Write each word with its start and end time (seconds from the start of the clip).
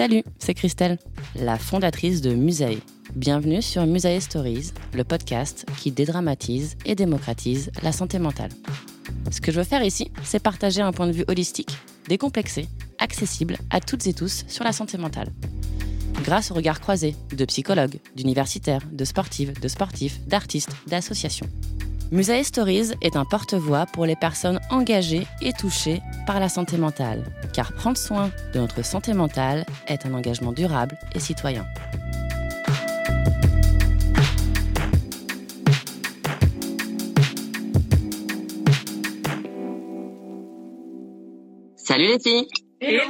Salut, 0.00 0.22
c'est 0.38 0.54
Christelle, 0.54 0.96
la 1.38 1.58
fondatrice 1.58 2.22
de 2.22 2.32
Musae. 2.32 2.78
Bienvenue 3.14 3.60
sur 3.60 3.84
Musae 3.84 4.18
Stories, 4.18 4.72
le 4.94 5.04
podcast 5.04 5.66
qui 5.76 5.92
dédramatise 5.92 6.78
et 6.86 6.94
démocratise 6.94 7.70
la 7.82 7.92
santé 7.92 8.18
mentale. 8.18 8.48
Ce 9.30 9.42
que 9.42 9.52
je 9.52 9.58
veux 9.58 9.64
faire 9.64 9.84
ici, 9.84 10.10
c'est 10.22 10.42
partager 10.42 10.80
un 10.80 10.92
point 10.92 11.06
de 11.06 11.12
vue 11.12 11.26
holistique, 11.28 11.76
décomplexé, 12.08 12.66
accessible 12.98 13.58
à 13.68 13.80
toutes 13.80 14.06
et 14.06 14.14
tous 14.14 14.46
sur 14.48 14.64
la 14.64 14.72
santé 14.72 14.96
mentale. 14.96 15.28
Grâce 16.22 16.50
au 16.50 16.54
regard 16.54 16.80
croisé 16.80 17.16
de 17.34 17.44
psychologues, 17.44 17.98
d'universitaires, 18.14 18.82
de 18.90 19.04
sportives, 19.04 19.58
de 19.60 19.68
sportifs, 19.68 20.20
d'artistes, 20.26 20.76
d'associations. 20.86 21.48
Musae 22.12 22.42
Stories 22.42 22.90
est 23.02 23.14
un 23.14 23.24
porte-voix 23.24 23.86
pour 23.86 24.04
les 24.04 24.16
personnes 24.16 24.58
engagées 24.70 25.26
et 25.42 25.52
touchées 25.52 26.02
par 26.26 26.40
la 26.40 26.48
santé 26.48 26.76
mentale, 26.76 27.24
car 27.52 27.72
prendre 27.72 27.96
soin 27.96 28.32
de 28.52 28.58
notre 28.58 28.84
santé 28.84 29.12
mentale 29.12 29.64
est 29.86 30.04
un 30.06 30.14
engagement 30.14 30.52
durable 30.52 30.98
et 31.14 31.20
citoyen. 31.20 31.64
Salut 41.76 42.06
les 42.06 42.18
filles 42.18 42.48
Hello 42.80 43.02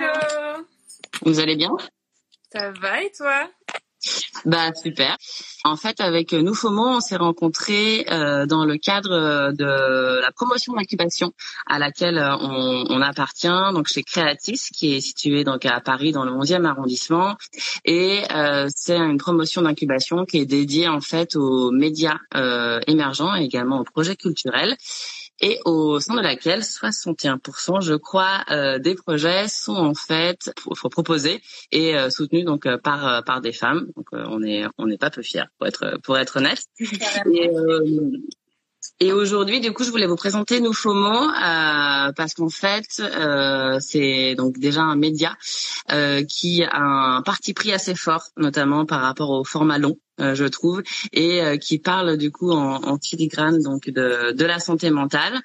Vous 1.22 1.40
allez 1.40 1.56
bien? 1.56 1.70
Ça 2.52 2.70
va 2.72 3.02
et 3.02 3.12
toi? 3.16 3.48
Bah 4.46 4.72
super. 4.74 5.18
En 5.64 5.76
fait, 5.76 6.00
avec 6.00 6.32
nous 6.32 6.54
FOMO, 6.54 6.86
on 6.86 7.00
s'est 7.00 7.16
rencontrés 7.16 8.06
euh, 8.10 8.46
dans 8.46 8.64
le 8.64 8.78
cadre 8.78 9.52
de 9.52 10.20
la 10.20 10.32
promotion 10.32 10.72
d'incubation 10.72 11.32
à 11.66 11.78
laquelle 11.78 12.18
on, 12.18 13.02
appartient, 13.02 13.72
donc 13.74 13.88
chez 13.88 14.02
Creatis, 14.02 14.70
qui 14.74 14.94
est 14.94 15.00
situé 15.00 15.44
donc 15.44 15.66
à 15.66 15.80
Paris 15.80 16.12
dans 16.12 16.24
le 16.24 16.32
11e 16.32 16.64
arrondissement. 16.64 17.36
Et 17.84 18.22
euh, 18.34 18.68
c'est 18.74 18.96
une 18.96 19.18
promotion 19.18 19.62
d'incubation 19.62 20.24
qui 20.24 20.38
est 20.38 20.46
dédiée 20.46 20.88
en 20.88 21.02
fait 21.02 21.36
aux 21.36 21.70
médias 21.70 22.18
euh, 22.34 22.80
émergents 22.86 23.36
et 23.36 23.44
également 23.44 23.80
aux 23.80 23.84
projets 23.84 24.16
culturels 24.16 24.76
et 25.40 25.58
au 25.64 26.00
sein 26.00 26.14
de 26.14 26.20
laquelle 26.20 26.60
61%, 26.60 27.80
je 27.80 27.94
crois, 27.94 28.44
euh, 28.50 28.78
des 28.78 28.94
projets 28.94 29.48
sont 29.48 29.74
en 29.74 29.94
fait 29.94 30.52
proposés 30.90 31.42
et 31.72 31.96
euh, 31.96 32.10
soutenus 32.10 32.44
donc 32.44 32.66
euh, 32.66 32.78
par 32.78 33.06
euh, 33.06 33.22
par 33.22 33.40
des 33.40 33.52
femmes. 33.52 33.88
Donc 33.96 34.08
on 34.12 34.42
est 34.42 34.64
on 34.78 34.86
n'est 34.86 34.98
pas 34.98 35.10
peu 35.10 35.22
fiers 35.22 35.44
pour 35.58 35.66
être 35.66 35.98
pour 36.02 36.18
être 36.18 36.36
honnête. 36.38 36.62
Et, 37.32 37.50
et 38.98 39.12
aujourd'hui, 39.12 39.60
du 39.60 39.72
coup, 39.72 39.84
je 39.84 39.90
voulais 39.90 40.06
vous 40.06 40.16
présenter 40.16 40.60
Nous 40.60 40.72
FOMO 40.72 41.08
euh, 41.08 42.12
parce 42.12 42.34
qu'en 42.34 42.48
fait, 42.48 42.86
euh, 43.00 43.78
c'est 43.80 44.34
donc 44.34 44.58
déjà 44.58 44.82
un 44.82 44.96
média 44.96 45.36
euh, 45.90 46.22
qui 46.24 46.62
a 46.64 46.76
un 46.76 47.22
parti 47.22 47.54
pris 47.54 47.72
assez 47.72 47.94
fort, 47.94 48.24
notamment 48.36 48.86
par 48.86 49.00
rapport 49.00 49.30
au 49.30 49.44
format 49.44 49.78
long, 49.78 49.96
je 50.20 50.44
trouve, 50.44 50.82
et 51.12 51.58
qui 51.58 51.78
parle 51.78 52.16
du 52.16 52.30
coup 52.30 52.50
en, 52.50 52.82
en 52.82 52.98
donc 53.62 53.88
de, 53.88 54.32
de 54.32 54.44
la 54.44 54.58
santé 54.58 54.90
mentale. 54.90 55.40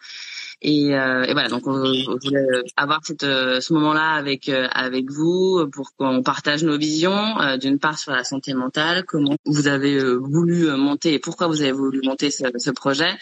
Et, 0.68 0.96
euh, 0.96 1.26
et, 1.26 1.34
voilà, 1.34 1.48
donc 1.48 1.68
on, 1.68 1.74
on, 1.74 2.18
voulait 2.18 2.64
avoir 2.76 3.00
euh, 3.22 3.62
ce 3.62 3.72
moment-là 3.74 4.14
avec 4.14 4.50
euh, 4.50 4.68
avec 4.72 5.12
vous 5.12 5.68
pour 5.72 5.96
qu'on 5.96 6.24
partage 6.24 6.64
nos 6.64 6.76
visions, 6.76 7.40
euh, 7.40 7.58
d'une 7.58 7.78
part 7.78 8.00
sur 8.00 8.14
la 8.14 8.24
santé 8.24 8.56
mentale, 8.56 9.06
comment 9.06 9.36
vous 9.46 9.68
avez 9.68 10.04
voulu 10.16 10.66
monter 10.72 11.20
pourquoi 11.20 11.46
vous 11.46 11.62
avez 11.62 11.72
voulu 11.72 12.02
monter 12.04 12.32
ce, 12.32 12.72
projet, 12.72 13.14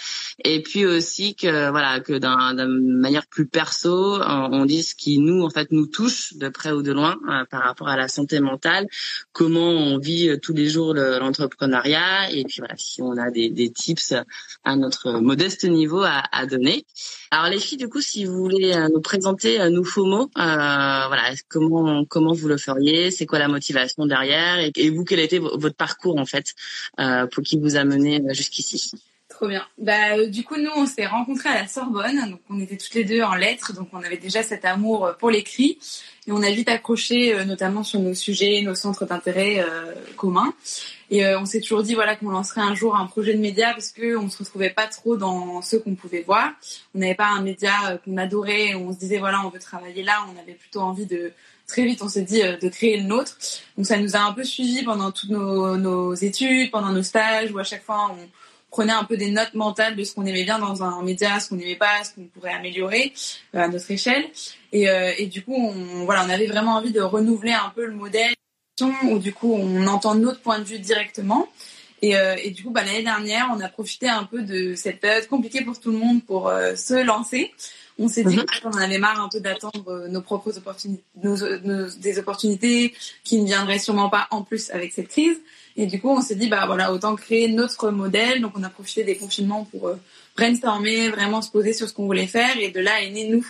et 0.46 0.64
puis 0.64 0.86
aussi 0.86 1.36
que 1.36 1.70
voilà 1.70 2.00
que 2.00 2.14
d'une 2.14 2.98
manière 2.98 3.28
plus 3.28 3.46
perso, 3.46 4.22
on 4.24 4.64
dise 4.64 4.92
ce 4.92 4.96
qui 4.96 5.20
nous 5.20 5.44
en 5.44 5.50
fait 5.50 5.70
nous 5.74 5.88
touche 5.88 6.36
de 6.36 6.48
près 6.48 6.72
ou 6.72 6.82
de 6.82 6.94
loin 6.94 7.18
par 7.52 7.64
rapport 7.64 7.90
à 7.90 7.98
la 7.98 8.08
santé 8.08 8.40
mentale, 8.40 8.88
comment 9.34 9.70
on 9.70 9.98
vit 9.98 10.40
tous 10.42 10.54
les 10.54 10.70
jours 10.70 10.94
l'entrepreneuriat, 10.94 12.32
et 12.32 12.46
puis 12.46 12.60
voilà 12.60 12.76
si 12.78 13.02
on 13.02 13.18
a 13.18 13.30
des, 13.32 13.70
tips 13.76 14.14
à 14.64 14.78
notre 14.78 15.20
modeste 15.20 15.66
niveau 15.66 16.04
à 16.04 16.46
donner. 16.46 16.86
Alors 17.34 17.50
les 17.50 17.58
filles, 17.58 17.80
du 17.80 17.90
coup, 17.90 18.00
si 18.00 18.26
vous 18.26 18.38
voulez 18.38 18.74
euh, 18.76 18.90
nous 18.94 19.02
présenter 19.02 19.60
euh, 19.60 19.72
nous 19.72 19.84
FOMO, 19.84 20.22
euh, 20.22 20.28
voilà, 20.36 21.32
comment 21.50 22.06
comment 22.06 22.32
vous 22.32 22.48
le 22.48 22.58
feriez, 22.58 23.10
c'est 23.10 23.26
quoi 23.26 23.40
la 23.40 23.48
motivation 23.48 24.06
derrière, 24.06 24.60
et, 24.60 24.90
vous 24.92 25.04
quel 25.04 25.18
était 25.20 25.40
votre 25.40 25.76
parcours 25.76 26.20
en 26.20 26.28
fait 26.28 26.54
euh, 27.00 27.26
pour 27.26 27.42
qui 27.42 27.58
vous 27.58 27.76
a 27.76 27.86
mené 27.86 28.22
jusqu'ici? 28.36 28.92
Bah, 29.78 30.26
du 30.28 30.44
coup, 30.44 30.58
nous, 30.58 30.72
on 30.76 30.86
s'est 30.86 31.06
rencontrés 31.06 31.50
à 31.50 31.62
la 31.62 31.68
Sorbonne. 31.68 32.30
Donc, 32.30 32.42
on 32.50 32.60
était 32.60 32.78
toutes 32.78 32.94
les 32.94 33.04
deux 33.04 33.22
en 33.22 33.36
lettres. 33.36 33.74
Donc, 33.74 33.90
on 33.94 34.04
avait 34.04 34.18
déjà 34.18 34.44
cet 34.44 34.66
amour 34.66 35.14
pour 35.20 35.30
l'écrit. 35.30 35.78
Et 36.28 36.32
on 36.32 36.42
a 36.42 36.52
vite 36.52 36.70
accroché, 36.70 37.44
notamment 37.46 37.84
sur 37.84 38.00
nos 38.00 38.14
sujets, 38.14 38.62
nos 38.62 38.76
centres 38.76 39.06
d'intérêt 39.06 39.60
euh, 39.60 39.94
communs. 40.16 40.54
Et 41.14 41.24
euh, 41.24 41.40
on 41.40 41.46
s'est 41.46 41.62
toujours 41.62 41.84
dit 41.84 41.94
voilà 41.94 42.16
qu'on 42.16 42.30
lancerait 42.30 42.62
un 42.62 42.74
jour 42.74 42.96
un 42.96 43.06
projet 43.06 43.36
de 43.36 43.40
média 43.40 43.72
parce 43.74 43.92
que 43.92 44.18
on 44.18 44.32
se 44.32 44.40
retrouvait 44.40 44.72
pas 44.72 44.88
trop 44.88 45.16
dans 45.16 45.62
ce 45.62 45.76
qu'on 45.76 45.94
pouvait 45.94 46.24
voir. 46.24 46.54
On 46.96 47.00
n'avait 47.00 47.14
pas 47.14 47.28
un 47.28 47.42
média 47.42 47.72
euh, 47.88 47.98
qu'on 47.98 48.18
adorait. 48.18 48.74
On 48.74 48.92
se 48.92 48.98
disait 48.98 49.20
voilà 49.20 49.46
on 49.46 49.50
veut 49.50 49.60
travailler 49.60 50.02
là. 50.02 50.26
On 50.34 50.42
avait 50.42 50.54
plutôt 50.54 50.80
envie 50.80 51.06
de 51.06 51.32
très 51.68 51.86
vite 51.86 52.02
on 52.02 52.10
s'est 52.10 52.24
dit 52.24 52.42
euh, 52.42 52.58
de 52.58 52.68
créer 52.68 52.98
le 52.98 53.04
nôtre. 53.04 53.38
Donc 53.78 53.86
ça 53.86 53.98
nous 53.98 54.16
a 54.16 54.22
un 54.22 54.34
peu 54.34 54.44
suivi 54.44 54.82
pendant 54.82 55.12
toutes 55.12 55.30
nos, 55.30 55.78
nos 55.78 56.16
études, 56.16 56.72
pendant 56.72 56.92
nos 56.92 57.04
stages 57.04 57.52
où 57.52 57.60
à 57.60 57.64
chaque 57.64 57.84
fois 57.84 58.10
on 58.12 58.18
prenait 58.74 58.94
un 58.94 59.04
peu 59.06 59.16
des 59.18 59.32
notes 59.32 59.54
mentales 59.54 59.96
de 59.96 60.04
ce 60.04 60.14
qu'on 60.14 60.26
aimait 60.26 60.44
bien 60.44 60.60
dans 60.60 60.84
un 60.84 61.02
média, 61.04 61.40
ce 61.40 61.50
qu'on 61.50 61.56
n'aimait 61.56 61.76
pas, 61.76 62.04
ce 62.04 62.16
qu'on 62.16 62.26
pourrait 62.26 62.54
améliorer 62.54 63.14
à 63.54 63.68
notre 63.68 63.90
échelle. 63.92 64.26
Et, 64.72 64.88
et 65.18 65.28
du 65.28 65.44
coup, 65.44 65.56
on, 65.56 66.06
voilà, 66.06 66.26
on 66.26 66.30
avait 66.30 66.48
vraiment 66.48 66.76
envie 66.78 66.92
de 66.92 67.02
renouveler 67.02 67.54
un 67.54 67.72
peu 67.76 67.86
le 67.86 67.94
modèle 67.94 68.34
où 69.04 69.20
du 69.20 69.34
coup 69.34 69.54
on 69.54 69.86
entend 69.88 70.16
notre 70.16 70.42
point 70.42 70.60
de 70.60 70.64
vue 70.64 70.80
directement. 70.80 71.48
Et, 72.02 72.18
euh, 72.18 72.36
et 72.44 72.52
du 72.52 72.64
coup, 72.64 72.72
bah, 72.72 72.84
l'année 72.84 73.04
dernière, 73.04 73.50
on 73.56 73.62
a 73.62 73.70
profité 73.70 74.10
un 74.10 74.26
peu 74.26 74.42
de 74.42 74.76
cette 74.76 75.00
période 75.00 75.26
compliquée 75.28 75.64
pour 75.64 75.80
tout 75.80 75.90
le 75.90 75.98
monde 75.98 76.22
pour 76.24 76.50
euh, 76.50 76.76
se 76.76 77.02
lancer. 77.02 77.54
On 77.98 78.10
s'est 78.10 78.26
dit 78.26 78.36
mhm. 78.36 78.46
qu'on 78.62 78.72
en 78.72 78.82
avait 78.82 78.98
marre 78.98 79.22
un 79.22 79.30
peu 79.30 79.40
d'attendre 79.40 79.88
euh, 79.88 80.08
nos 80.10 80.22
propres 80.22 80.58
opportunités, 80.58 81.04
nos, 81.24 81.38
nos, 81.60 81.90
des 81.90 82.20
opportunités 82.20 82.94
qui 83.24 83.40
ne 83.40 83.46
viendraient 83.46 83.80
sûrement 83.80 84.10
pas 84.10 84.28
en 84.32 84.42
plus 84.42 84.70
avec 84.72 84.92
cette 84.92 85.08
crise. 85.08 85.40
Et 85.76 85.88
du 85.88 86.00
coup, 86.00 86.10
on 86.10 86.22
s'est 86.22 86.36
dit, 86.36 86.48
bah 86.48 86.66
voilà, 86.66 86.94
autant 86.94 87.16
créer 87.16 87.48
notre 87.48 87.90
modèle. 87.90 88.42
Donc, 88.42 88.54
on 88.56 88.64
a 88.64 88.70
profité 88.70 89.04
des 89.04 89.16
confinements 89.16 89.66
pour 89.66 89.88
euh, 89.88 89.96
brainstormer, 90.38 91.10
vraiment 91.10 91.42
se 91.42 91.50
poser 91.50 91.74
sur 91.74 91.90
ce 91.90 91.94
qu'on 91.94 92.06
voulait 92.06 92.28
faire. 92.28 92.58
Et 92.60 92.70
de 92.70 92.80
là 92.80 93.02
est 93.02 93.10
né 93.10 93.28
Nous 93.28 93.44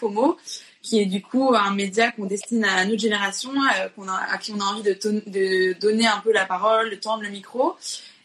qui 0.83 0.99
est 0.99 1.05
du 1.05 1.21
coup 1.21 1.55
un 1.55 1.73
média 1.73 2.11
qu'on 2.11 2.25
destine 2.25 2.65
à 2.65 2.85
notre 2.85 3.01
génération, 3.01 3.51
euh, 3.55 4.05
à 4.29 4.37
qui 4.37 4.51
on 4.51 4.59
a 4.59 4.65
envie 4.65 4.83
de, 4.83 5.79
donner 5.79 6.05
un 6.05 6.19
peu 6.19 6.31
la 6.31 6.45
parole, 6.45 6.91
de 6.91 6.95
tendre 6.95 7.23
le 7.23 7.29
micro. 7.29 7.75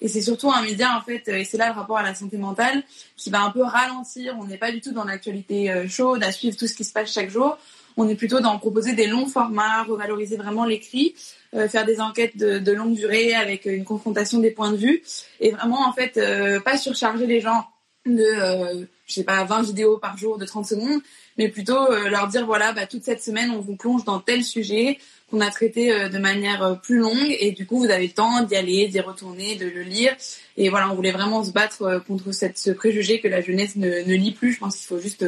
Et 0.01 0.09
c'est 0.09 0.23
surtout 0.23 0.51
un 0.53 0.63
média, 0.63 0.97
en 0.97 1.01
fait, 1.01 1.27
et 1.29 1.45
c'est 1.45 1.57
là 1.57 1.69
le 1.69 1.75
rapport 1.75 1.99
à 1.99 2.03
la 2.03 2.15
santé 2.15 2.37
mentale, 2.37 2.83
qui 3.17 3.31
va 3.31 3.43
un 3.43 3.51
peu 3.51 3.63
ralentir. 3.63 4.37
On 4.41 4.45
n'est 4.45 4.59
pas 4.59 4.71
du 4.71 4.81
tout 4.81 4.93
dans 4.93 5.05
l'actualité 5.05 5.71
euh, 5.71 5.89
chaude, 5.89 6.23
à 6.23 6.31
suivre 6.33 6.57
tout 6.57 6.67
ce 6.67 6.75
qui 6.75 6.85
se 6.85 6.93
passe 6.93 7.13
chaque 7.13 7.31
jour. 7.31 7.57
On 7.97 8.09
est 8.09 8.15
plutôt 8.15 8.41
dans 8.41 8.59
proposer 8.59 8.93
des 8.93 9.07
longs 9.07 9.27
formats, 9.27 9.83
revaloriser 9.83 10.37
vraiment 10.37 10.65
l'écrit, 10.65 11.15
euh, 11.17 11.38
faire 11.69 11.87
des 11.87 12.01
enquêtes 12.01 12.37
de, 12.37 12.73
longue 12.73 12.95
durée 12.95 13.35
avec 13.35 13.65
une 13.65 13.85
confrontation 13.85 14.39
des 14.39 14.51
points 14.51 14.73
de 14.73 14.77
vue. 14.77 15.03
Et 15.41 15.51
vraiment, 15.51 15.89
en 15.89 15.93
fait, 15.93 16.17
euh, 16.17 16.61
pas 16.61 16.77
surcharger 16.77 17.27
les 17.27 17.41
gens 17.41 17.67
de, 18.07 18.23
euh, 18.23 18.85
je 19.07 19.15
sais 19.15 19.25
pas, 19.25 19.45
20 19.45 19.63
vidéos 19.63 19.99
par 19.99 20.17
jour 20.17 20.39
de 20.39 20.45
30 20.45 20.67
secondes, 20.67 21.01
mais 21.37 21.49
plutôt 21.49 21.91
leur 22.09 22.29
dire, 22.29 22.47
voilà, 22.47 22.73
bah, 22.73 22.87
toute 22.87 23.05
cette 23.05 23.23
semaine, 23.23 23.51
on 23.51 23.61
vous 23.61 23.77
plonge 23.77 24.05
dans 24.05 24.21
tel 24.21 24.45
sujet 24.45 24.99
qu'on 25.31 25.41
a 25.41 25.51
traité 25.51 25.93
euh, 25.93 26.09
de 26.09 26.19
manière 26.19 26.63
euh, 26.63 26.75
plus 26.75 26.99
longue 26.99 27.37
et 27.39 27.53
du 27.53 27.67
coup 27.67 27.79
vous 27.79 27.91
avez 27.91 28.07
le 28.07 28.13
temps 28.13 28.43
d'y 28.43 28.57
aller, 28.57 28.89
d'y 28.89 29.01
retourner, 29.01 29.57
de 29.57 29.67
le 29.67 29.83
lire 29.83 30.17
et 30.57 30.69
voilà 30.69 30.91
on 30.91 30.95
voulait 30.95 31.13
vraiment 31.13 31.45
se 31.45 31.53
battre 31.53 31.83
euh, 31.83 32.01
contre 32.01 32.33
cette, 32.33 32.59
ce 32.59 32.71
préjugé 32.71 33.21
que 33.21 33.29
la 33.29 33.41
jeunesse 33.41 33.77
ne, 33.77 33.89
ne 33.89 34.15
lit 34.15 34.33
plus. 34.33 34.53
Je 34.53 34.59
pense 34.59 34.77
qu'il 34.77 34.87
faut 34.87 35.01
juste 35.01 35.25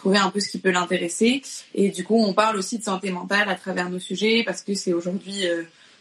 trouver 0.00 0.18
un 0.18 0.30
peu 0.30 0.40
ce 0.40 0.48
qui 0.48 0.58
peut 0.58 0.70
l'intéresser 0.70 1.42
et 1.74 1.90
du 1.90 2.04
coup 2.04 2.16
on 2.16 2.32
parle 2.32 2.56
aussi 2.56 2.78
de 2.78 2.84
santé 2.84 3.10
mentale 3.10 3.48
à 3.48 3.54
travers 3.54 3.90
nos 3.90 3.98
sujets 3.98 4.42
parce 4.44 4.62
que 4.62 4.74
c'est 4.74 4.92
aujourd'hui 4.92 5.44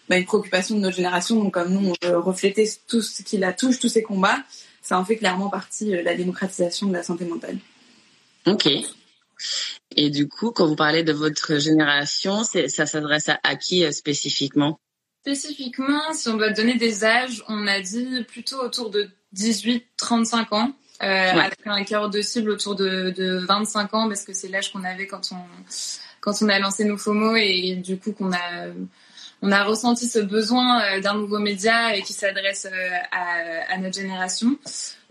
bah, 0.08 0.18
une 0.18 0.26
préoccupation 0.26 0.76
de 0.76 0.82
notre 0.82 0.96
génération 0.96 1.36
donc 1.36 1.54
comme 1.54 1.74
nous 1.74 1.92
on 1.92 2.08
veut 2.08 2.18
refléter 2.18 2.70
tout 2.88 3.02
ce 3.02 3.24
qui 3.24 3.38
la 3.38 3.54
touche, 3.54 3.80
tous 3.80 3.90
ces 3.90 4.04
combats, 4.04 4.40
ça 4.82 5.00
en 5.00 5.06
fait 5.06 5.18
clairement 5.18 5.50
partie 5.50 5.92
la 6.02 6.16
démocratisation 6.16 6.88
de 6.88 6.94
la 6.94 7.04
santé 7.04 7.26
mentale. 7.26 7.58
Ok. 8.48 8.68
Et 9.96 10.10
du 10.10 10.28
coup, 10.28 10.52
quand 10.52 10.68
vous 10.68 10.76
parlez 10.76 11.04
de 11.04 11.14
votre 11.14 11.58
génération, 11.58 12.44
ça 12.44 12.86
s'adresse 12.86 13.30
à, 13.30 13.56
qui 13.56 13.86
euh, 13.86 13.92
spécifiquement? 13.92 14.80
Spécifiquement, 15.22 16.14
si 16.14 16.30
on 16.30 16.38
doit 16.38 16.52
donner 16.52 16.76
des 16.76 17.04
âges, 17.04 17.44
on 17.48 17.68
a 17.68 17.82
dit 17.82 18.24
plutôt 18.28 18.62
autour 18.64 18.90
de 18.90 19.10
18-35 19.36 20.56
ans. 20.56 20.74
Euh, 21.02 21.06
avec 21.06 21.60
un 21.66 21.84
cœur 21.84 22.10
de 22.10 22.22
cible 22.22 22.50
autour 22.50 22.76
de, 22.76 23.12
de 23.12 23.46
25 23.48 23.94
ans 23.94 24.08
parce 24.10 24.26
que 24.26 24.34
c'est 24.34 24.50
l'âge 24.50 24.74
qu'on 24.74 24.84
avait 24.84 25.08
quand 25.08 25.32
on 25.32 25.38
quand 26.20 26.34
on 26.42 26.50
a 26.50 26.60
lancé 26.60 26.84
nos 26.84 26.98
FOMO 26.98 27.38
et 27.38 27.76
du 27.76 27.98
coup 27.98 28.12
qu'on 28.12 28.34
a 28.34 28.68
on 29.42 29.52
a 29.52 29.64
ressenti 29.64 30.08
ce 30.08 30.20
besoin 30.20 30.82
euh, 30.82 31.00
d'un 31.00 31.14
nouveau 31.14 31.40
média 31.40 31.96
et 31.96 32.02
qui 32.02 32.14
s'adresse 32.14 32.68
euh, 32.70 32.90
à, 33.12 33.74
à, 33.74 33.78
notre 33.78 33.96
génération. 33.96 34.58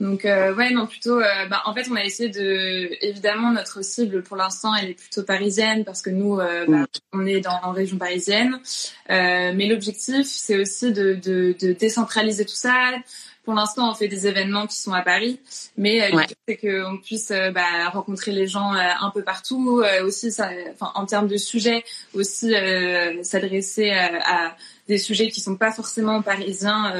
Donc 0.00 0.24
euh, 0.24 0.54
ouais 0.54 0.70
non 0.70 0.86
plutôt 0.86 1.18
bah, 1.18 1.62
en 1.64 1.74
fait 1.74 1.88
on 1.90 1.96
a 1.96 2.04
essayé 2.04 2.28
de 2.28 2.90
évidemment 3.04 3.52
notre 3.52 3.82
cible 3.82 4.22
pour 4.22 4.36
l'instant 4.36 4.72
elle 4.74 4.90
est 4.90 4.94
plutôt 4.94 5.24
parisienne 5.24 5.84
parce 5.84 6.02
que 6.02 6.10
nous 6.10 6.36
bah, 6.36 6.86
on 7.12 7.26
est 7.26 7.40
dans 7.40 7.58
en 7.64 7.72
région 7.72 7.96
parisienne. 7.98 8.60
Mais 9.08 9.66
l'objectif 9.66 10.26
c'est 10.26 10.60
aussi 10.60 10.92
de, 10.92 11.14
de, 11.14 11.56
de 11.58 11.72
décentraliser 11.72 12.44
tout 12.44 12.54
ça 12.54 12.92
pour 13.48 13.54
l'instant, 13.54 13.90
on 13.90 13.94
fait 13.94 14.08
des 14.08 14.26
événements 14.26 14.66
qui 14.66 14.76
sont 14.76 14.92
à 14.92 15.00
Paris, 15.00 15.40
mais 15.78 16.02
euh, 16.02 16.08
l'idée 16.10 16.34
c'est 16.46 16.56
qu'on 16.58 16.98
puisse 16.98 17.30
euh, 17.30 17.50
bah, 17.50 17.88
rencontrer 17.90 18.30
les 18.30 18.46
gens 18.46 18.74
euh, 18.74 18.78
un 19.00 19.08
peu 19.08 19.22
partout, 19.22 19.82
aussi, 20.04 20.30
ça, 20.32 20.50
en 20.80 21.06
termes 21.06 21.28
de 21.28 21.38
sujets, 21.38 21.82
aussi 22.12 22.52
s'adresser 23.22 23.88
à, 23.88 24.54
des 24.86 24.98
sujets 24.98 25.30
qui 25.30 25.40
sont 25.40 25.56
pas 25.56 25.72
forcément 25.72 26.20
parisiens 26.20 26.92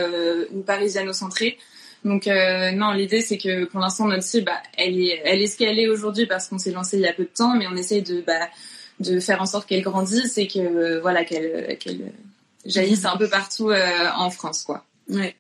ou 0.55 0.63
parisiano-centrés. 0.63 1.59
Donc 2.07 2.25
non, 2.25 2.93
l'idée 2.93 3.21
c'est 3.21 3.37
que 3.37 3.67
pour 3.67 3.81
l'instant 3.81 4.07
notre 4.07 4.23
cible, 4.23 4.47
bah, 4.47 4.63
elle 4.79 4.99
est, 4.99 5.21
elle 5.27 5.43
est 5.43 5.49
ce 5.49 5.59
qu'elle 5.59 5.79
est 5.79 5.89
aujourd'hui 5.89 6.25
parce 6.25 6.49
qu'on 6.49 6.57
s'est 6.57 6.73
lancé 6.73 6.97
il 6.97 7.03
y 7.03 7.07
a 7.07 7.13
peu 7.13 7.25
de 7.25 7.29
temps, 7.29 7.57
mais 7.57 7.67
on 7.67 7.77
essaye 7.77 8.01
de 8.01 8.23
bah, 8.23 8.49
de 9.01 9.21
faire 9.21 9.43
en 9.43 9.47
sorte 9.47 9.69
qu'elle 9.69 9.83
grandisse 9.83 10.39
et 10.39 10.47
que 10.49 10.99
voilà 11.01 11.27
qu'elle 11.27 11.77
qu'elle 11.77 12.11
jaillisse 12.65 13.05
un 13.05 13.19
peu 13.19 13.29
partout 13.29 13.71
en 13.71 14.31
France, 14.31 14.63
quoi. 14.63 14.87
Ouais. 15.11 15.37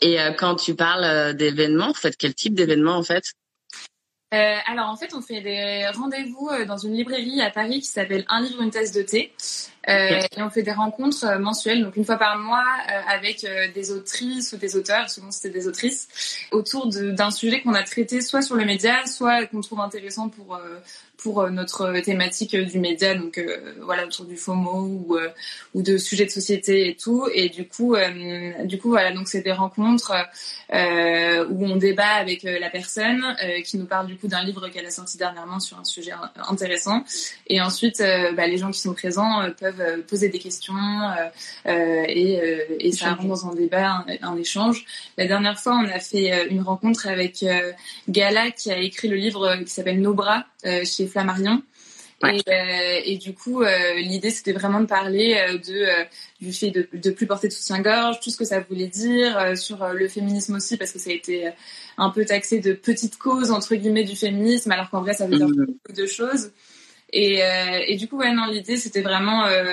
Et 0.00 0.20
euh, 0.20 0.32
quand 0.32 0.56
tu 0.56 0.74
parles 0.74 1.04
euh, 1.04 1.32
d'événements, 1.32 1.92
quel 2.18 2.34
type 2.34 2.54
d'événements 2.54 2.96
en 2.96 3.02
fait? 3.02 3.32
Euh, 4.34 4.56
alors 4.66 4.88
en 4.88 4.96
fait, 4.96 5.14
on 5.14 5.22
fait 5.22 5.40
des 5.40 5.88
rendez-vous 5.94 6.50
dans 6.66 6.76
une 6.76 6.92
librairie 6.92 7.40
à 7.40 7.50
Paris 7.50 7.80
qui 7.80 7.86
s'appelle 7.86 8.24
Un 8.28 8.42
livre, 8.42 8.62
une 8.62 8.70
tasse 8.70 8.92
de 8.92 9.02
thé. 9.02 9.32
Euh, 9.88 10.20
et 10.36 10.42
on 10.42 10.50
fait 10.50 10.62
des 10.62 10.72
rencontres 10.72 11.24
euh, 11.24 11.38
mensuelles, 11.38 11.82
donc 11.82 11.96
une 11.96 12.04
fois 12.04 12.16
par 12.16 12.38
mois, 12.38 12.64
euh, 12.90 13.00
avec 13.08 13.46
des 13.74 13.92
autrices 13.92 14.52
ou 14.52 14.56
des 14.56 14.76
auteurs, 14.76 15.08
souvent 15.08 15.30
c'était 15.30 15.50
des 15.50 15.66
autrices, 15.66 16.08
autour 16.50 16.88
d'un 16.88 17.30
sujet 17.30 17.62
qu'on 17.62 17.74
a 17.74 17.82
traité 17.82 18.20
soit 18.20 18.42
sur 18.42 18.56
le 18.56 18.64
média, 18.64 19.06
soit 19.06 19.46
qu'on 19.46 19.60
trouve 19.60 19.80
intéressant 19.80 20.28
pour 20.28 20.60
pour 21.16 21.50
notre 21.50 21.98
thématique 22.00 22.54
du 22.54 22.78
média, 22.78 23.14
donc 23.16 23.44
voilà 23.80 24.06
autour 24.06 24.24
du 24.24 24.36
FOMO 24.36 24.82
ou 24.82 25.16
ou 25.74 25.82
de 25.82 25.98
sujets 25.98 26.26
de 26.26 26.30
société 26.30 26.88
et 26.88 26.94
tout. 26.94 27.28
Et 27.34 27.48
du 27.48 27.66
coup, 27.66 27.96
du 28.64 28.78
coup 28.78 28.90
voilà, 28.90 29.12
donc 29.12 29.26
c'est 29.26 29.40
des 29.40 29.52
rencontres 29.52 30.12
où 30.70 31.66
on 31.66 31.76
débat 31.76 32.14
avec 32.14 32.44
la 32.44 32.70
personne 32.70 33.24
qui 33.64 33.78
nous 33.78 33.86
parle 33.86 34.06
du 34.06 34.16
coup 34.16 34.28
d'un 34.28 34.44
livre 34.44 34.68
qu'elle 34.68 34.86
a 34.86 34.90
sorti 34.90 35.18
dernièrement 35.18 35.58
sur 35.58 35.78
un 35.78 35.84
sujet 35.84 36.12
intéressant. 36.48 37.04
Et 37.48 37.60
ensuite, 37.60 37.98
bah, 38.36 38.46
les 38.46 38.58
gens 38.58 38.70
qui 38.70 38.80
sont 38.80 38.94
présents 38.94 39.50
euh, 39.80 40.02
poser 40.02 40.28
des 40.28 40.38
questions 40.38 40.74
euh, 40.74 41.28
euh, 41.66 42.04
et, 42.08 42.40
et 42.80 42.92
ça 42.92 43.14
rentre 43.14 43.28
dans 43.28 43.46
un 43.48 43.54
débat, 43.54 44.04
un, 44.22 44.36
échange. 44.36 44.84
La 45.16 45.26
dernière 45.26 45.58
fois, 45.58 45.74
on 45.74 45.88
a 45.88 45.98
fait 46.00 46.48
une 46.50 46.62
rencontre 46.62 47.08
avec 47.08 47.44
Gala 48.08 48.50
qui 48.50 48.70
a 48.70 48.78
écrit 48.78 49.08
le 49.08 49.16
livre 49.16 49.56
qui 49.64 49.70
s'appelle 49.70 50.00
Nos 50.00 50.14
bras 50.14 50.44
chez 50.64 51.06
Flammarion. 51.06 51.62
Et, 52.26 53.12
et, 53.12 53.16
du 53.16 53.32
coup, 53.32 53.62
l'idée 53.96 54.30
c'était 54.30 54.52
vraiment 54.52 54.80
de 54.80 54.86
parler 54.86 55.36
de 55.66 55.86
du 56.40 56.52
fait 56.52 56.70
de, 56.70 56.88
de 56.92 57.10
plus 57.10 57.26
porter 57.26 57.46
de 57.46 57.52
soutien-gorge, 57.52 58.18
tout 58.20 58.30
ce 58.30 58.36
que 58.36 58.44
ça 58.44 58.58
voulait 58.60 58.88
dire 58.88 59.56
sur 59.56 59.86
le 59.88 60.08
féminisme 60.08 60.56
aussi, 60.56 60.76
parce 60.76 60.92
que 60.92 60.98
ça 60.98 61.10
a 61.10 61.12
été 61.12 61.50
un 61.96 62.10
peu 62.10 62.24
taxé 62.24 62.58
de 62.58 62.72
petite 62.72 63.18
cause 63.18 63.50
entre 63.50 63.74
guillemets 63.74 64.04
du 64.04 64.16
féminisme, 64.16 64.70
alors 64.72 64.90
qu'en 64.90 65.02
vrai 65.02 65.14
ça 65.14 65.26
veut 65.26 65.36
dire 65.36 65.48
mmh. 65.48 65.66
beaucoup 65.66 65.92
de 65.96 66.06
choses. 66.06 66.50
Et, 67.10 67.42
euh, 67.42 67.84
et 67.86 67.96
du 67.96 68.08
coup, 68.08 68.18
ouais, 68.18 68.32
non, 68.32 68.46
l'idée, 68.46 68.76
c'était 68.76 69.00
vraiment 69.00 69.46
euh, 69.46 69.64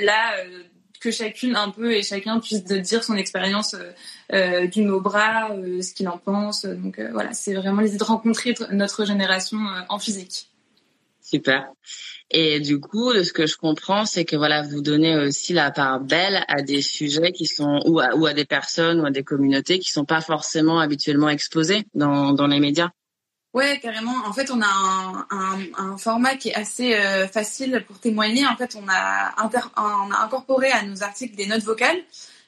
là 0.00 0.38
euh, 0.38 0.62
que 1.00 1.10
chacune 1.10 1.56
un 1.56 1.70
peu 1.70 1.92
et 1.92 2.02
chacun 2.02 2.40
puisse 2.40 2.64
dire 2.64 3.02
son 3.02 3.16
expérience 3.16 3.76
euh, 4.32 4.66
du 4.66 4.82
nos 4.82 5.00
bras, 5.00 5.50
ce 5.82 5.92
qu'il 5.92 6.08
en 6.08 6.18
pense. 6.18 6.64
Donc 6.64 7.00
voilà, 7.12 7.32
c'est 7.32 7.54
vraiment 7.54 7.82
l'idée 7.82 7.98
de 7.98 8.04
rencontrer 8.04 8.54
notre 8.70 9.04
génération 9.04 9.58
en 9.88 9.98
physique. 9.98 10.48
Super. 11.20 11.68
Et 12.30 12.60
du 12.60 12.80
coup, 12.80 13.12
ce 13.12 13.32
que 13.32 13.46
je 13.46 13.56
comprends, 13.56 14.06
c'est 14.06 14.24
que 14.24 14.36
voilà, 14.36 14.62
vous 14.62 14.80
donnez 14.80 15.16
aussi 15.16 15.52
la 15.52 15.70
part 15.70 16.00
belle 16.00 16.44
à 16.48 16.62
des 16.62 16.80
sujets 16.80 17.32
qui 17.32 17.46
sont 17.46 17.82
ou 17.86 18.00
à, 18.00 18.14
ou 18.14 18.26
à 18.26 18.32
des 18.32 18.44
personnes 18.44 19.00
ou 19.00 19.06
à 19.06 19.10
des 19.10 19.24
communautés 19.24 19.78
qui 19.78 19.90
sont 19.90 20.04
pas 20.04 20.20
forcément 20.20 20.80
habituellement 20.80 21.28
exposées 21.28 21.84
dans, 21.94 22.32
dans 22.32 22.46
les 22.46 22.60
médias. 22.60 22.90
Ouais, 23.54 23.78
carrément. 23.80 24.16
En 24.26 24.32
fait, 24.32 24.50
on 24.50 24.60
a 24.60 24.66
un, 24.66 25.26
un, 25.30 25.58
un 25.78 25.96
format 25.96 26.34
qui 26.34 26.48
est 26.48 26.54
assez 26.56 26.94
euh, 26.94 27.28
facile 27.28 27.84
pour 27.86 28.00
témoigner. 28.00 28.44
En 28.46 28.56
fait, 28.56 28.76
on 28.76 28.88
a, 28.88 29.32
on 29.76 30.10
a 30.10 30.24
incorporé 30.24 30.72
à 30.72 30.82
nos 30.82 31.04
articles 31.04 31.36
des 31.36 31.46
notes 31.46 31.62
vocales, 31.62 31.96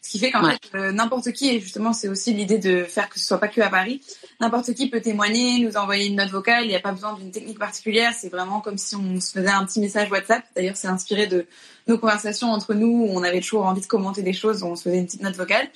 ce 0.02 0.10
qui 0.10 0.18
fait 0.18 0.32
qu'en 0.32 0.50
fait, 0.50 0.58
euh, 0.74 0.90
n'importe 0.90 1.30
qui, 1.30 1.48
et 1.50 1.60
justement, 1.60 1.92
c'est 1.92 2.08
aussi 2.08 2.32
l'idée 2.32 2.58
de 2.58 2.82
faire 2.82 3.08
que 3.08 3.20
ce 3.20 3.24
soit 3.24 3.38
pas 3.38 3.46
que 3.46 3.60
à 3.60 3.68
Paris, 3.68 4.02
n'importe 4.40 4.74
qui 4.74 4.90
peut 4.90 5.00
témoigner, 5.00 5.60
nous 5.60 5.76
envoyer 5.76 6.06
une 6.06 6.16
note 6.16 6.30
vocale. 6.30 6.64
Il 6.64 6.68
n'y 6.68 6.74
a 6.74 6.80
pas 6.80 6.90
besoin 6.90 7.14
d'une 7.14 7.30
technique 7.30 7.60
particulière. 7.60 8.12
C'est 8.12 8.28
vraiment 8.28 8.60
comme 8.60 8.76
si 8.76 8.96
on 8.96 9.20
se 9.20 9.30
faisait 9.30 9.48
un 9.48 9.64
petit 9.64 9.78
message 9.78 10.10
WhatsApp. 10.10 10.44
D'ailleurs, 10.56 10.76
c'est 10.76 10.88
inspiré 10.88 11.28
de 11.28 11.46
nos 11.86 11.98
conversations 11.98 12.50
entre 12.50 12.74
nous 12.74 13.06
où 13.06 13.10
on 13.12 13.22
avait 13.22 13.40
toujours 13.40 13.66
envie 13.66 13.80
de 13.80 13.86
commenter 13.86 14.22
des 14.22 14.32
choses, 14.32 14.64
on 14.64 14.74
se 14.74 14.82
faisait 14.82 14.98
une 14.98 15.06
petite 15.06 15.22
note 15.22 15.36
vocale. 15.36 15.68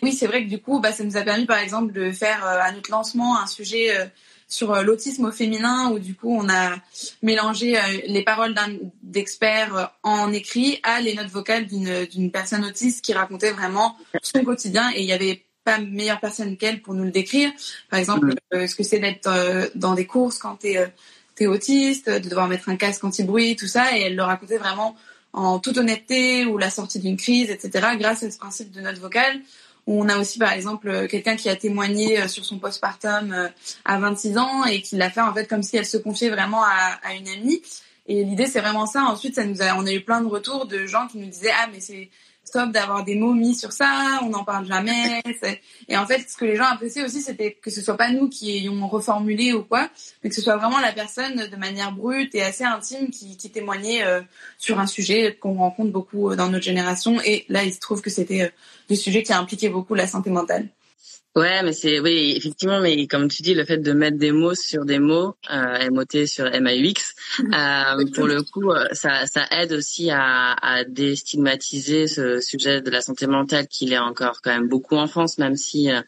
Oui, 0.00 0.12
c'est 0.12 0.28
vrai 0.28 0.44
que 0.44 0.48
du 0.48 0.60
coup, 0.60 0.78
bah, 0.78 0.92
ça 0.92 1.02
nous 1.02 1.16
a 1.16 1.22
permis, 1.22 1.44
par 1.44 1.58
exemple, 1.58 1.92
de 1.92 2.12
faire 2.12 2.46
euh, 2.46 2.60
à 2.60 2.70
notre 2.70 2.92
lancement 2.92 3.40
un 3.40 3.48
sujet 3.48 4.12
sur 4.48 4.72
euh, 4.72 4.82
l'autisme 4.82 5.24
au 5.26 5.32
féminin 5.32 5.90
où 5.90 5.98
du 5.98 6.14
coup 6.14 6.36
on 6.36 6.48
a 6.48 6.76
mélangé 7.22 7.78
euh, 7.78 7.82
les 8.06 8.22
paroles 8.22 8.54
d'experts 9.02 9.76
euh, 9.76 9.84
en 10.02 10.32
écrit 10.32 10.80
à 10.82 11.00
les 11.00 11.14
notes 11.14 11.28
vocales 11.28 11.66
d'une 11.66 12.30
personne 12.30 12.64
autiste 12.64 13.04
qui 13.04 13.12
racontait 13.12 13.52
vraiment 13.52 13.96
son 14.22 14.44
quotidien 14.44 14.90
et 14.94 15.02
il 15.02 15.06
y 15.06 15.12
avait 15.12 15.42
pas 15.64 15.78
meilleure 15.78 16.20
personne 16.20 16.56
qu'elle 16.56 16.80
pour 16.80 16.94
nous 16.94 17.02
le 17.02 17.10
décrire. 17.10 17.50
Par 17.90 17.98
exemple, 17.98 18.34
ce 18.52 18.72
que 18.72 18.84
c'est 18.84 19.00
d'être 19.00 19.28
dans 19.74 19.94
des 19.94 20.06
courses 20.06 20.38
quand 20.38 20.54
t'es 20.54 20.92
es 21.40 21.46
autiste, 21.48 22.08
de 22.08 22.28
devoir 22.28 22.46
mettre 22.46 22.68
un 22.68 22.76
casque 22.76 23.02
anti-bruit, 23.02 23.56
tout 23.56 23.66
ça, 23.66 23.98
et 23.98 24.02
elle 24.02 24.14
le 24.14 24.22
racontait 24.22 24.58
vraiment 24.58 24.94
en 25.32 25.58
toute 25.58 25.76
honnêteté 25.76 26.44
ou 26.44 26.56
la 26.56 26.70
sortie 26.70 27.00
d'une 27.00 27.16
crise, 27.16 27.50
etc. 27.50 27.88
Grâce 27.98 28.22
à 28.22 28.30
ce 28.30 28.38
principe 28.38 28.70
de 28.70 28.80
note 28.80 28.98
vocale, 28.98 29.40
on 29.86 30.08
a 30.08 30.18
aussi 30.18 30.38
par 30.38 30.52
exemple 30.52 30.88
euh, 30.88 31.06
quelqu'un 31.06 31.36
qui 31.36 31.48
a 31.48 31.56
témoigné 31.56 32.20
euh, 32.20 32.28
sur 32.28 32.44
son 32.44 32.58
postpartum 32.58 33.32
euh, 33.32 33.48
à 33.84 33.98
26 33.98 34.38
ans 34.38 34.64
et 34.64 34.82
qui 34.82 34.96
l'a 34.96 35.10
fait 35.10 35.20
en 35.20 35.32
fait 35.32 35.46
comme 35.46 35.62
si 35.62 35.76
elle 35.76 35.86
se 35.86 35.96
confiait 35.96 36.30
vraiment 36.30 36.62
à, 36.64 37.14
une 37.14 37.28
amie. 37.28 37.62
Et 38.06 38.24
l'idée 38.24 38.46
c'est 38.46 38.60
vraiment 38.60 38.86
ça. 38.86 39.02
Ensuite, 39.04 39.34
ça 39.34 39.44
nous 39.44 39.62
a, 39.62 39.76
on 39.76 39.86
a 39.86 39.92
eu 39.92 40.00
plein 40.00 40.20
de 40.20 40.26
retours 40.26 40.66
de 40.66 40.86
gens 40.86 41.06
qui 41.06 41.18
nous 41.18 41.28
disaient 41.28 41.52
ah 41.62 41.68
mais 41.72 41.80
c'est 41.80 42.10
stop 42.44 42.70
d'avoir 42.70 43.02
des 43.02 43.16
mots 43.16 43.34
mis 43.34 43.56
sur 43.56 43.72
ça, 43.72 44.20
on 44.22 44.28
n'en 44.28 44.44
parle 44.44 44.66
jamais. 44.66 45.20
Et 45.88 45.96
en 45.96 46.06
fait, 46.06 46.24
ce 46.30 46.36
que 46.36 46.44
les 46.44 46.54
gens 46.54 46.66
appréciaient 46.66 47.04
aussi, 47.04 47.20
c'était 47.20 47.52
que 47.52 47.70
ce 47.70 47.80
soit 47.80 47.96
pas 47.96 48.12
nous 48.12 48.28
qui 48.28 48.56
ayons 48.56 48.86
reformulé 48.86 49.52
ou 49.52 49.64
quoi, 49.64 49.88
mais 50.22 50.30
que 50.30 50.36
ce 50.36 50.42
soit 50.42 50.56
vraiment 50.56 50.78
la 50.78 50.92
personne 50.92 51.48
de 51.48 51.56
manière 51.56 51.90
brute 51.90 52.36
et 52.36 52.44
assez 52.44 52.62
intime 52.62 53.10
qui, 53.10 53.36
témoignait 53.50 54.04
sur 54.58 54.78
un 54.78 54.86
sujet 54.86 55.34
qu'on 55.34 55.54
rencontre 55.54 55.90
beaucoup 55.90 56.36
dans 56.36 56.48
notre 56.48 56.64
génération. 56.64 57.20
Et 57.24 57.46
là, 57.48 57.64
il 57.64 57.74
se 57.74 57.80
trouve 57.80 58.00
que 58.00 58.10
c'était 58.10 58.52
des 58.88 58.96
sujets 58.96 59.22
qui 59.22 59.32
impliquaient 59.32 59.68
beaucoup 59.68 59.94
la 59.94 60.06
santé 60.06 60.30
mentale. 60.30 60.68
Ouais, 61.36 61.62
mais 61.62 61.74
c'est 61.74 62.00
oui, 62.00 62.32
effectivement, 62.34 62.80
mais 62.80 63.06
comme 63.06 63.28
tu 63.28 63.42
dis, 63.42 63.52
le 63.52 63.66
fait 63.66 63.76
de 63.76 63.92
mettre 63.92 64.16
des 64.16 64.32
mots 64.32 64.54
sur 64.54 64.86
des 64.86 64.98
mots, 64.98 65.36
euh, 65.52 65.90
MOT 65.90 66.24
sur 66.26 66.46
MAUX, 66.46 67.14
euh, 67.40 68.06
pour 68.14 68.26
le 68.26 68.42
coup, 68.42 68.70
euh, 68.70 68.86
ça, 68.92 69.26
ça 69.26 69.44
aide 69.50 69.74
aussi 69.74 70.10
à, 70.10 70.54
à 70.54 70.84
déstigmatiser 70.84 72.06
ce 72.06 72.40
sujet 72.40 72.80
de 72.80 72.90
la 72.90 73.02
santé 73.02 73.26
mentale 73.26 73.68
qu'il 73.68 73.92
est 73.92 73.98
encore 73.98 74.40
quand 74.40 74.50
même 74.50 74.68
beaucoup 74.68 74.96
en 74.96 75.08
France, 75.08 75.36
même 75.36 75.56
si 75.56 75.92
euh, 75.92 76.00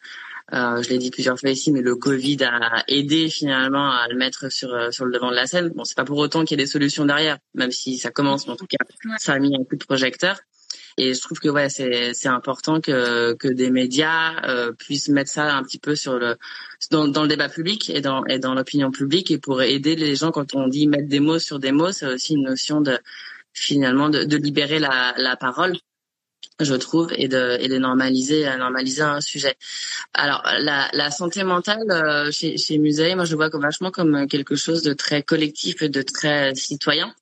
euh, 0.53 0.81
je 0.81 0.89
l'ai 0.89 0.97
dit 0.97 1.11
plusieurs 1.11 1.39
fois 1.39 1.51
ici, 1.51 1.71
mais 1.71 1.81
le 1.81 1.95
Covid 1.95 2.43
a 2.43 2.83
aidé 2.87 3.29
finalement 3.29 3.91
à 3.91 4.07
le 4.07 4.15
mettre 4.15 4.51
sur 4.51 4.73
euh, 4.73 4.89
sur 4.89 5.05
le 5.05 5.11
devant 5.11 5.29
de 5.29 5.35
la 5.35 5.45
scène. 5.45 5.69
Bon, 5.69 5.83
c'est 5.83 5.95
pas 5.95 6.05
pour 6.05 6.17
autant 6.17 6.43
qu'il 6.43 6.57
y 6.57 6.61
ait 6.61 6.65
des 6.65 6.69
solutions 6.69 7.05
derrière, 7.05 7.37
même 7.53 7.71
si 7.71 7.97
ça 7.97 8.09
commence, 8.09 8.47
mais 8.47 8.53
en 8.53 8.55
tout 8.55 8.65
cas, 8.65 8.83
ça 9.19 9.33
a 9.33 9.39
mis 9.39 9.55
un 9.55 9.63
coup 9.63 9.75
de 9.75 9.85
projecteur. 9.85 10.39
Et 10.97 11.13
je 11.13 11.21
trouve 11.21 11.39
que 11.39 11.49
ouais, 11.49 11.69
c'est 11.69 12.13
c'est 12.13 12.29
important 12.29 12.81
que 12.81 13.33
que 13.33 13.47
des 13.47 13.69
médias 13.71 14.41
euh, 14.45 14.71
puissent 14.73 15.09
mettre 15.09 15.31
ça 15.31 15.55
un 15.55 15.63
petit 15.63 15.79
peu 15.79 15.95
sur 15.95 16.19
le 16.19 16.37
dans, 16.91 17.07
dans 17.07 17.23
le 17.23 17.27
débat 17.27 17.49
public 17.49 17.89
et 17.89 18.01
dans 18.01 18.25
et 18.25 18.39
dans 18.39 18.53
l'opinion 18.53 18.91
publique 18.91 19.31
et 19.31 19.37
pour 19.37 19.61
aider 19.61 19.95
les 19.95 20.15
gens 20.15 20.31
quand 20.31 20.55
on 20.55 20.67
dit 20.67 20.87
mettre 20.87 21.07
des 21.07 21.19
mots 21.19 21.39
sur 21.39 21.59
des 21.59 21.71
mots, 21.71 21.91
c'est 21.91 22.07
aussi 22.07 22.33
une 22.33 22.43
notion 22.43 22.81
de 22.81 22.97
finalement 23.53 24.09
de, 24.09 24.23
de 24.23 24.37
libérer 24.37 24.79
la, 24.79 25.13
la 25.17 25.35
parole 25.35 25.77
je 26.59 26.75
trouve, 26.75 27.11
et 27.15 27.27
de, 27.27 27.57
et 27.59 27.67
de 27.69 27.77
normaliser, 27.77 28.43
normaliser 28.57 29.01
un 29.01 29.21
sujet. 29.21 29.55
Alors, 30.13 30.43
la, 30.59 30.89
la 30.91 31.11
santé 31.11 31.43
mentale 31.43 31.89
euh, 31.89 32.31
chez, 32.31 32.57
chez 32.57 32.77
Musée, 32.77 33.15
moi, 33.15 33.25
je 33.25 33.31
le 33.31 33.37
vois 33.37 33.49
vachement 33.49 33.91
comme 33.91 34.27
quelque 34.27 34.55
chose 34.55 34.83
de 34.83 34.93
très 34.93 35.23
collectif 35.23 35.81
et 35.81 35.89
de 35.89 36.01
très 36.01 36.53
citoyen 36.55 37.13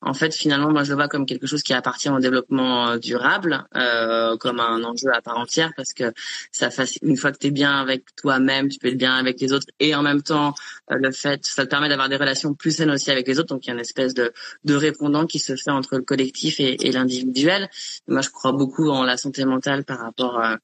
en 0.00 0.14
fait, 0.14 0.32
finalement, 0.32 0.70
moi, 0.70 0.84
je 0.84 0.90
le 0.90 0.94
vois 0.94 1.08
comme 1.08 1.26
quelque 1.26 1.46
chose 1.46 1.62
qui 1.62 1.74
appartient 1.74 2.08
au 2.08 2.20
développement 2.20 2.90
euh, 2.90 2.98
durable, 2.98 3.66
euh, 3.76 4.36
comme 4.36 4.60
un 4.60 4.84
enjeu 4.84 5.12
à 5.12 5.20
part 5.20 5.38
entière, 5.38 5.72
parce 5.76 5.92
que 5.92 6.12
ça 6.52 6.68
une 7.02 7.16
fois 7.16 7.32
que 7.32 7.38
tu 7.38 7.48
es 7.48 7.50
bien 7.50 7.80
avec 7.80 8.04
toi-même, 8.14 8.68
tu 8.68 8.78
peux 8.78 8.88
être 8.88 8.96
bien 8.96 9.14
avec 9.16 9.40
les 9.40 9.52
autres, 9.52 9.66
et 9.80 9.96
en 9.96 10.02
même 10.02 10.22
temps, 10.22 10.54
euh, 10.92 10.96
le 11.00 11.10
fait, 11.10 11.44
ça 11.44 11.64
te 11.64 11.70
permet 11.70 11.88
d'avoir 11.88 12.08
des 12.08 12.16
relations 12.16 12.54
plus 12.54 12.76
saines 12.76 12.92
aussi 12.92 13.10
avec 13.10 13.26
les 13.26 13.40
autres, 13.40 13.48
donc 13.48 13.66
il 13.66 13.68
y 13.68 13.70
a 13.70 13.74
une 13.74 13.80
espèce 13.80 14.14
de, 14.14 14.32
de 14.64 14.74
répondant 14.76 15.26
qui 15.26 15.40
se 15.40 15.56
fait 15.56 15.72
entre 15.72 15.96
le 15.96 16.02
collectif 16.02 16.60
et, 16.60 16.86
et 16.86 16.92
l'individuel. 16.92 17.68
Moi, 18.06 18.20
je 18.20 18.30
crois 18.30 18.52
beaucoup 18.52 18.90
en 18.90 19.02
la 19.02 19.16
santé 19.16 19.44
mentale 19.44 19.84
par 19.84 19.98
rapport, 19.98 20.38
euh, 20.40 20.54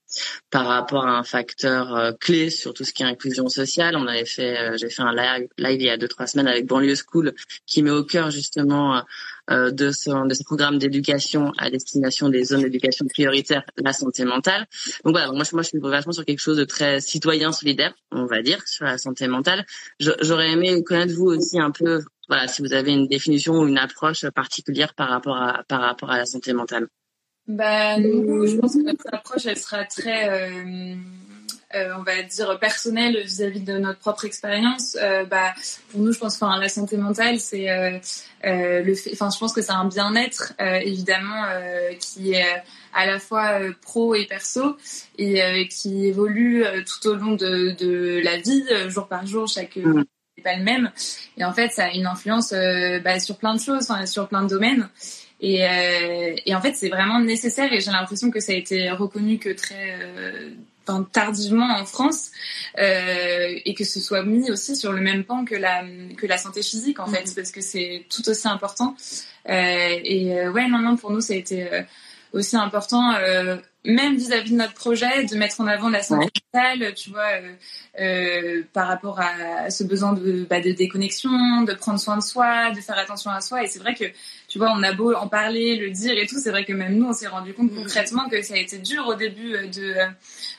par 0.51 0.67
rapport 0.67 1.07
à 1.07 1.19
un 1.19 1.25
facteur 1.25 2.15
clé 2.21 2.51
sur 2.51 2.73
tout 2.73 2.85
ce 2.85 2.93
qui 2.93 3.03
est 3.03 3.07
inclusion 3.07 3.49
sociale. 3.49 3.97
On 3.97 4.07
avait 4.07 4.25
fait, 4.25 4.79
j'ai 4.79 4.91
fait 4.91 5.03
un 5.03 5.13
live, 5.13 5.49
live 5.59 5.81
il 5.81 5.87
y 5.87 5.91
a 5.91 5.97
deux 5.97 6.09
trois 6.09 6.27
semaines 6.29 6.47
avec 6.47 6.67
Banlieue 6.67 6.95
School, 6.95 7.35
qui 7.67 7.83
met 7.83 7.91
au 7.91 8.05
cœur 8.05 8.31
justement 8.31 9.03
de, 9.49 9.91
ce, 9.91 10.29
de 10.29 10.35
ce 10.35 10.45
programme 10.45 10.79
d'éducation 10.79 11.53
à 11.59 11.71
destination 11.71 12.29
des 12.29 12.45
zones 12.45 12.63
d'éducation 12.63 13.07
prioritaire, 13.07 13.63
la 13.77 13.93
santé 13.93 14.25
mentale. 14.25 14.67
Donc 15.05 15.15
voilà, 15.15 15.31
moi, 15.33 15.45
moi 15.53 15.63
je 15.63 15.69
suis 15.69 15.79
vachement 15.79 16.13
sur 16.13 16.25
quelque 16.25 16.41
chose 16.41 16.57
de 16.57 16.65
très 16.65 17.01
citoyen 17.01 17.53
solidaire, 17.53 17.95
on 18.11 18.27
va 18.27 18.43
dire, 18.43 18.61
sur 18.67 18.85
la 18.85 18.99
santé 18.99 19.27
mentale. 19.29 19.65
J'aurais 19.99 20.51
aimé 20.51 20.83
connaître 20.83 21.15
vous 21.15 21.27
aussi 21.27 21.59
un 21.59 21.71
peu, 21.71 22.03
voilà, 22.29 22.49
si 22.49 22.63
vous 22.63 22.73
avez 22.73 22.93
une 22.93 23.07
définition 23.07 23.55
ou 23.55 23.67
une 23.67 23.79
approche 23.79 24.27
particulière 24.31 24.95
par 24.95 25.09
rapport 25.09 25.37
à, 25.37 25.63
par 25.69 25.81
rapport 25.81 26.11
à 26.11 26.19
la 26.19 26.27
santé 26.27 26.53
mentale. 26.53 26.89
Bah, 27.47 28.01
je 28.01 28.57
pense 28.57 28.75
que 28.75 28.83
notre 28.83 29.05
approche, 29.13 29.45
elle 29.45 29.59
sera 29.59 29.85
très, 29.85 30.31
euh, 30.31 30.95
euh, 31.75 31.91
on 31.99 32.03
va 32.03 32.23
dire, 32.23 32.59
personnelle 32.59 33.21
vis-à-vis 33.25 33.61
de 33.61 33.79
notre 33.79 33.99
propre 33.99 34.25
expérience. 34.25 34.97
Euh, 35.01 35.25
bah, 35.25 35.55
pour 35.91 36.01
nous, 36.01 36.13
je 36.13 36.19
pense, 36.19 36.35
enfin, 36.41 36.59
la 36.59 36.69
santé 36.69 36.97
mentale, 36.97 37.41
c'est 37.41 37.71
euh, 37.71 37.99
le 38.43 38.95
fait, 38.95 39.11
enfin, 39.13 39.29
je 39.33 39.39
pense 39.39 39.53
que 39.53 39.63
c'est 39.63 39.73
un 39.73 39.87
bien-être, 39.87 40.55
évidemment, 40.59 41.45
qui 41.99 42.35
est 42.35 42.63
à 42.93 43.07
la 43.07 43.19
fois 43.19 43.59
pro 43.83 44.15
et 44.15 44.27
perso 44.27 44.77
et 45.19 45.69
qui 45.69 46.07
évolue 46.07 46.65
tout 46.87 47.09
au 47.09 47.15
long 47.15 47.33
de, 47.33 47.75
de 47.79 48.21
la 48.23 48.37
vie, 48.37 48.65
jour 48.89 49.09
par 49.09 49.27
jour, 49.27 49.49
chaque 49.49 49.77
mmh. 49.77 50.05
n'est 50.37 50.43
pas 50.45 50.57
le 50.57 50.63
même. 50.63 50.91
Et 51.39 51.45
en 51.45 51.53
fait, 51.53 51.71
ça 51.71 51.87
a 51.87 51.91
une 51.91 52.07
influence 52.07 52.53
bah, 53.03 53.19
sur 53.19 53.39
plein 53.39 53.55
de 53.55 53.61
choses, 53.61 53.89
sur 54.07 54.29
plein 54.29 54.43
de 54.43 54.49
domaines. 54.49 54.89
Et, 55.41 55.63
euh, 55.63 56.35
et 56.47 56.55
en 56.55 56.61
fait, 56.63 56.75
c'est 56.75 56.89
vraiment 56.89 57.21
nécessaire 57.21 57.71
et 57.73 57.81
j'ai 57.81 57.91
l'impression 57.91 58.31
que 58.31 58.41
ça 58.41 58.53
a 58.53 58.55
été 58.55 58.91
reconnu 58.91 59.39
que 59.39 59.51
très 59.51 59.99
euh, 60.01 60.51
tardivement 61.13 61.77
en 61.77 61.85
France 61.85 62.31
euh, 62.79 63.59
et 63.65 63.75
que 63.75 63.85
ce 63.85 64.01
soit 64.01 64.23
mis 64.23 64.51
aussi 64.51 64.77
sur 64.77 64.93
le 64.93 65.01
même 65.01 65.25
pan 65.25 65.45
que 65.45 65.55
la 65.55 65.85
que 66.17 66.27
la 66.27 66.39
santé 66.39 66.63
physique 66.63 67.01
en 67.01 67.07
fait 67.07 67.25
mm-hmm. 67.25 67.35
parce 67.35 67.51
que 67.51 67.61
c'est 67.61 68.07
tout 68.09 68.29
aussi 68.29 68.49
important. 68.49 68.97
Euh, 69.49 70.01
et 70.05 70.39
euh, 70.39 70.51
ouais, 70.51 70.69
non, 70.69 70.79
non, 70.79 70.97
pour 70.97 71.11
nous, 71.11 71.21
ça 71.21 71.35
a 71.35 71.37
été 71.37 71.69
aussi 72.33 72.57
important 72.57 73.13
même 73.85 74.17
vis-à-vis 74.17 74.53
de 74.53 74.57
notre 74.57 74.73
projet, 74.73 75.25
de 75.25 75.37
mettre 75.37 75.61
en 75.61 75.67
avant 75.67 75.91
la 75.91 76.03
santé 76.03 76.29
mentale, 76.53 76.95
tu 76.95 77.11
vois, 77.11 77.29
euh, 77.33 77.53
euh, 78.01 78.63
par 78.73 78.89
rapport 78.89 79.21
à 79.21 79.69
ce 79.71 79.85
besoin 79.85 80.15
de, 80.15 80.47
bah, 80.49 80.61
de 80.61 80.73
déconnexion, 80.73 81.63
de 81.63 81.75
prendre 81.75 82.01
soin 82.01 82.17
de 82.17 82.23
soi, 82.23 82.71
de 82.71 82.81
faire 82.81 82.99
attention 82.99 83.31
à 83.31 83.41
soi. 83.41 83.63
Et 83.63 83.67
c'est 83.67 83.79
vrai 83.79 83.95
que, 83.95 84.05
tu 84.55 84.61
vois, 84.61 84.71
on 84.71 84.85
a 84.85 84.93
beau 84.93 85.13
en 85.15 85.27
parler, 85.27 85.75
le 85.75 85.91
dire 85.91 86.17
et 86.17 86.29
tout, 86.29 86.39
c'est 86.39 86.51
vrai 86.51 86.65
que 86.65 86.73
même 86.73 86.97
nous, 86.97 87.09
on 87.09 87.13
s'est 87.13 87.27
rendu 87.27 87.53
compte 87.55 87.73
mm. 87.73 87.75
concrètement 87.75 88.29
que 88.29 88.41
ça 88.41 88.55
a 88.55 88.59
été 88.59 88.79
dur 88.79 89.05
au 89.09 89.17
début 89.17 89.51
de 89.67 89.97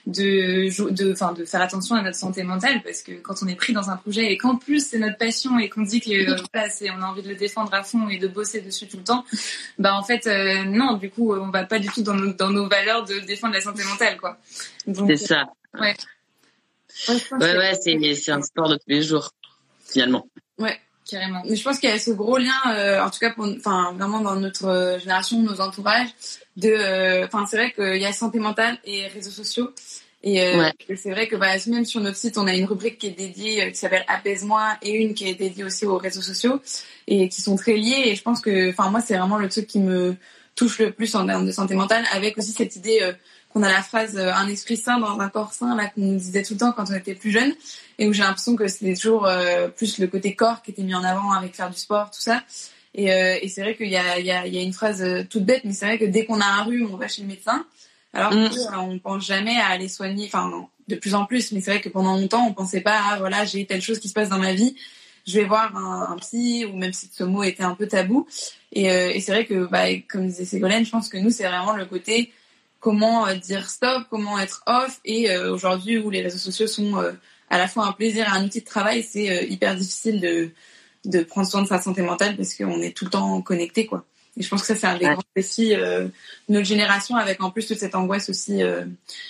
de 0.05 0.91
de, 0.91 1.13
enfin, 1.13 1.31
de 1.31 1.45
faire 1.45 1.61
attention 1.61 1.95
à 1.95 2.01
notre 2.01 2.17
santé 2.17 2.43
mentale, 2.43 2.81
parce 2.83 3.01
que 3.03 3.13
quand 3.13 3.35
on 3.41 3.47
est 3.47 3.55
pris 3.55 3.71
dans 3.71 3.89
un 3.89 3.95
projet 3.95 4.33
et 4.33 4.37
qu'en 4.37 4.57
plus 4.57 4.85
c'est 4.85 4.99
notre 4.99 5.17
passion 5.17 5.57
et 5.59 5.69
qu'on 5.69 5.83
dit 5.83 6.01
que 6.01 6.09
euh, 6.29 6.35
voilà, 6.53 6.67
on 6.97 7.01
a 7.03 7.05
envie 7.05 7.21
de 7.21 7.29
le 7.29 7.35
défendre 7.35 7.73
à 7.73 7.83
fond 7.83 8.09
et 8.09 8.17
de 8.17 8.27
bosser 8.27 8.59
dessus 8.59 8.85
tout 8.89 8.97
le 8.97 9.05
temps, 9.05 9.23
bah 9.79 9.95
en 9.95 10.03
fait 10.03 10.27
euh, 10.27 10.65
non, 10.65 10.97
du 10.97 11.09
coup, 11.09 11.33
on 11.33 11.49
va 11.49 11.63
pas 11.63 11.79
du 11.79 11.87
tout 11.87 12.03
dans 12.03 12.15
nos, 12.15 12.33
dans 12.33 12.49
nos 12.49 12.67
valeurs 12.67 13.05
de 13.05 13.19
défendre 13.19 13.53
la 13.53 13.61
santé 13.61 13.85
mentale, 13.85 14.17
quoi. 14.17 14.37
C'est 15.07 15.15
ça. 15.15 15.45
Euh, 15.75 15.79
ouais. 15.79 15.95
Ouais, 17.07 17.57
ouais, 17.57 17.73
c'est, 17.81 18.31
un 18.33 18.41
sport 18.41 18.67
de 18.67 18.75
tous 18.75 18.89
les 18.89 19.03
jours, 19.03 19.31
finalement. 19.85 20.27
Ouais, 20.57 20.77
carrément. 21.09 21.41
Mais 21.47 21.55
je 21.55 21.63
pense 21.63 21.79
qu'il 21.79 21.89
y 21.89 21.93
a 21.93 21.99
ce 21.99 22.11
gros 22.11 22.37
lien, 22.37 22.51
euh, 22.69 23.01
en 23.01 23.09
tout 23.09 23.19
cas, 23.19 23.31
pour, 23.31 23.45
enfin, 23.45 23.93
vraiment 23.97 24.21
dans 24.21 24.35
notre 24.35 24.65
euh, 24.65 24.99
génération, 24.99 25.41
nos 25.41 25.61
entourages, 25.61 26.09
de, 26.57 27.25
enfin, 27.25 27.45
c'est 27.49 27.57
vrai 27.57 27.71
qu'il 27.71 28.01
y 28.01 28.05
a 28.05 28.13
santé 28.13 28.39
mentale 28.39 28.77
et 28.85 29.07
réseaux 29.07 29.31
sociaux. 29.31 29.71
Et 30.27 30.39
c'est 30.97 31.11
vrai 31.11 31.27
que 31.27 31.35
bah, 31.35 31.51
même 31.67 31.85
sur 31.85 32.01
notre 32.01 32.17
site, 32.17 32.39
on 32.39 32.47
a 32.47 32.55
une 32.55 32.65
rubrique 32.65 32.97
qui 32.97 33.07
est 33.07 33.11
dédiée, 33.11 33.71
qui 33.71 33.77
s'appelle 33.77 34.03
Apaise-moi, 34.07 34.77
et 34.81 34.93
une 34.93 35.13
qui 35.13 35.29
est 35.29 35.35
dédiée 35.35 35.63
aussi 35.63 35.85
aux 35.85 35.97
réseaux 35.97 36.23
sociaux, 36.23 36.59
et 37.05 37.29
qui 37.29 37.41
sont 37.41 37.55
très 37.55 37.73
liés. 37.73 38.05
Et 38.05 38.15
je 38.15 38.23
pense 38.23 38.41
que, 38.41 38.71
enfin, 38.71 38.89
moi, 38.89 39.01
c'est 39.01 39.15
vraiment 39.15 39.37
le 39.37 39.49
truc 39.49 39.67
qui 39.67 39.77
me 39.77 40.15
touche 40.55 40.79
le 40.79 40.91
plus 40.91 41.13
en 41.13 41.27
termes 41.27 41.45
de 41.45 41.51
santé 41.51 41.75
mentale, 41.75 42.05
avec 42.11 42.39
aussi 42.39 42.53
cette 42.53 42.75
idée 42.75 43.13
euh, 43.55 43.59
qu'on 43.59 43.63
a 43.63 43.71
la 43.71 43.81
phrase 43.81 44.17
euh, 44.17 44.33
un 44.33 44.47
esprit 44.47 44.77
sain 44.77 44.99
dans 44.99 45.19
un 45.19 45.29
corps 45.29 45.53
sain, 45.53 45.75
là 45.75 45.87
qu'on 45.87 46.01
nous 46.01 46.17
disait 46.17 46.43
tout 46.43 46.53
le 46.53 46.59
temps 46.59 46.71
quand 46.71 46.89
on 46.89 46.93
était 46.93 47.15
plus 47.15 47.31
jeune, 47.31 47.53
et 47.97 48.07
où 48.07 48.13
j'ai 48.13 48.23
l'impression 48.23 48.55
que 48.55 48.67
c'était 48.67 48.93
toujours 48.93 49.25
euh, 49.25 49.67
plus 49.67 49.99
le 49.99 50.07
côté 50.07 50.35
corps 50.35 50.61
qui 50.61 50.71
était 50.71 50.83
mis 50.83 50.95
en 50.95 51.03
avant 51.03 51.31
avec 51.31 51.55
faire 51.55 51.69
du 51.69 51.77
sport, 51.77 52.11
tout 52.11 52.21
ça. 52.21 52.43
Et, 52.97 53.07
et 53.07 53.49
c'est 53.49 53.61
vrai 53.61 53.75
qu'il 53.75 53.89
y 53.89 53.97
a, 53.97 54.19
il 54.19 54.25
y, 54.25 54.31
a, 54.31 54.47
il 54.47 54.55
y 54.55 54.57
a 54.57 54.61
une 54.61 54.71
phrase 54.71 55.03
toute 55.29 55.43
bête, 55.43 55.63
mais 55.65 55.73
c'est 55.73 55.85
vrai 55.85 55.99
que 55.99 56.05
dès 56.05 56.23
qu'on 56.23 56.39
a 56.39 56.45
un 56.45 56.63
rhume, 56.63 56.87
on 56.93 56.95
va 56.95 57.09
chez 57.09 57.23
le 57.23 57.27
médecin. 57.27 57.65
Alors 58.13 58.33
mm. 58.33 58.51
on 58.77 58.99
pense 58.99 59.25
jamais 59.25 59.57
à 59.57 59.67
aller 59.67 59.89
soigner, 59.89 60.27
enfin 60.27 60.49
de 60.87 60.95
plus 60.95 61.13
en 61.13 61.25
plus, 61.25 61.51
mais 61.51 61.59
c'est 61.59 61.71
vrai 61.71 61.81
que 61.81 61.89
pendant 61.89 62.15
longtemps 62.15 62.47
on 62.47 62.53
pensait 62.53 62.79
pas, 62.79 63.01
ah, 63.03 63.17
voilà 63.19 63.43
j'ai 63.43 63.65
telle 63.65 63.81
chose 63.81 63.99
qui 63.99 64.07
se 64.07 64.13
passe 64.13 64.29
dans 64.29 64.37
ma 64.37 64.53
vie, 64.53 64.77
je 65.27 65.39
vais 65.39 65.45
voir 65.45 65.75
un, 65.75 66.15
psy 66.17 66.65
ou 66.65 66.77
même 66.77 66.93
si 66.93 67.09
ce 67.11 67.23
mot 67.23 67.43
était 67.43 67.63
un 67.63 67.75
peu 67.75 67.87
tabou. 67.87 68.27
Et, 68.71 68.91
euh, 68.91 69.11
et 69.13 69.19
c'est 69.19 69.31
vrai 69.31 69.45
que, 69.45 69.65
bah, 69.65 69.85
comme 70.07 70.27
disait 70.27 70.45
Ségolène, 70.45 70.85
je 70.85 70.91
pense 70.91 71.09
que 71.09 71.17
nous, 71.17 71.31
c'est 71.31 71.47
vraiment 71.47 71.75
le 71.75 71.85
côté 71.85 72.31
comment 72.85 73.27
euh, 73.27 73.33
dire 73.33 73.67
stop, 73.67 74.03
comment 74.11 74.37
être 74.37 74.61
off. 74.67 74.99
Et 75.05 75.31
euh, 75.31 75.51
aujourd'hui, 75.51 75.97
où 75.97 76.11
les 76.11 76.21
réseaux 76.21 76.37
sociaux 76.37 76.67
sont 76.67 76.93
à 77.49 77.57
la 77.57 77.67
fois 77.67 77.87
un 77.87 77.91
plaisir 77.91 78.27
et 78.27 78.37
un 78.37 78.45
outil 78.45 78.61
de 78.61 78.65
travail, 78.65 79.01
c'est 79.03 79.47
hyper 79.47 79.75
difficile 79.75 80.21
de, 80.21 80.51
de 81.05 81.23
prendre 81.23 81.47
soin 81.47 81.63
de 81.63 81.67
sa 81.67 81.81
santé 81.81 82.03
mentale 82.03 82.37
parce 82.37 82.53
qu'on 82.53 82.79
est 82.81 82.95
tout 82.95 83.05
le 83.05 83.11
temps 83.11 83.41
connecté, 83.41 83.87
quoi. 83.87 84.05
Et 84.37 84.43
je 84.43 84.49
pense 84.49 84.61
que 84.61 84.67
ça, 84.67 84.75
c'est 84.75 84.87
un 84.87 84.97
des 84.97 85.05
grands 85.05 85.23
défis 85.33 85.69
de 85.69 86.11
notre 86.49 86.65
génération, 86.65 87.15
avec 87.15 87.41
en 87.41 87.51
plus 87.51 87.65
toute 87.67 87.77
cette 87.79 87.95
angoisse 87.95 88.29
aussi 88.29 88.61
euh, 88.61 88.83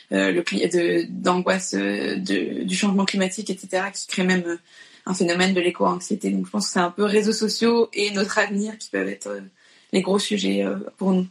le 0.09 1.05
d'angoisse 1.05 1.75
du 1.75 2.75
changement 2.75 3.05
climatique, 3.05 3.51
etc., 3.51 3.83
qui 3.93 4.07
crée 4.07 4.23
même 4.23 4.57
un 5.05 5.13
phénomène 5.13 5.53
de 5.53 5.61
l'éco-anxiété. 5.61 6.31
Donc 6.31 6.45
je 6.45 6.51
pense 6.51 6.67
que 6.67 6.73
c'est 6.73 6.79
un 6.79 6.91
peu 6.91 7.03
réseaux 7.03 7.33
sociaux 7.33 7.89
et 7.93 8.11
notre 8.11 8.39
avenir 8.39 8.77
qui 8.77 8.89
peuvent 8.89 9.07
être 9.07 9.27
euh, 9.27 9.41
les 9.93 10.01
gros 10.01 10.19
sujets 10.19 10.63
euh, 10.63 10.77
pour 10.97 11.11
nous. 11.11 11.27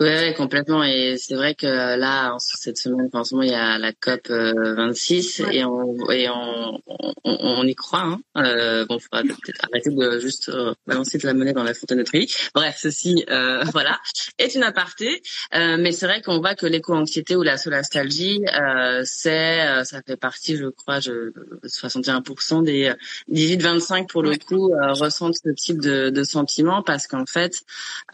Ouais, 0.00 0.34
complètement. 0.36 0.84
Et 0.84 1.16
c'est 1.18 1.34
vrai 1.34 1.54
que 1.54 1.66
là, 1.66 2.34
en 2.34 2.38
cette 2.38 2.78
semaine, 2.78 3.08
en 3.12 3.24
ce 3.24 3.34
moment, 3.34 3.44
il 3.44 3.52
y 3.52 3.54
a 3.54 3.78
la 3.78 3.92
COP 3.92 4.28
26 4.28 5.40
euh, 5.40 5.50
et 5.50 5.64
on 5.64 6.10
et 6.10 6.28
on, 6.28 6.80
on, 6.86 7.14
on 7.24 7.64
y 7.64 7.74
croit. 7.74 8.00
Hein. 8.00 8.20
Euh, 8.36 8.86
bon, 8.86 8.98
faudra 8.98 9.22
peut-être 9.22 9.64
arrêter 9.70 9.90
de 9.90 10.18
juste 10.20 10.48
euh, 10.48 10.74
balancer 10.86 11.18
de 11.18 11.26
la 11.26 11.34
monnaie 11.34 11.52
dans 11.52 11.64
la 11.64 11.74
fontaine 11.74 11.98
de 11.98 12.02
Trévi. 12.04 12.32
Bref, 12.54 12.76
ceci, 12.80 13.24
euh, 13.30 13.64
voilà, 13.72 13.98
est 14.38 14.54
une 14.54 14.62
aparté. 14.62 15.22
Euh, 15.54 15.76
mais 15.78 15.92
c'est 15.92 16.06
vrai 16.06 16.22
qu'on 16.22 16.38
voit 16.38 16.54
que 16.54 16.66
l'éco-anxiété 16.66 17.36
ou 17.36 17.42
la 17.42 17.56
solastalgie, 17.56 18.44
euh, 18.46 19.02
c'est, 19.04 19.84
ça 19.84 20.00
fait 20.06 20.16
partie, 20.16 20.56
je 20.56 20.66
crois, 20.66 21.00
je, 21.00 21.32
61% 21.64 22.62
des 22.62 22.92
18-25 23.32 24.06
pour 24.06 24.22
le 24.22 24.36
coup 24.36 24.72
ressentent 24.72 25.36
ce 25.42 25.50
type 25.50 25.80
de, 25.80 26.10
de 26.10 26.22
sentiment 26.24 26.82
parce 26.82 27.06
qu'en 27.06 27.26
fait, 27.26 27.62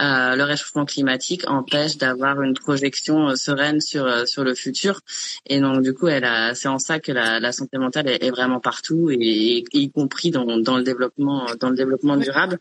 le 0.00 0.42
réchauffement 0.42 0.84
climatique 0.84 1.33
empêche 1.46 1.96
d'avoir 1.96 2.42
une 2.42 2.54
projection 2.54 3.34
sereine 3.36 3.80
sur 3.80 4.28
sur 4.28 4.44
le 4.44 4.54
futur. 4.54 5.00
Et 5.46 5.60
donc 5.60 5.82
du 5.82 5.94
coup, 5.94 6.08
elle 6.08 6.24
a, 6.24 6.54
c'est 6.54 6.68
en 6.68 6.78
ça 6.78 7.00
que 7.00 7.12
la, 7.12 7.40
la 7.40 7.52
santé 7.52 7.78
mentale 7.78 8.08
est, 8.08 8.22
est, 8.22 8.30
vraiment 8.30 8.60
partout 8.60 9.10
et, 9.10 9.64
y 9.72 9.90
compris 9.90 10.30
dans, 10.30 10.58
dans 10.58 10.76
le 10.76 10.82
développement 10.82 11.46
dans 11.60 11.70
le 11.70 11.76
développement 11.76 12.16
durable. 12.16 12.58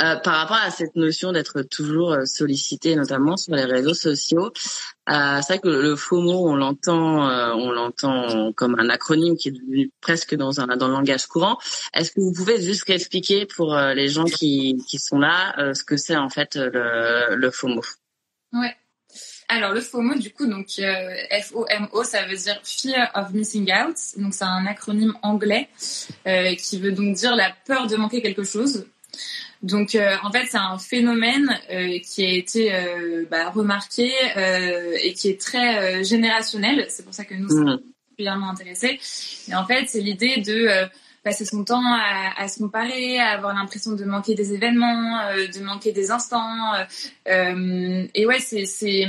Euh, 0.00 0.16
par 0.16 0.36
rapport 0.36 0.56
à 0.56 0.70
cette 0.70 0.96
notion 0.96 1.32
d'être 1.32 1.60
toujours 1.62 2.14
euh, 2.14 2.24
sollicité, 2.24 2.96
notamment 2.96 3.36
sur 3.36 3.54
les 3.54 3.64
réseaux 3.64 3.92
sociaux, 3.92 4.50
euh, 5.10 5.40
c'est 5.42 5.54
vrai 5.54 5.58
que 5.58 5.68
le 5.68 5.96
FOMO, 5.96 6.48
on 6.48 6.56
l'entend, 6.56 7.28
on 7.58 7.70
l'entend 7.70 8.52
comme 8.54 8.80
un 8.80 8.88
acronyme 8.88 9.36
qui 9.36 9.48
est 9.48 9.52
devenu 9.52 9.90
presque 10.00 10.34
dans 10.34 10.60
un 10.60 10.76
dans 10.78 10.88
le 10.88 10.94
langage 10.94 11.26
courant. 11.26 11.58
Est-ce 11.92 12.10
que 12.12 12.20
vous 12.20 12.32
pouvez 12.32 12.62
juste 12.62 12.88
expliquer 12.88 13.44
pour 13.44 13.76
les 13.76 14.08
gens 14.08 14.24
qui, 14.24 14.82
qui 14.88 14.98
sont 14.98 15.18
là 15.18 15.74
ce 15.74 15.84
que 15.84 15.96
c'est 15.96 16.16
en 16.16 16.30
fait 16.30 16.56
le, 16.56 17.34
le 17.34 17.50
FOMO? 17.50 17.82
Ouais. 18.52 18.74
Alors 19.48 19.72
le 19.72 19.80
FOMO, 19.80 20.14
du 20.14 20.32
coup, 20.32 20.46
donc 20.46 20.68
F-O-M-O, 20.68 22.04
ça 22.04 22.24
veut 22.26 22.36
dire 22.36 22.60
Fear 22.62 23.10
of 23.14 23.32
Missing 23.32 23.70
Out. 23.72 23.96
Donc 24.16 24.32
c'est 24.32 24.44
un 24.44 24.66
acronyme 24.66 25.14
anglais 25.22 25.68
qui 26.24 26.78
veut 26.78 26.92
donc 26.92 27.14
dire 27.14 27.34
la 27.34 27.52
peur 27.66 27.88
de 27.88 27.96
manquer 27.96 28.22
quelque 28.22 28.44
chose. 28.44 28.86
Donc 29.62 29.94
euh, 29.94 30.16
en 30.24 30.32
fait 30.32 30.46
c'est 30.50 30.58
un 30.58 30.78
phénomène 30.78 31.48
euh, 31.70 31.98
qui 32.00 32.24
a 32.24 32.32
été 32.32 32.74
euh, 32.74 33.24
bah, 33.30 33.50
remarqué 33.50 34.12
et 35.02 35.14
qui 35.14 35.28
est 35.28 35.40
très 35.40 36.02
générationnel. 36.04 36.86
C'est 36.88 37.04
pour 37.04 37.14
ça 37.14 37.24
que 37.24 37.34
nous 37.34 37.48
sommes 37.48 37.80
particulièrement 38.08 38.50
intéressés. 38.50 38.98
Et 39.48 39.54
en 39.54 39.64
fait 39.64 39.86
c'est 39.88 40.00
l'idée 40.00 40.38
de 40.38 40.68
passer 41.22 41.44
son 41.44 41.62
temps 41.62 41.84
à, 41.84 42.32
à, 42.36 42.48
se 42.48 42.58
comparer, 42.58 43.20
à 43.20 43.30
avoir 43.30 43.54
l'impression 43.54 43.92
de 43.92 44.04
manquer 44.04 44.34
des 44.34 44.52
événements, 44.52 45.20
de 45.36 45.62
manquer 45.62 45.92
des 45.92 46.10
instants. 46.10 46.72
et 47.26 48.26
ouais 48.26 48.40
c'est 48.40 48.66
c'est 48.66 49.06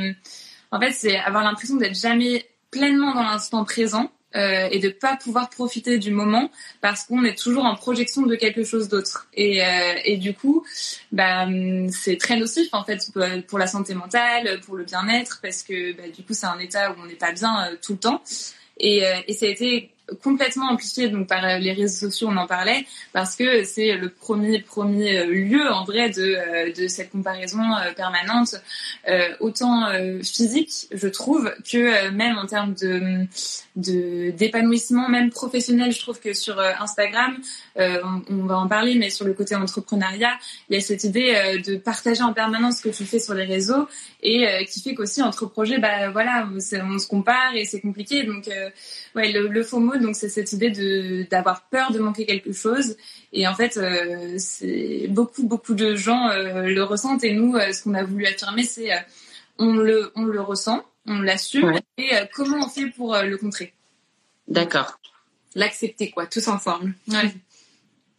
en 0.72 0.80
fait 0.80 0.92
c'est 0.92 1.18
avoir 1.18 1.44
l'impression 1.44 1.78
d'être 1.78 1.96
jamais 1.96 2.46
pleinement 2.70 3.16
dans 3.16 3.24
l'instant 3.24 3.64
présent 3.64 4.12
euh, 4.36 4.68
et 4.72 4.80
de 4.80 4.90
pas 4.90 5.16
pouvoir 5.16 5.50
profiter 5.50 6.00
du 6.00 6.12
moment 6.12 6.50
parce 6.82 7.04
qu'on 7.04 7.24
est 7.24 7.38
toujours 7.38 7.66
en 7.66 7.76
projection 7.76 8.24
de 8.24 8.36
quelque 8.36 8.64
chose 8.64 8.90
d'autre. 8.90 9.28
Et, 9.36 9.64
euh, 9.64 9.94
et 10.06 10.18
du 10.18 10.34
coup, 10.34 10.66
bah, 11.12 11.48
c'est 11.92 12.18
très 12.18 12.38
nocif 12.38 12.70
en 12.72 12.84
fait 12.84 13.12
pour 13.48 13.60
la 13.60 13.68
santé 13.68 13.94
mentale, 13.94 14.60
pour 14.66 14.76
le 14.76 14.84
bien-être, 14.84 15.40
parce 15.42 15.64
que 15.64 15.94
bah, 15.94 16.10
du 16.16 16.24
coup 16.24 16.34
c'est 16.34 16.48
un 16.48 16.60
état 16.60 16.92
où 16.92 16.96
on 17.02 17.06
n'est 17.06 17.14
pas 17.14 17.32
bien 17.32 17.66
euh, 17.66 17.76
tout 17.82 17.94
le 17.94 18.00
temps. 18.00 18.24
Et, 18.80 19.04
et 19.28 19.34
ça 19.34 19.46
a 19.46 19.50
été 19.50 19.93
complètement 20.22 20.70
amplifié 20.70 21.08
donc 21.08 21.28
par 21.28 21.60
les 21.60 21.72
réseaux 21.72 22.10
sociaux 22.10 22.28
on 22.30 22.36
en 22.36 22.46
parlait 22.46 22.86
parce 23.14 23.36
que 23.36 23.64
c'est 23.64 23.96
le 23.96 24.10
premier 24.10 24.60
premier 24.62 25.20
euh, 25.20 25.26
lieu 25.28 25.72
en 25.72 25.86
vrai 25.86 26.10
de 26.10 26.22
euh, 26.22 26.74
de 26.74 26.88
cette 26.88 27.12
comparaison 27.12 27.62
permanente 27.96 28.56
autant 29.40 29.88
physique 30.24 30.88
je 30.92 31.08
trouve 31.08 31.54
que 31.70 32.10
même 32.10 32.38
en 32.38 32.46
termes 32.46 32.74
de 32.74 33.28
d'épanouissement 33.76 35.10
même 35.10 35.30
professionnel 35.30 35.92
je 35.92 36.00
trouve 36.00 36.20
que 36.20 36.34
sur 36.34 36.60
Instagram 36.60 37.38
on, 37.76 38.46
va 38.46 38.58
en 38.58 38.68
parler 38.68 38.96
mais 38.96 39.10
sur 39.10 39.26
le 39.26 39.34
côté 39.34 39.56
entrepreneuriat 39.56 40.34
il 40.70 40.76
y 40.76 40.78
a 40.78 40.82
cette 40.82 41.04
idée 41.04 41.62
de 41.66 41.76
partager 41.76 42.24
en 42.24 42.34
permanence 42.34 42.78
ce 42.78 42.84
que 42.84 42.96
tu 42.96 43.06
fais 43.06 43.20
sur 43.20 43.34
les 43.34 43.46
réseaux 43.46 43.88
et 44.22 44.66
qui 44.72 44.82
fait 44.82 44.96
qu'aussi 44.96 45.22
entre 45.22 45.46
projets 45.46 45.80
bah 45.80 46.10
voilà 46.10 46.48
on, 46.54 46.60
se 46.60 47.08
compare 47.08 47.56
et 47.56 47.66
c'est 47.66 47.82
compliqué. 47.82 48.24
Donc 48.24 48.50
ouais, 49.16 49.32
le, 49.32 49.48
le 49.48 49.64
faux 49.64 49.80
donc 49.98 50.16
c'est 50.16 50.30
cette 50.30 50.52
idée 50.54 50.70
de 50.70 51.28
d'avoir 51.30 51.68
peur 51.70 51.92
de 51.92 52.00
manquer 52.00 52.26
quelque 52.26 52.54
chose. 52.54 52.98
Et 53.32 53.48
en 53.48 53.56
fait, 53.56 53.78
euh, 53.78 54.36
c'est 54.38 55.08
beaucoup 55.10 55.48
beaucoup 55.48 55.74
de 55.74 55.96
gens 55.96 56.30
euh, 56.30 56.64
le 56.64 56.84
ressentent. 56.84 57.24
Et 57.24 57.34
nous, 57.34 57.56
euh, 57.56 57.72
ce 57.72 57.84
qu'on 57.84 57.94
a 57.94 58.04
voulu 58.04 58.26
affirmer, 58.26 58.64
c'est 58.64 58.90
on 59.58 59.76
le 59.76 60.12
on 60.16 60.24
le 60.24 60.42
ressent, 60.42 60.84
on 61.06 61.20
l'assume. 61.20 61.80
Et 61.98 62.12
comment 62.34 62.66
on 62.66 62.70
fait 62.70 62.88
pour 62.88 63.16
le 63.16 63.38
contrer? 63.38 63.74
D'accord. 64.48 65.00
L'accepter 65.56 66.12
quoi, 66.12 66.26
tous 66.26 66.48
ensemble. 66.48 66.94
Ouais. 67.08 67.34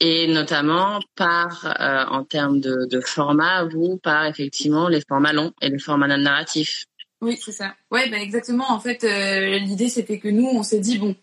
Et 0.01 0.27
notamment 0.27 1.01
par, 1.15 1.77
en 2.11 2.25
termes 2.25 2.61
de, 2.61 2.85
de 2.85 3.01
format, 3.01 3.65
vous, 3.65 3.97
par 3.97 4.27
effectivement 4.27 4.89
les 4.89 5.01
formats 5.01 5.33
longs 5.33 5.53
et 5.61 5.69
les 5.69 5.79
formats 5.79 6.09
non 6.09 6.19
narratifs. 6.19 6.87
Oui, 7.25 7.39
c'est 7.43 7.53
ça. 7.53 7.75
Ouais, 7.91 8.11
bah 8.11 8.19
exactement. 8.19 8.71
En 8.71 8.81
fait, 8.81 9.03
euh, 9.03 9.59
l'idée 9.59 9.89
c'était 9.89 10.19
que 10.19 10.29
nous, 10.29 10.47
on 10.47 10.63
s'est 10.63 10.79
dit 10.79 10.99
bon, 10.99 11.17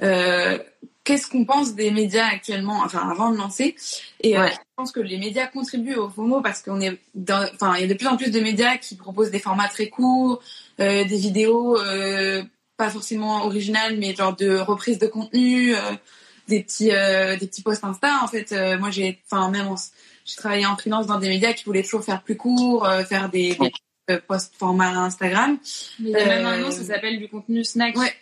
qu'est-ce 0.00 1.26
qu'on 1.28 1.44
pense 1.44 1.74
des 1.74 1.90
médias 1.90 2.26
actuellement, 2.26 2.80
enfin 2.84 3.08
avant 3.10 3.30
de 3.30 3.36
lancer? 3.36 3.74
Et 4.20 4.38
euh, 4.38 4.46
je 4.48 4.56
pense 4.76 4.92
que 4.92 5.00
les 5.00 5.18
médias 5.18 5.46
contribuent 5.46 5.96
au 5.96 6.08
FOMO 6.08 6.40
parce 6.40 6.62
qu'on 6.62 6.80
est, 6.80 6.98
enfin, 7.28 7.74
il 7.76 7.82
y 7.82 7.84
a 7.84 7.86
de 7.86 7.94
plus 7.94 8.06
en 8.06 8.16
plus 8.16 8.30
de 8.30 8.40
médias 8.40 8.76
qui 8.76 8.96
proposent 8.96 9.30
des 9.30 9.38
formats 9.38 9.68
très 9.68 9.88
courts, 9.88 10.42
des 10.78 11.04
vidéos 11.04 11.78
pas 12.76 12.90
forcément 12.90 13.44
originales, 13.44 13.98
mais 13.98 14.14
genre 14.14 14.34
de 14.36 14.56
reprise 14.58 14.98
de 14.98 15.06
contenu, 15.06 15.74
des 16.48 16.62
petits, 16.62 16.90
des 16.90 17.46
petits 17.46 17.62
posts 17.62 17.84
Insta. 17.84 18.20
En 18.22 18.26
fait, 18.26 18.54
moi 18.78 18.90
j'ai, 18.90 19.20
enfin 19.30 19.50
même, 19.50 19.74
j'ai 20.24 20.36
travaillé 20.36 20.64
en 20.64 20.76
freelance 20.76 21.06
dans 21.06 21.18
des 21.18 21.28
médias 21.28 21.52
qui 21.52 21.64
voulaient 21.64 21.82
toujours 21.82 22.04
faire 22.04 22.22
plus 22.22 22.36
court, 22.36 22.88
faire 23.08 23.28
des, 23.28 23.58
des 24.08 24.18
post 24.18 24.54
format 24.58 24.90
Instagram. 24.90 25.58
Mais 25.98 26.24
même 26.24 26.46
un 26.46 26.58
nom, 26.58 26.70
ça 26.70 26.84
s'appelle 26.84 27.18
du 27.18 27.28
contenu 27.28 27.64
snack. 27.64 27.96
Ouais. 27.96 28.14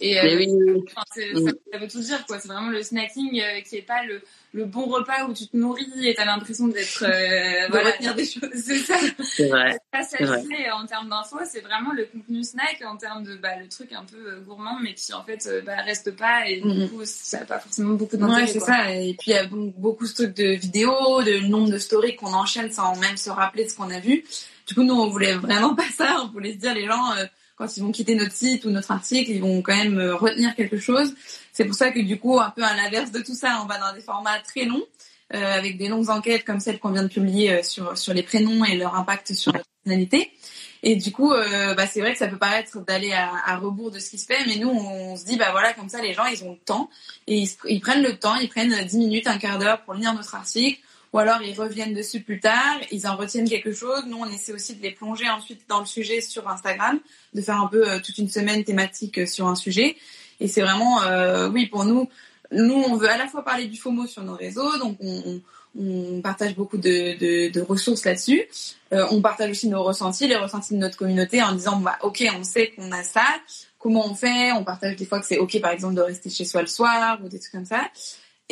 Et 0.00 0.18
euh, 0.18 0.36
oui. 0.36 0.48
ça, 0.96 1.78
veut 1.78 1.88
tout 1.88 2.00
dire 2.00 2.24
quoi. 2.26 2.38
C'est 2.38 2.48
vraiment 2.48 2.70
le 2.70 2.82
snacking 2.82 3.40
euh, 3.40 3.60
qui 3.60 3.76
est 3.76 3.82
pas 3.82 4.02
le, 4.04 4.22
le 4.52 4.64
bon 4.64 4.86
repas 4.86 5.26
où 5.28 5.34
tu 5.34 5.46
te 5.46 5.56
nourris 5.56 5.90
et 6.02 6.14
t'as 6.14 6.24
l'impression 6.24 6.68
d'être 6.68 7.04
euh, 7.04 7.68
voilà, 7.70 7.90
retenir 7.90 8.14
des 8.14 8.24
choses. 8.24 8.48
C'est 8.54 8.78
ça. 8.78 8.96
C'est 9.22 9.48
vrai. 9.48 9.78
Pas 9.90 10.02
satisfait 10.02 10.70
en 10.72 10.86
termes 10.86 11.10
d'infos, 11.10 11.40
c'est 11.44 11.60
vraiment 11.60 11.92
le 11.92 12.06
contenu 12.06 12.42
snack 12.42 12.82
en 12.86 12.96
termes 12.96 13.24
de 13.24 13.36
bah, 13.36 13.56
le 13.60 13.68
truc 13.68 13.92
un 13.92 14.04
peu 14.04 14.16
euh, 14.16 14.40
gourmand 14.40 14.78
mais 14.80 14.94
qui 14.94 15.12
en 15.12 15.22
fait 15.22 15.48
bah, 15.66 15.76
reste 15.84 16.16
pas 16.16 16.48
et 16.48 16.60
du 16.60 16.68
mhm. 16.68 16.88
coup 16.88 17.02
ça 17.04 17.40
a 17.40 17.44
pas 17.44 17.58
forcément 17.58 17.94
beaucoup 17.94 18.16
d'intérêt. 18.16 18.42
Ouais, 18.42 18.46
c'est 18.46 18.60
ça. 18.60 18.94
Et 18.94 19.14
puis 19.18 19.32
il 19.32 19.34
y 19.34 19.38
a 19.38 19.46
beaucoup 19.46 20.06
de 20.06 20.12
trucs 20.12 20.36
de 20.36 20.54
vidéos, 20.54 21.22
de 21.22 21.46
nombre 21.48 21.70
de 21.70 21.78
stories 21.78 22.16
qu'on 22.16 22.32
enchaîne 22.32 22.72
sans 22.72 22.96
même 22.98 23.16
se 23.16 23.30
rappeler 23.30 23.64
de 23.64 23.68
ce 23.68 23.76
qu'on 23.76 23.90
a 23.90 24.00
vu. 24.00 24.24
Du 24.66 24.74
coup, 24.74 24.82
nous, 24.82 24.94
on 24.94 25.08
voulait 25.08 25.34
vraiment 25.34 25.74
pas 25.74 25.88
ça. 25.94 26.22
On 26.24 26.28
voulait 26.28 26.52
se 26.52 26.58
dire, 26.58 26.74
les 26.74 26.86
gens, 26.86 27.12
euh, 27.16 27.24
quand 27.62 27.76
ils 27.76 27.82
vont 27.82 27.92
quitter 27.92 28.16
notre 28.16 28.32
site 28.32 28.64
ou 28.64 28.70
notre 28.70 28.90
article, 28.90 29.30
ils 29.30 29.40
vont 29.40 29.62
quand 29.62 29.76
même 29.76 29.98
euh, 29.98 30.16
retenir 30.16 30.54
quelque 30.56 30.78
chose. 30.78 31.14
C'est 31.52 31.64
pour 31.64 31.76
ça 31.76 31.92
que 31.92 32.00
du 32.00 32.18
coup, 32.18 32.40
un 32.40 32.50
peu 32.50 32.64
à 32.64 32.74
l'inverse 32.74 33.12
de 33.12 33.20
tout 33.20 33.34
ça, 33.34 33.60
on 33.62 33.66
va 33.66 33.78
dans 33.78 33.94
des 33.94 34.00
formats 34.00 34.40
très 34.40 34.64
longs, 34.64 34.82
euh, 35.34 35.58
avec 35.58 35.78
des 35.78 35.86
longues 35.86 36.10
enquêtes 36.10 36.44
comme 36.44 36.58
celle 36.58 36.80
qu'on 36.80 36.90
vient 36.90 37.04
de 37.04 37.08
publier 37.08 37.62
sur 37.62 37.96
sur 37.96 38.14
les 38.14 38.24
prénoms 38.24 38.64
et 38.64 38.76
leur 38.76 38.96
impact 38.96 39.32
sur 39.32 39.52
la 39.52 39.60
personnalité. 39.60 40.32
Et 40.82 40.96
du 40.96 41.12
coup, 41.12 41.30
bah, 41.30 41.86
c'est 41.86 42.00
vrai 42.00 42.12
que 42.12 42.18
ça 42.18 42.26
peut 42.26 42.38
paraître 42.38 42.84
d'aller 42.84 43.12
à, 43.12 43.30
à, 43.46 43.56
rebours 43.56 43.92
de 43.92 44.00
ce 44.00 44.10
qui 44.10 44.18
se 44.18 44.26
fait, 44.26 44.44
mais 44.48 44.56
nous, 44.56 44.68
on, 44.68 45.14
se 45.16 45.24
dit, 45.24 45.36
bah 45.36 45.52
voilà, 45.52 45.72
comme 45.74 45.88
ça, 45.88 46.02
les 46.02 46.12
gens, 46.12 46.24
ils 46.24 46.42
ont 46.42 46.50
le 46.50 46.58
temps 46.58 46.90
et 47.28 47.38
ils, 47.38 47.48
ils 47.68 47.80
prennent 47.80 48.02
le 48.02 48.18
temps, 48.18 48.34
ils 48.34 48.48
prennent 48.48 48.74
10 48.84 48.98
minutes, 48.98 49.28
un 49.28 49.38
quart 49.38 49.60
d'heure 49.60 49.82
pour 49.82 49.94
lire 49.94 50.12
notre 50.12 50.34
article 50.34 50.80
ou 51.12 51.18
alors 51.18 51.42
ils 51.42 51.58
reviennent 51.58 51.94
dessus 51.94 52.20
plus 52.20 52.40
tard, 52.40 52.78
ils 52.90 53.06
en 53.06 53.16
retiennent 53.16 53.48
quelque 53.48 53.72
chose. 53.72 54.04
Nous, 54.06 54.18
on 54.18 54.26
essaie 54.26 54.52
aussi 54.52 54.74
de 54.74 54.82
les 54.82 54.92
plonger 54.92 55.28
ensuite 55.28 55.62
dans 55.68 55.80
le 55.80 55.86
sujet 55.86 56.20
sur 56.20 56.48
Instagram, 56.48 56.98
de 57.34 57.40
faire 57.40 57.60
un 57.60 57.66
peu 57.66 57.88
euh, 57.88 57.98
toute 58.00 58.18
une 58.18 58.28
semaine 58.28 58.64
thématique 58.64 59.18
euh, 59.18 59.26
sur 59.26 59.46
un 59.46 59.54
sujet. 59.54 59.96
Et 60.40 60.48
c'est 60.48 60.62
vraiment, 60.62 61.02
euh, 61.02 61.48
oui, 61.50 61.66
pour 61.66 61.84
nous, 61.84 62.08
nous, 62.50 62.74
on 62.74 62.96
veut 62.96 63.08
à 63.08 63.16
la 63.16 63.26
fois 63.26 63.44
parler 63.44 63.66
du 63.66 63.78
FOMO 63.78 64.06
sur 64.06 64.22
nos 64.22 64.34
réseaux, 64.34 64.78
donc 64.78 64.98
on, 65.00 65.40
partage 66.22 66.54
beaucoup 66.54 66.76
de 66.76 67.60
ressources 67.60 68.04
là-dessus. 68.04 68.46
Euh, 68.92 69.06
on 69.10 69.22
partage 69.22 69.50
aussi 69.50 69.68
nos 69.68 69.82
ressentis, 69.82 70.26
les 70.26 70.36
ressentis 70.36 70.74
de 70.74 70.78
notre 70.78 70.98
communauté 70.98 71.42
en 71.42 71.52
disant, 71.52 71.78
bah, 71.78 71.96
ok, 72.02 72.22
on 72.38 72.44
sait 72.44 72.72
qu'on 72.72 72.92
a 72.92 73.02
ça, 73.02 73.24
comment 73.78 74.06
on 74.06 74.14
fait? 74.14 74.52
On 74.52 74.64
partage 74.64 74.96
des 74.96 75.06
fois 75.06 75.18
que 75.18 75.26
c'est 75.26 75.38
ok, 75.38 75.60
par 75.60 75.70
exemple, 75.70 75.94
de 75.94 76.02
rester 76.02 76.28
chez 76.28 76.44
soi 76.44 76.60
le 76.60 76.66
soir 76.66 77.18
ou 77.24 77.28
des 77.28 77.38
trucs 77.38 77.52
comme 77.52 77.64
ça. 77.64 77.88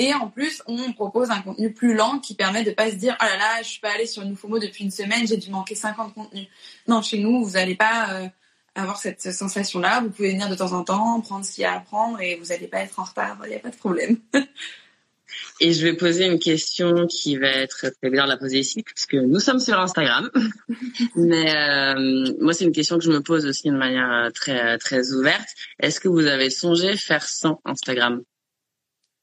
Et 0.00 0.14
en 0.14 0.28
plus, 0.28 0.62
on 0.66 0.94
propose 0.94 1.30
un 1.30 1.42
contenu 1.42 1.74
plus 1.74 1.94
lent 1.94 2.20
qui 2.20 2.34
permet 2.34 2.64
de 2.64 2.70
pas 2.70 2.90
se 2.90 2.94
dire 2.94 3.14
oh 3.20 3.24
là 3.24 3.36
là, 3.36 3.62
je 3.62 3.68
suis 3.68 3.80
pas 3.80 3.90
allée 3.92 4.06
sur 4.06 4.24
Noufomo 4.24 4.58
depuis 4.58 4.82
une 4.82 4.90
semaine, 4.90 5.28
j'ai 5.28 5.36
dû 5.36 5.50
manquer 5.50 5.74
50 5.74 6.14
contenus. 6.14 6.46
Non, 6.88 7.02
chez 7.02 7.18
nous, 7.18 7.44
vous 7.44 7.50
n'allez 7.50 7.74
pas 7.74 8.14
euh, 8.14 8.28
avoir 8.74 8.96
cette 8.96 9.20
sensation-là. 9.20 10.00
Vous 10.00 10.08
pouvez 10.08 10.30
venir 10.30 10.48
de 10.48 10.54
temps 10.54 10.72
en 10.72 10.84
temps, 10.84 11.20
prendre 11.20 11.44
ce 11.44 11.52
qu'il 11.52 11.62
y 11.62 11.64
a 11.66 11.74
à 11.74 11.80
prendre 11.80 12.18
et 12.18 12.36
vous 12.36 12.46
n'allez 12.46 12.66
pas 12.66 12.78
être 12.78 12.98
en 12.98 13.04
retard. 13.04 13.36
Il 13.44 13.50
n'y 13.50 13.56
a 13.56 13.58
pas 13.58 13.68
de 13.68 13.76
problème. 13.76 14.16
et 15.60 15.74
je 15.74 15.86
vais 15.86 15.92
poser 15.92 16.24
une 16.24 16.38
question 16.38 17.06
qui 17.06 17.36
va 17.36 17.48
être 17.48 17.90
très 18.00 18.08
bien 18.08 18.24
de 18.24 18.30
la 18.30 18.38
poser 18.38 18.60
ici, 18.60 18.82
puisque 18.82 19.16
nous 19.16 19.38
sommes 19.38 19.60
sur 19.60 19.78
Instagram. 19.78 20.30
Mais 21.14 21.54
euh, 21.54 22.34
moi, 22.40 22.54
c'est 22.54 22.64
une 22.64 22.72
question 22.72 22.96
que 22.96 23.04
je 23.04 23.12
me 23.12 23.20
pose 23.20 23.44
aussi 23.44 23.68
de 23.68 23.76
manière 23.76 24.30
très 24.32 24.78
très 24.78 25.12
ouverte. 25.12 25.50
Est-ce 25.78 26.00
que 26.00 26.08
vous 26.08 26.24
avez 26.24 26.48
songé 26.48 26.96
faire 26.96 27.28
sans 27.28 27.60
Instagram? 27.66 28.22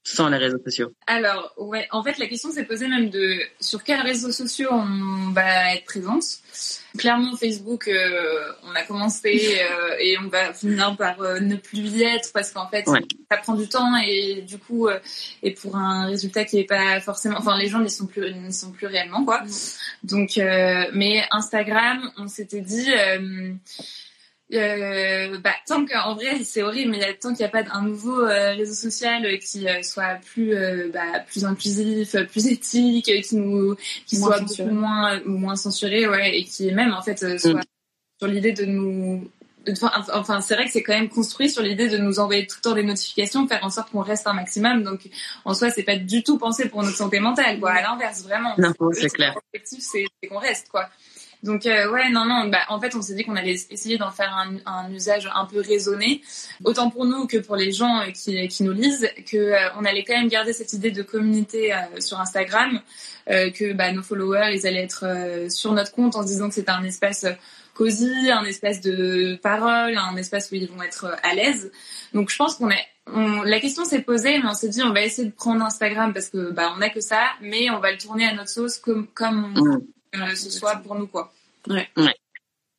Sans 0.09 0.29
les 0.29 0.37
réseaux 0.37 0.59
sociaux 0.63 0.93
Alors, 1.05 1.53
ouais, 1.57 1.85
en 1.91 2.01
fait, 2.01 2.17
la 2.17 2.27
question 2.27 2.49
s'est 2.49 2.63
posée 2.63 2.87
même 2.87 3.09
de 3.09 3.35
sur 3.59 3.83
quels 3.83 3.99
réseaux 3.99 4.31
sociaux 4.31 4.69
on 4.71 5.31
va 5.31 5.75
être 5.75 5.83
présente. 5.83 6.23
Clairement, 6.97 7.35
Facebook, 7.35 7.89
euh, 7.89 8.53
on 8.63 8.73
a 8.73 8.83
commencé 8.83 9.59
euh, 9.59 9.97
et 9.99 10.17
on 10.17 10.29
va 10.29 10.53
finir 10.53 10.95
par 10.95 11.21
euh, 11.21 11.41
ne 11.41 11.57
plus 11.57 11.79
y 11.79 12.03
être 12.03 12.31
parce 12.31 12.51
qu'en 12.51 12.69
fait, 12.69 12.85
ça 12.85 13.37
prend 13.37 13.55
du 13.55 13.67
temps 13.67 13.97
et 13.97 14.43
du 14.47 14.57
coup, 14.57 14.87
et 15.43 15.51
pour 15.51 15.75
un 15.75 16.05
résultat 16.05 16.45
qui 16.45 16.59
est 16.59 16.63
pas 16.63 17.01
forcément, 17.01 17.35
enfin, 17.37 17.57
les 17.57 17.67
gens 17.67 17.79
n'y 17.79 17.89
sont 17.89 18.07
plus, 18.07 18.33
n'y 18.33 18.53
sont 18.53 18.71
plus 18.71 18.87
réellement, 18.87 19.25
quoi. 19.25 19.43
Mm. 19.43 19.49
Donc, 20.03 20.39
mais 20.93 21.25
Instagram, 21.31 22.09
on 22.17 22.29
s'était 22.29 22.61
dit 22.61 22.87
euh, 24.53 25.37
bah, 25.39 25.51
tant 25.67 25.85
qu'en 25.85 26.15
vrai 26.15 26.43
c'est 26.45 26.63
horrible 26.63 26.91
mais 26.91 27.13
tant 27.15 27.29
qu'il 27.29 27.39
n'y 27.39 27.45
a 27.45 27.49
pas 27.49 27.63
un 27.73 27.81
nouveau 27.81 28.21
euh, 28.21 28.53
réseau 28.53 28.73
social 28.73 29.39
qui 29.39 29.67
euh, 29.67 29.81
soit 29.81 30.19
plus 30.23 30.55
euh, 30.55 30.89
bah, 30.93 31.19
plus 31.27 31.43
inclusif 31.43 32.15
plus 32.31 32.47
éthique 32.47 33.11
qui 33.23 33.35
nous 33.35 33.75
qui 34.05 34.15
soit 34.15 34.39
beaucoup 34.39 34.69
moins 34.69 35.19
moins 35.25 35.57
censuré 35.57 36.07
ouais 36.07 36.39
et 36.39 36.43
qui 36.45 36.69
est 36.69 36.73
même 36.73 36.93
en 36.93 37.01
fait 37.01 37.17
soit 37.37 37.55
mm. 37.55 37.63
sur 38.19 38.27
l'idée 38.29 38.53
de 38.53 38.63
nous 38.63 39.29
enfin 40.13 40.41
c'est 40.41 40.55
vrai 40.55 40.65
que 40.65 40.71
c'est 40.71 40.83
quand 40.83 40.93
même 40.93 41.09
construit 41.09 41.49
sur 41.49 41.61
l'idée 41.61 41.89
de 41.89 41.97
nous 41.97 42.19
envoyer 42.19 42.47
tout 42.47 42.57
le 42.59 42.69
temps 42.69 42.75
des 42.75 42.83
notifications 42.83 43.47
faire 43.47 43.63
en 43.63 43.69
sorte 43.69 43.91
qu'on 43.91 44.01
reste 44.01 44.27
un 44.27 44.33
maximum. 44.33 44.83
Donc 44.83 45.09
en 45.45 45.53
soi 45.53 45.69
c'est 45.69 45.83
pas 45.83 45.97
du 45.97 46.23
tout 46.23 46.37
pensé 46.37 46.69
pour 46.69 46.83
notre 46.83 46.95
santé 46.95 47.19
mentale 47.19 47.59
quoi 47.59 47.71
à 47.71 47.81
l'inverse 47.81 48.23
vraiment. 48.23 48.53
Non 48.57 48.71
c'est 48.93 49.09
clair. 49.09 49.35
l'objectif 49.35 49.83
c'est 49.83 50.05
qu'on 50.29 50.39
reste 50.39 50.69
quoi 50.69 50.89
donc 51.43 51.65
euh, 51.65 51.89
ouais, 51.91 52.09
non, 52.09 52.25
non. 52.25 52.47
Bah, 52.47 52.59
en 52.69 52.79
fait, 52.79 52.95
on 52.95 53.01
s'est 53.01 53.13
dit 53.13 53.23
qu'on 53.23 53.35
allait 53.35 53.57
essayer 53.69 53.97
d'en 53.97 54.11
faire 54.11 54.35
un, 54.35 54.57
un, 54.65 54.91
usage 54.91 55.29
un 55.33 55.45
peu 55.45 55.61
raisonné, 55.61 56.21
autant 56.63 56.89
pour 56.89 57.05
nous 57.05 57.27
que 57.27 57.37
pour 57.37 57.55
les 57.55 57.71
gens 57.71 58.01
euh, 58.01 58.11
qui, 58.11 58.47
qui 58.47 58.63
nous 58.63 58.73
lisent, 58.73 59.07
que 59.29 59.37
euh, 59.37 59.69
on 59.77 59.85
allait 59.85 60.03
quand 60.03 60.17
même 60.17 60.29
garder 60.29 60.53
cette 60.53 60.73
idée 60.73 60.91
de 60.91 61.03
communauté 61.03 61.73
sur 61.99 62.19
Instagram, 62.19 62.81
que 63.27 63.73
bah, 63.73 63.91
nos 63.91 64.01
followers, 64.01 64.51
ils 64.53 64.65
allaient 64.65 64.83
être 64.83 65.05
sur 65.49 65.73
notre 65.73 65.91
compte 65.91 66.15
en 66.15 66.21
se 66.21 66.27
disant 66.27 66.47
que 66.47 66.55
c'était 66.55 66.71
un 66.71 66.83
espace 66.83 67.25
cosy, 67.73 68.31
un 68.31 68.45
espace 68.45 68.81
de 68.81 69.35
parole, 69.35 69.97
un 69.97 70.15
espace 70.15 70.49
où 70.51 70.55
ils 70.55 70.67
vont 70.69 70.81
être 70.81 71.15
à 71.23 71.35
l'aise. 71.35 71.71
Donc 72.13 72.29
je 72.29 72.37
pense 72.37 72.55
qu'on 72.55 72.69
est 72.69 72.85
on, 73.13 73.41
la 73.43 73.59
question 73.59 73.85
s'est 73.85 74.01
posée, 74.01 74.39
mais 74.39 74.49
on 74.49 74.53
s'est 74.53 74.69
dit 74.69 74.81
on 74.83 74.93
va 74.93 75.01
essayer 75.01 75.27
de 75.27 75.33
prendre 75.33 75.63
Instagram 75.63 76.13
parce 76.13 76.29
que 76.29 76.51
bah 76.51 76.73
on 76.77 76.81
a 76.81 76.89
que 76.89 77.01
ça, 77.01 77.21
mais 77.41 77.69
on 77.69 77.79
va 77.79 77.91
le 77.91 77.97
tourner 77.97 78.25
à 78.25 78.33
notre 78.33 78.49
sauce 78.49 78.77
comme 78.77 79.07
comme 79.07 79.53
on, 79.57 79.81
ce 80.35 80.49
soit 80.49 80.77
pour 80.77 80.95
nous 80.95 81.07
quoi. 81.07 81.31
Ouais. 81.67 81.87
ouais. 81.97 82.15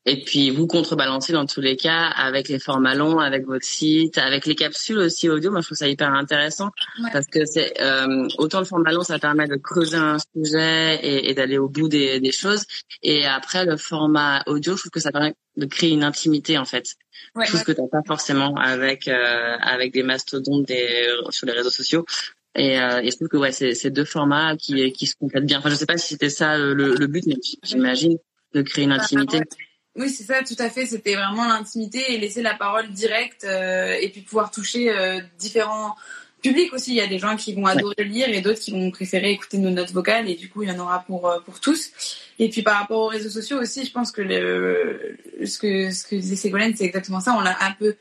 Et 0.09 0.23
puis 0.23 0.49
vous 0.49 0.67
contrebalancez 0.67 1.35
dans 1.35 1.45
tous 1.45 1.61
les 1.61 1.77
cas 1.77 2.07
avec 2.07 2.49
les 2.49 2.59
formats 2.59 2.95
longs, 2.95 3.19
avec 3.19 3.45
votre 3.45 3.67
site, 3.67 4.17
avec 4.17 4.47
les 4.47 4.55
capsules 4.55 4.97
aussi 4.97 5.29
audio. 5.29 5.51
Moi, 5.51 5.61
je 5.61 5.67
trouve 5.67 5.77
ça 5.77 5.87
hyper 5.87 6.15
intéressant 6.15 6.71
parce 7.13 7.27
que 7.27 7.45
c'est 7.45 7.79
euh, 7.83 8.27
autant 8.39 8.61
le 8.61 8.65
format 8.65 8.93
long, 8.93 9.03
ça 9.03 9.19
permet 9.19 9.47
de 9.47 9.57
creuser 9.57 9.99
un 9.99 10.17
sujet 10.35 10.99
et, 11.03 11.29
et 11.29 11.35
d'aller 11.35 11.59
au 11.59 11.69
bout 11.69 11.89
des, 11.89 12.21
des, 12.21 12.33
choses. 12.33 12.65
Et 13.03 13.27
après, 13.27 13.67
le 13.67 13.77
format 13.77 14.43
audio, 14.47 14.77
je 14.77 14.81
trouve 14.81 14.93
que 14.93 15.01
ça 15.01 15.13
permet 15.13 15.35
de 15.59 15.67
créer 15.67 15.91
une 15.91 16.05
intimité 16.05 16.57
en 16.57 16.65
fait. 16.65 16.95
Ouais, 17.35 17.45
chose 17.45 17.65
que 17.65 17.73
t'as 17.73 17.89
pas 17.91 18.03
forcément 18.07 18.55
avec 18.57 19.09
euh, 19.09 19.57
avec 19.61 19.93
des 19.93 20.05
mastodontes 20.05 20.67
des, 20.67 21.07
sur 21.29 21.47
les 21.47 21.53
réseaux 21.53 21.71
sociaux. 21.71 22.07
Et, 22.55 22.81
euh, 22.81 23.01
et 23.03 23.11
je 23.11 23.17
trouve 23.17 23.29
que 23.29 23.37
ouais, 23.37 23.53
c'est, 23.53 23.91
deux 23.91 24.05
formats 24.05 24.57
qui, 24.57 24.93
qui 24.93 25.07
se 25.07 25.15
complètent 25.17 25.47
bien. 25.47 25.59
Enfin, 25.59 25.71
je 25.71 25.77
sais 25.77 25.87
pas 25.87 25.97
si 25.97 26.09
c'était 26.09 26.31
ça 26.31 26.59
le, 26.59 26.73
le 26.73 27.07
but, 27.07 27.25
mais 27.27 27.37
j'imagine 27.63 28.19
de 28.55 28.63
créer 28.63 28.85
une 28.85 28.93
intimité. 28.93 29.41
Oui, 29.99 30.11
c'est 30.11 30.25
ça, 30.25 30.43
tout 30.45 30.55
à 30.59 30.71
fait. 30.71 30.87
C'était 30.87 31.17
vraiment 31.17 31.47
l'intimité 31.47 32.13
et 32.13 32.19
laisser 32.19 32.41
la 32.41 32.55
parole 32.55 32.89
directe 32.91 33.45
euh, 33.45 33.97
et 34.01 34.09
puis 34.11 34.21
pouvoir 34.21 34.51
toucher 34.53 34.91
euh, 34.91 35.21
différents 35.41 35.97
publics 36.41 36.73
aussi. 36.73 36.93
Il 36.93 36.97
y 36.97 37.01
a 37.01 37.09
des 37.09 37.19
gens 37.19 37.37
qui 37.37 37.53
vont 37.53 37.67
adorer 37.67 38.05
lire 38.05 38.29
et 38.29 38.41
d'autres 38.41 38.61
qui 38.61 38.71
vont 38.71 38.93
préférer 38.93 39.33
écouter 39.33 39.59
nos 39.59 39.71
notes 39.71 39.91
vocales 39.91 40.29
et 40.31 40.37
du 40.37 40.49
coup, 40.49 40.63
il 40.63 40.69
y 40.69 40.73
en 40.73 40.79
aura 40.79 41.01
pour 41.01 41.29
euh, 41.29 41.41
pour 41.41 41.59
tous. 41.59 41.91
Et 42.39 42.49
puis 42.49 42.63
par 42.63 42.79
rapport 42.79 43.01
aux 43.01 43.09
réseaux 43.09 43.29
sociaux 43.29 43.61
aussi, 43.61 43.85
je 43.85 43.91
pense 43.91 44.13
que 44.13 44.23
le, 44.23 45.19
ce 45.45 45.59
que 45.59 45.91
ce 45.91 46.07
que 46.07 46.15
disait 46.15 46.37
Ségolène, 46.37 46.77
c'est 46.77 46.85
exactement 46.85 47.21
ça. 47.21 47.35
On 47.37 47.41
l'a 47.41 47.57
un 47.65 47.73
peu 47.73 47.97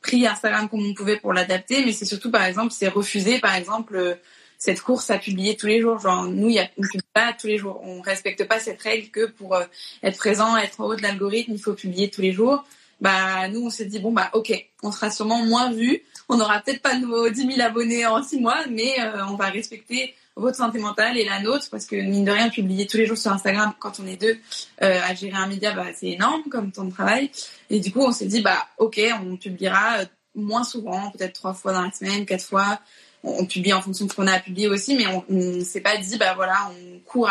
pris 0.00 0.26
Instagram 0.26 0.68
comme 0.68 0.84
on 0.84 0.94
pouvait 0.94 1.16
pour 1.16 1.32
l'adapter, 1.32 1.84
mais 1.84 1.92
c'est 1.92 2.04
surtout, 2.04 2.30
par 2.30 2.44
exemple, 2.44 2.72
c'est 2.72 2.88
refuser, 2.88 3.38
par 3.38 3.54
exemple, 3.54 3.96
euh, 3.96 4.14
cette 4.58 4.80
course 4.80 5.10
à 5.10 5.18
publier 5.18 5.56
tous 5.56 5.66
les 5.66 5.80
jours. 5.80 5.98
Genre, 5.98 6.24
nous, 6.24 6.48
il 6.48 6.54
y 6.54 6.58
a, 6.58 6.68
on 6.78 6.82
publie 6.82 7.00
pas 7.12 7.32
tous 7.32 7.46
les 7.46 7.58
jours. 7.58 7.80
On 7.82 8.00
respecte 8.00 8.44
pas 8.44 8.58
cette 8.58 8.80
règle 8.82 9.08
que 9.10 9.26
pour 9.26 9.54
euh, 9.54 9.64
être 10.02 10.18
présent, 10.18 10.56
être 10.56 10.80
en 10.80 10.86
haut 10.86 10.96
de 10.96 11.02
l'algorithme, 11.02 11.52
il 11.52 11.60
faut 11.60 11.74
publier 11.74 12.10
tous 12.10 12.20
les 12.20 12.32
jours. 12.32 12.64
Bah, 13.00 13.48
nous, 13.48 13.64
on 13.64 13.70
s'est 13.70 13.86
dit, 13.86 13.98
bon, 13.98 14.12
bah, 14.12 14.30
ok, 14.34 14.52
on 14.82 14.92
sera 14.92 15.10
sûrement 15.10 15.44
moins 15.44 15.72
vu. 15.72 16.02
On 16.28 16.36
n'aura 16.36 16.60
peut-être 16.60 16.82
pas 16.82 16.98
nos 16.98 17.28
10 17.28 17.54
000 17.54 17.60
abonnés 17.60 18.06
en 18.06 18.22
6 18.22 18.40
mois, 18.40 18.66
mais 18.68 19.00
euh, 19.00 19.24
on 19.28 19.36
va 19.36 19.46
respecter 19.46 20.14
votre 20.40 20.56
santé 20.56 20.78
mentale 20.78 21.16
et 21.16 21.24
la 21.24 21.40
nôtre, 21.40 21.68
parce 21.70 21.86
que 21.86 21.96
mine 21.96 22.24
de 22.24 22.30
rien, 22.30 22.48
publier 22.48 22.86
tous 22.86 22.96
les 22.96 23.06
jours 23.06 23.18
sur 23.18 23.32
Instagram 23.32 23.72
quand 23.78 24.00
on 24.00 24.06
est 24.06 24.16
deux 24.16 24.38
euh, 24.82 25.00
à 25.04 25.14
gérer 25.14 25.36
un 25.36 25.46
média, 25.46 25.72
bah, 25.72 25.86
c'est 25.94 26.08
énorme 26.08 26.42
comme 26.50 26.72
temps 26.72 26.84
de 26.84 26.92
travail. 26.92 27.30
Et 27.68 27.80
du 27.80 27.92
coup, 27.92 28.00
on 28.00 28.12
s'est 28.12 28.26
dit, 28.26 28.40
bah, 28.40 28.66
ok, 28.78 29.00
on 29.24 29.36
publiera 29.36 30.00
euh, 30.00 30.04
moins 30.34 30.64
souvent, 30.64 31.10
peut-être 31.10 31.34
trois 31.34 31.54
fois 31.54 31.72
dans 31.72 31.82
la 31.82 31.92
semaine, 31.92 32.26
quatre 32.26 32.44
fois. 32.44 32.80
On, 33.22 33.44
publie 33.44 33.74
en 33.74 33.82
fonction 33.82 34.06
de 34.06 34.10
ce 34.10 34.16
qu'on 34.16 34.26
a 34.26 34.32
à 34.32 34.40
publier 34.40 34.68
aussi, 34.68 34.96
mais 34.96 35.06
on, 35.06 35.24
ne 35.28 35.62
s'est 35.62 35.82
pas 35.82 35.98
dit, 35.98 36.16
bah 36.16 36.32
voilà, 36.34 36.70
on 36.70 37.00
court 37.00 37.28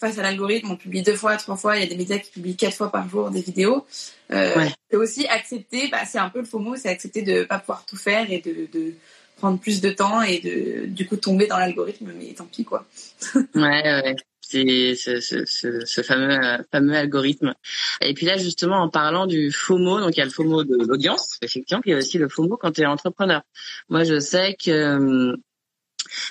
face 0.00 0.16
à 0.16 0.22
l'algorithme, 0.22 0.70
on 0.70 0.76
publie 0.76 1.02
deux 1.02 1.14
fois, 1.14 1.36
trois 1.36 1.56
fois. 1.56 1.76
Il 1.76 1.82
y 1.82 1.84
a 1.84 1.88
des 1.88 1.96
médias 1.96 2.18
qui 2.18 2.30
publient 2.30 2.56
quatre 2.56 2.74
fois 2.74 2.90
par 2.90 3.06
jour 3.08 3.30
des 3.30 3.42
vidéos. 3.42 3.86
Euh, 4.32 4.66
C'est 4.90 4.96
aussi 4.96 5.26
accepter, 5.26 5.88
bah, 5.88 6.06
c'est 6.06 6.18
un 6.18 6.30
peu 6.30 6.38
le 6.38 6.46
faux 6.46 6.58
mot, 6.58 6.74
c'est 6.76 6.88
accepter 6.88 7.20
de 7.20 7.44
pas 7.44 7.58
pouvoir 7.58 7.84
tout 7.84 7.98
faire 7.98 8.32
et 8.32 8.40
de, 8.40 8.66
de 8.72 8.94
prendre 9.40 9.58
plus 9.58 9.80
de 9.80 9.90
temps 9.90 10.22
et 10.22 10.40
de 10.40 10.86
du 10.86 11.06
coup 11.06 11.16
tomber 11.16 11.46
dans 11.46 11.58
l'algorithme 11.58 12.12
mais 12.16 12.32
tant 12.34 12.44
pis 12.44 12.64
quoi. 12.64 12.86
Ouais 13.54 13.82
ouais. 13.82 14.16
C'est 14.42 14.96
ce, 14.96 15.20
ce, 15.20 15.44
ce, 15.84 16.02
fameux 16.02 16.64
fameux 16.72 16.96
algorithme. 16.96 17.54
Et 18.00 18.14
puis 18.14 18.26
là 18.26 18.36
justement 18.36 18.78
en 18.78 18.88
parlant 18.88 19.26
du 19.26 19.52
FOMO 19.52 20.00
donc 20.00 20.16
il 20.16 20.18
y 20.18 20.22
a 20.22 20.24
le 20.24 20.30
FOMO 20.30 20.64
de 20.64 20.76
l'audience 20.86 21.38
effectivement 21.42 21.80
puis 21.80 21.90
il 21.90 21.94
y 21.94 21.96
a 21.96 21.98
aussi 21.98 22.18
le 22.18 22.28
FOMO 22.28 22.56
quand 22.56 22.72
tu 22.72 22.82
es 22.82 22.86
entrepreneur. 22.86 23.42
Moi 23.88 24.04
je 24.04 24.18
sais 24.18 24.56
que 24.62 25.36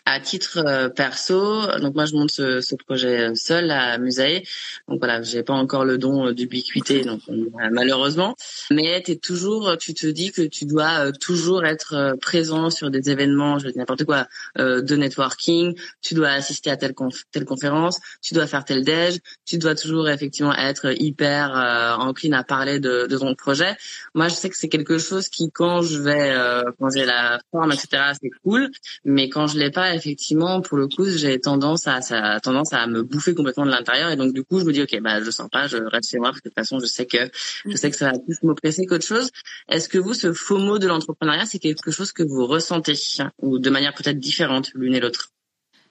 à 0.06 0.20
titre 0.20 0.60
euh, 0.66 0.90
perso, 0.90 1.66
donc 1.80 1.96
moi 1.96 2.06
je 2.06 2.16
monte 2.16 2.32
ce, 2.32 2.76
projet 2.76 3.36
seul 3.36 3.72
à 3.72 3.98
Musae. 3.98 4.44
Donc 4.88 5.00
voilà, 5.00 5.22
j'ai 5.22 5.44
pas 5.44 5.54
encore 5.54 5.86
le 5.86 5.98
don 5.98 6.28
euh, 6.28 6.34
d'ubiquité, 6.34 7.04
donc 7.04 7.22
euh, 7.30 7.46
malheureusement. 7.72 8.36
Mais 8.72 9.04
es 9.06 9.16
toujours, 9.16 9.78
tu 9.78 9.94
te 9.94 10.08
dis 10.08 10.32
que 10.32 10.42
tu 10.42 10.66
dois 10.66 11.12
toujours 11.14 11.66
être 11.66 12.16
présent 12.22 12.70
sur 12.70 12.90
des 12.90 13.10
événements, 13.10 13.60
je 13.60 13.70
n'importe 13.76 14.04
quoi, 14.04 14.28
de 14.58 14.96
networking. 14.96 15.76
Tu 16.02 16.14
dois 16.14 16.30
assister 16.30 16.70
à 16.70 16.78
telle, 16.78 16.94
telle 17.32 17.46
conférence, 17.46 18.00
tu 18.22 18.34
dois 18.34 18.48
faire 18.48 18.66
tel 18.66 18.84
déj, 18.84 19.20
tu 19.46 19.58
dois 19.58 19.76
toujours 19.76 20.10
effectivement 20.10 20.56
être 20.56 20.94
hyper 21.00 21.52
encline 22.00 22.34
à 22.34 22.44
parler 22.44 22.80
de, 22.80 23.08
ton 23.08 23.36
projet. 23.36 23.76
Moi, 24.14 24.28
je 24.28 24.36
sais 24.36 24.50
que 24.50 24.58
c'est 24.58 24.70
quelque 24.70 24.98
chose 24.98 25.30
qui, 25.30 25.52
quand 25.52 25.82
je 25.82 26.00
vais, 26.00 26.36
quand 26.80 26.90
j'ai 26.90 27.06
la 27.06 27.40
forme, 27.52 27.72
etc., 27.72 28.14
c'est 28.22 28.30
cool. 28.44 28.70
Mais 29.06 29.30
quand 29.30 29.48
je 29.48 29.58
l'ai 29.58 29.69
pas, 29.72 29.94
effectivement, 29.96 30.62
pour 30.62 30.78
le 30.78 30.88
coup, 30.88 31.06
j'ai 31.06 31.40
tendance 31.40 31.88
à, 31.88 32.02
ça 32.02 32.40
tendance 32.42 32.74
à 32.74 32.88
me 32.88 33.04
bouffer 33.04 33.34
complètement 33.34 33.66
de 33.66 33.72
l'intérieur. 33.72 34.12
Et 34.12 34.16
donc, 34.16 34.34
du 34.34 34.44
coup, 34.44 34.60
je 34.60 34.66
me 34.66 34.74
dis, 34.74 34.82
OK, 34.82 35.00
bah, 35.02 35.22
je 35.24 35.32
sens 35.32 35.50
pas, 35.50 35.68
je 35.68 35.78
reste 35.78 36.12
chez 36.12 36.18
moi 36.18 36.30
parce 36.30 36.42
que 36.42 36.50
de 36.50 36.54
toute 36.54 36.60
façon, 36.60 36.80
je 36.80 36.86
sais 36.86 37.06
que, 37.06 37.30
je 37.66 37.76
sais 37.76 37.90
que 37.90 37.98
ça 37.98 38.12
va 38.12 38.20
plus 38.20 38.42
m'oppresser 38.44 38.86
qu'autre 38.86 39.06
chose. 39.06 39.32
Est-ce 39.68 39.90
que 39.90 39.98
vous, 39.98 40.14
ce 40.14 40.34
faux 40.34 40.58
mot 40.58 40.80
de 40.80 40.88
l'entrepreneuriat, 40.88 41.46
c'est 41.46 41.60
quelque 41.60 41.92
chose 41.92 42.12
que 42.12 42.24
vous 42.24 42.46
ressentez 42.46 42.94
ou 43.40 43.60
de 43.60 43.70
manière 43.70 43.94
peut-être 43.94 44.20
différente 44.20 44.72
l'une 44.74 44.96
et 44.96 45.00
l'autre? 45.00 45.32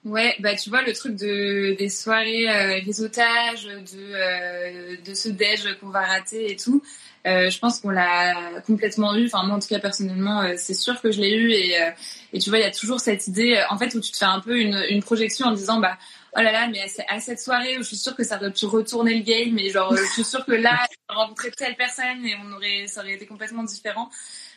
Ouais, 0.05 0.33
bah 0.39 0.55
tu 0.55 0.69
vois 0.69 0.81
le 0.81 0.93
truc 0.93 1.17
de 1.17 1.75
des 1.77 1.89
soirées 1.89 2.49
euh, 2.49 2.79
réseautage, 2.85 3.65
de 3.65 4.13
euh, 4.13 4.95
de 5.05 5.13
ce 5.13 5.27
déj 5.27 5.77
qu'on 5.81 5.89
va 5.89 6.05
rater 6.05 6.51
et 6.51 6.55
tout. 6.55 6.81
Euh, 7.27 7.49
je 7.49 7.59
pense 7.59 7.79
qu'on 7.79 7.89
l'a 7.89 8.61
complètement 8.65 9.15
eu. 9.15 9.25
Enfin 9.25 9.43
moi 9.43 9.57
en 9.57 9.59
tout 9.59 9.67
cas 9.67 9.79
personnellement, 9.79 10.41
euh, 10.41 10.53
c'est 10.57 10.73
sûr 10.73 11.01
que 11.01 11.11
je 11.11 11.19
l'ai 11.19 11.33
eu 11.33 11.51
et 11.51 11.81
euh, 11.81 11.91
et 12.31 12.39
tu 12.39 12.49
vois 12.49 12.59
il 12.59 12.61
y 12.63 12.67
a 12.67 12.71
toujours 12.71 12.99
cette 12.99 13.27
idée 13.27 13.61
en 13.69 13.77
fait 13.77 13.93
où 13.93 13.99
tu 13.99 14.11
te 14.11 14.17
fais 14.17 14.25
un 14.25 14.39
peu 14.39 14.59
une 14.59 14.81
une 14.89 15.03
projection 15.03 15.47
en 15.47 15.51
disant 15.51 15.79
bah 15.79 15.97
oh 16.37 16.41
là 16.41 16.51
là 16.51 16.67
mais 16.67 16.79
à, 17.09 17.19
cette 17.19 17.39
soirée 17.39 17.77
où 17.77 17.81
je 17.81 17.87
suis 17.87 17.97
sûre 17.97 18.15
que 18.15 18.23
ça 18.23 18.37
aurait 18.37 18.51
pu 18.51 18.65
retourner 18.65 19.15
le 19.15 19.23
game 19.23 19.53
mais 19.53 19.69
genre 19.69 19.93
je 19.95 20.03
suis 20.13 20.23
sûre 20.23 20.45
que 20.45 20.53
là 20.53 20.85
j'aurais 21.09 21.23
rencontré 21.23 21.51
telle 21.51 21.75
personne 21.75 22.25
et 22.25 22.35
on 22.41 22.53
aurait 22.53 22.87
ça 22.87 23.01
aurait 23.01 23.13
été 23.13 23.25
complètement 23.25 23.63
différent. 23.63 24.09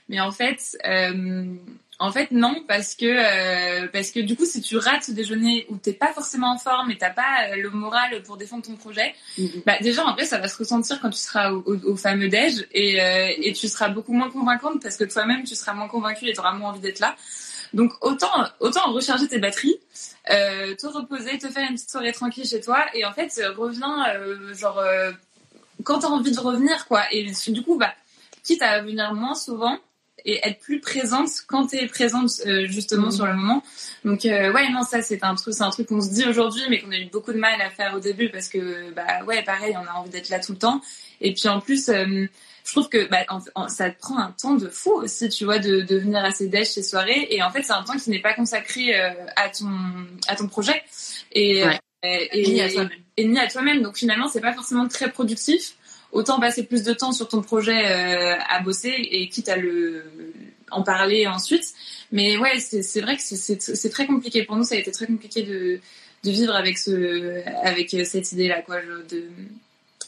Mais 0.09 0.21
en 0.21 0.31
fait, 0.31 0.77
euh, 0.87 1.45
en 2.03 2.11
fait, 2.11 2.33
non, 2.33 2.65
parce 2.67 2.97
que 2.97 3.07
euh, 3.07 3.87
parce 3.93 4.11
que 4.11 4.19
du 4.19 4.35
coup, 4.35 4.45
si 4.45 4.61
tu 4.61 4.77
rates 4.77 5.05
ce 5.05 5.13
déjeuner 5.13 5.67
où 5.69 5.77
t'es 5.77 5.93
pas 5.93 6.13
forcément 6.13 6.53
en 6.53 6.59
forme 6.59 6.91
et 6.91 6.99
t'as 6.99 7.11
pas 7.11 7.51
euh, 7.51 7.63
le 7.63 7.71
moral 7.71 8.21
pour 8.25 8.37
défendre 8.37 8.65
ton 8.65 8.75
projet, 8.75 9.15
mm-hmm. 9.39 9.63
bah 9.65 9.75
déjà 9.81 10.05
en 10.05 10.13
vrai, 10.15 10.25
ça 10.25 10.39
va 10.39 10.49
se 10.49 10.59
ressentir 10.59 11.01
quand 11.01 11.11
tu 11.11 11.21
seras 11.21 11.53
au, 11.53 11.97
fameux 11.97 12.29
déj 12.29 12.67
et 12.73 13.01
euh, 13.01 13.33
et 13.39 13.53
tu 13.53 13.69
seras 13.69 13.89
beaucoup 13.89 14.13
moins 14.13 14.31
convaincante 14.31 14.83
parce 14.83 14.97
que 14.97 15.05
toi-même 15.05 15.45
tu 15.45 15.55
seras 15.55 15.75
moins 15.75 15.87
convaincu 15.87 16.27
et 16.27 16.33
tu 16.33 16.41
auras 16.41 16.55
moins 16.55 16.71
envie 16.71 16.81
d'être 16.81 16.99
là. 16.99 17.15
Donc 17.73 17.93
autant 18.01 18.49
autant 18.59 18.93
recharger 18.93 19.29
tes 19.29 19.39
batteries, 19.39 19.79
te 20.27 20.87
reposer, 20.87 21.39
te 21.39 21.47
faire 21.47 21.71
une 21.71 21.77
petite 21.77 21.91
soirée 21.91 22.13
tranquille 22.13 22.49
chez 22.49 22.61
toi 22.61 22.85
et 22.95 23.05
en 23.05 23.13
fait 23.13 23.33
reviens 23.57 24.05
genre 24.55 24.83
quand 25.85 26.01
t'as 26.01 26.09
envie 26.09 26.33
de 26.33 26.41
revenir 26.41 26.89
quoi 26.89 27.05
et 27.13 27.31
du 27.49 27.63
coup 27.63 27.79
bah 27.79 27.95
quitte 28.43 28.63
à 28.63 28.83
venir 28.83 29.15
moins 29.15 29.37
souvent 29.37 29.79
et 30.25 30.41
être 30.47 30.59
plus 30.61 30.81
présente 30.81 31.29
quand 31.47 31.69
tu 31.69 31.77
es 31.77 31.87
présente 31.87 32.31
euh, 32.47 32.67
justement 32.67 33.09
mm. 33.09 33.13
sur 33.13 33.27
le 33.27 33.35
moment. 33.35 33.63
Donc 34.05 34.25
euh, 34.25 34.53
ouais, 34.53 34.69
non, 34.71 34.83
ça 34.83 35.03
c'est 35.03 35.23
un 35.25 35.35
truc, 35.35 35.55
c'est 35.55 35.63
un 35.63 35.71
truc 35.71 35.89
qu'on 35.89 36.01
se 36.01 36.11
dit 36.11 36.25
aujourd'hui, 36.25 36.63
mais 36.69 36.81
qu'on 36.81 36.91
a 36.91 36.99
eu 36.99 37.07
beaucoup 37.07 37.33
de 37.33 37.39
mal 37.39 37.61
à 37.61 37.71
faire 37.71 37.95
au 37.95 38.01
début 38.01 38.29
parce 38.29 38.49
que 38.49 38.91
bah 38.93 39.25
ouais, 39.27 39.43
pareil, 39.43 39.75
on 39.77 39.87
a 39.87 39.99
envie 39.99 40.11
d'être 40.11 40.29
là 40.29 40.41
tout 40.41 40.53
le 40.53 40.59
temps. 40.59 40.81
Et 41.21 41.35
puis 41.35 41.49
en 41.49 41.61
plus, 41.61 41.89
euh, 41.89 42.27
je 42.65 42.73
trouve 42.73 42.89
que 42.89 43.09
bah, 43.09 43.25
ça 43.69 43.91
te 43.91 43.99
prend 43.99 44.19
un 44.19 44.33
temps 44.33 44.55
de 44.55 44.69
fou 44.69 44.93
aussi, 44.93 45.29
tu 45.29 45.45
vois, 45.45 45.59
de, 45.59 45.81
de 45.81 45.97
venir 45.99 46.25
à 46.25 46.31
ces 46.31 46.49
déj, 46.49 46.67
ces 46.69 46.83
soirées. 46.83 47.27
Et 47.31 47.43
en 47.43 47.51
fait, 47.51 47.63
c'est 47.63 47.73
un 47.73 47.83
temps 47.83 47.97
qui 47.97 48.11
n'est 48.11 48.21
pas 48.21 48.35
consacré 48.35 48.95
à 48.95 49.49
ton 49.49 49.71
à 50.29 50.37
ton 50.37 50.47
projet 50.47 50.83
et 51.33 51.65
et, 52.05 52.43
ni 52.47 52.61
à 52.61 52.69
toi-même. 52.69 52.91
Et, 53.17 53.25
ni 53.27 53.39
à 53.39 53.47
toi-même. 53.49 53.83
Donc 53.83 53.97
finalement, 53.97 54.29
c'est 54.29 54.41
pas 54.41 54.53
forcément 54.53 54.89
très 54.89 55.11
productif 55.11 55.75
autant 56.13 56.39
passer 56.39 56.63
plus 56.63 56.83
de 56.85 56.93
temps 56.93 57.13
sur 57.13 57.29
ton 57.29 57.43
projet 57.43 57.91
euh, 57.91 58.37
à 58.49 58.61
bosser 58.61 58.95
et 59.11 59.29
quitte 59.29 59.49
à 59.49 59.57
le 59.57 60.05
en 60.71 60.83
parler 60.83 61.27
ensuite. 61.27 61.65
Mais 62.13 62.37
ouais, 62.39 62.59
c'est 62.61 63.01
vrai 63.01 63.17
que 63.17 63.23
c'est 63.23 63.91
très 63.91 64.07
compliqué 64.07 64.45
pour 64.45 64.57
nous. 64.57 64.65
Ça 64.65 64.75
a 64.75 64.79
été 64.79 64.91
très 64.91 65.07
compliqué 65.07 65.43
de, 65.43 65.81
de 66.25 66.31
vivre 66.31 66.55
avec 66.55 66.79
ce 66.79 67.43
avec 67.67 67.91
cette 68.07 68.33
idée 68.33 68.49
là 68.49 68.63
quoi. 68.63 68.77
De, 69.09 69.25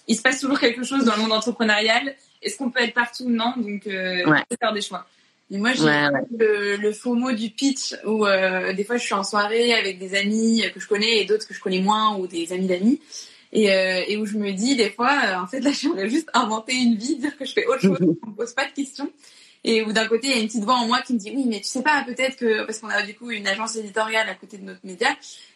il 0.07 0.17
se 0.17 0.23
passe 0.23 0.41
toujours 0.41 0.61
quelque 0.61 0.85
chose 0.85 1.05
dans 1.05 1.17
le 1.17 1.23
monde 1.23 1.33
entrepreneurial. 1.33 2.15
Est-ce 2.43 2.59
qu'on 2.59 2.71
peut 2.71 2.83
être 2.83 2.95
partout? 2.95 3.29
Non. 3.29 3.55
Donc 3.57 3.87
euh, 3.87 4.25
ouais. 4.27 4.43
faire 4.61 4.73
des 4.73 4.83
choix. 4.83 5.07
Et 5.51 5.59
moi, 5.59 5.73
j'ai 5.75 6.09
le, 6.39 6.77
le 6.77 6.93
faux 6.93 7.15
mot 7.15 7.31
du 7.31 7.51
pitch 7.51 7.95
où 8.07 8.27
euh, 8.27 8.73
des 8.73 8.83
fois 8.83 8.97
je 8.97 9.05
suis 9.05 9.15
en 9.15 9.23
soirée 9.23 9.75
avec 9.75 9.99
des 9.99 10.15
amis 10.15 10.65
que 10.75 10.81
je 10.81 10.89
connais 10.89 11.21
et 11.21 11.25
d'autres 11.27 11.47
que 11.47 11.55
je 11.55 11.61
connais 11.61 11.81
moins 11.81 12.17
ou 12.17 12.27
des 12.27 12.53
amis 12.53 12.67
d'amis 12.67 13.01
et, 13.55 13.73
euh, 13.73 14.03
et 14.09 14.17
où 14.17 14.27
je 14.27 14.37
me 14.37 14.51
dis 14.53 14.75
des 14.75 14.91
fois, 14.91 15.13
euh, 15.25 15.37
en 15.37 15.47
fait, 15.47 15.61
là, 15.61 15.71
j'aimerais 15.81 16.11
juste 16.11 16.29
inventer 16.35 16.75
une 16.75 16.97
vie, 16.97 17.17
dire 17.17 17.37
que 17.39 17.47
je 17.47 17.53
fais 17.53 17.67
autre 17.67 17.81
chose, 17.81 17.99
qu'on 17.99 18.31
me 18.31 18.37
pose 18.37 18.53
pas 18.53 18.67
de 18.67 18.73
questions. 18.73 19.11
Et 19.67 19.83
où 19.83 19.93
d'un 19.93 20.07
côté, 20.07 20.27
il 20.27 20.31
y 20.31 20.39
a 20.39 20.41
une 20.43 20.49
petite 20.49 20.65
voix 20.65 20.75
en 20.75 20.87
moi 20.87 21.01
qui 21.01 21.15
me 21.15 21.19
dit 21.19 21.33
oui, 21.35 21.47
mais 21.47 21.59
tu 21.59 21.69
sais 21.69 21.83
pas, 21.83 22.05
peut-être 22.05 22.37
que 22.37 22.67
parce 22.67 22.81
qu'on 22.81 22.91
a 22.91 23.01
du 23.01 23.15
coup 23.15 23.31
une 23.31 23.47
agence 23.47 23.77
éditoriale 23.77 24.29
à 24.29 24.35
côté 24.35 24.59
de 24.59 24.65
notre 24.65 24.85
média, 24.85 25.09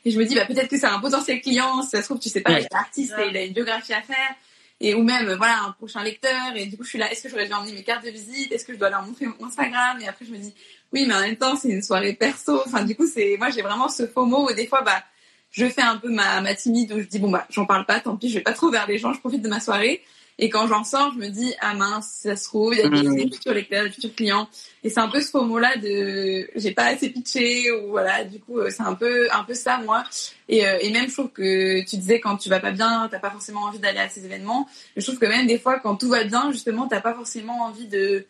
et 0.07 0.11
je 0.11 0.19
me 0.19 0.25
dis 0.25 0.35
bah 0.35 0.47
peut-être 0.47 0.69
que 0.69 0.79
c'est 0.79 0.87
un 0.87 0.99
potentiel 0.99 1.43
client, 1.43 1.83
si 1.83 1.91
ça 1.91 2.01
se 2.01 2.07
trouve 2.07 2.19
tu 2.19 2.31
sais 2.31 2.41
pas, 2.41 2.53
il 2.53 2.65
est 2.65 2.75
artiste 2.75 3.13
et 3.19 3.29
il 3.29 3.37
a 3.37 3.45
une 3.45 3.53
biographie 3.53 3.93
à 3.93 4.01
faire, 4.01 4.35
et 4.81 4.95
ou 4.95 5.03
même 5.03 5.31
voilà 5.35 5.63
un 5.65 5.73
prochain 5.73 6.03
lecteur, 6.03 6.57
et 6.57 6.65
du 6.65 6.79
coup 6.79 6.85
je 6.85 6.89
suis 6.89 6.99
là, 6.99 7.13
est-ce 7.13 7.25
que 7.25 7.29
j'aurais 7.29 7.49
dû 7.49 7.53
emmener 7.53 7.73
mes 7.73 7.85
cartes 7.85 8.03
de 8.03 8.09
visite, 8.09 8.51
est-ce 8.51 8.65
que 8.65 8.73
je 8.73 8.79
dois 8.79 8.89
leur 8.89 9.03
montrer 9.03 9.27
mon 9.27 9.47
Instagram, 9.47 9.99
et 10.01 10.09
après 10.09 10.25
je 10.25 10.31
me 10.31 10.39
dis 10.39 10.55
oui, 10.95 11.05
mais 11.07 11.13
en 11.13 11.21
même 11.21 11.37
temps 11.37 11.57
c'est 11.57 11.69
une 11.69 11.83
soirée 11.83 12.15
perso, 12.15 12.63
enfin 12.65 12.85
du 12.87 12.97
coup 12.97 13.07
c'est 13.07 13.37
moi 13.37 13.51
j'ai 13.51 13.61
vraiment 13.61 13.91
ce 13.91 14.07
faux 14.07 14.25
mot 14.25 14.49
où 14.49 14.55
des 14.55 14.67
fois 14.67 14.81
bah 14.81 15.05
je 15.51 15.67
fais 15.67 15.83
un 15.83 15.97
peu 15.97 16.11
ma, 16.11 16.41
ma 16.41 16.55
timide 16.55 16.93
où 16.93 17.01
je 17.01 17.07
dis 17.07 17.19
bon 17.19 17.31
bah 17.31 17.47
j'en 17.51 17.67
parle 17.67 17.87
pas, 17.87 18.01
tant 18.01 18.17
pis, 18.17 18.29
je 18.29 18.35
vais 18.35 18.43
pas 18.43 18.53
trop 18.53 18.71
vers 18.71 18.87
les 18.87 18.99
gens, 18.99 19.13
je 19.13 19.21
profite 19.21 19.43
de 19.43 19.49
ma 19.49 19.61
soirée. 19.61 20.03
Et 20.41 20.51
quand 20.51 20.69
j'en 20.69 20.85
sors, 20.85 21.13
je 21.15 21.19
me 21.19 21.29
dis 21.29 21.53
ah 21.61 21.75
mince, 21.75 22.21
ça 22.23 22.37
se 22.37 22.45
trouve, 22.45 22.73
il 22.73 22.79
y 22.79 22.83
a 22.83 22.89
des, 22.89 23.27
mmh. 23.27 23.33
futurs 23.33 23.55
lecteurs, 23.55 23.85
des 23.85 23.91
futurs 23.91 24.15
clients. 24.15 24.49
Et 24.85 24.91
c'est 24.91 25.01
un 25.01 25.09
peu 25.09 25.21
ce 25.21 25.37
mot 25.37 25.59
là 25.59 25.77
de 25.77 26.49
j'ai 26.55 26.71
pas 26.71 26.85
assez 26.85 27.11
pitché 27.11 27.73
ou 27.73 27.89
voilà. 27.89 28.23
Du 28.23 28.39
coup, 28.39 28.61
euh, 28.61 28.71
c'est 28.71 28.85
un 28.85 28.95
peu 28.95 29.29
un 29.33 29.43
peu 29.43 29.55
ça 29.55 29.79
moi. 29.79 30.05
Et, 30.49 30.65
euh, 30.65 30.79
et 30.81 30.93
même 30.93 31.09
je 31.09 31.15
trouve 31.15 31.31
que 31.31 31.85
tu 31.85 31.97
disais 31.97 32.21
quand 32.21 32.37
tu 32.37 32.49
vas 32.49 32.61
pas 32.61 32.71
bien, 32.71 33.09
t'as 33.11 33.19
pas 33.19 33.31
forcément 33.31 33.63
envie 33.63 33.81
d'aller 33.81 33.99
à 33.99 34.09
ces 34.09 34.25
événements. 34.25 34.69
je 34.97 35.03
trouve 35.03 35.19
que 35.19 35.27
même 35.27 35.49
des 35.49 35.59
fois 35.59 35.81
quand 35.81 35.97
tout 35.97 36.09
va 36.09 36.23
bien, 36.23 36.53
justement, 36.53 36.87
t'as 36.87 37.01
pas 37.01 37.15
forcément 37.15 37.63
envie 37.63 37.89
de 37.89 38.25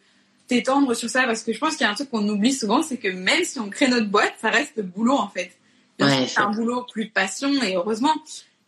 t'étendre 0.46 0.94
sur 0.94 1.10
ça 1.10 1.24
parce 1.24 1.42
que 1.42 1.52
je 1.52 1.58
pense 1.58 1.76
qu'il 1.76 1.84
y 1.84 1.88
a 1.88 1.90
un 1.90 1.94
truc 1.94 2.10
qu'on 2.10 2.26
oublie 2.26 2.54
souvent, 2.54 2.82
c'est 2.82 2.96
que 2.96 3.08
même 3.08 3.44
si 3.44 3.60
on 3.60 3.68
crée 3.68 3.88
notre 3.88 4.08
boîte, 4.08 4.32
ça 4.40 4.48
reste 4.48 4.80
boulot 4.80 5.18
en 5.18 5.28
fait 5.28 5.50
c'est 5.98 6.40
un 6.40 6.50
boulot 6.50 6.86
plus 6.90 7.06
de 7.06 7.10
passion 7.10 7.50
et 7.62 7.74
heureusement, 7.74 8.14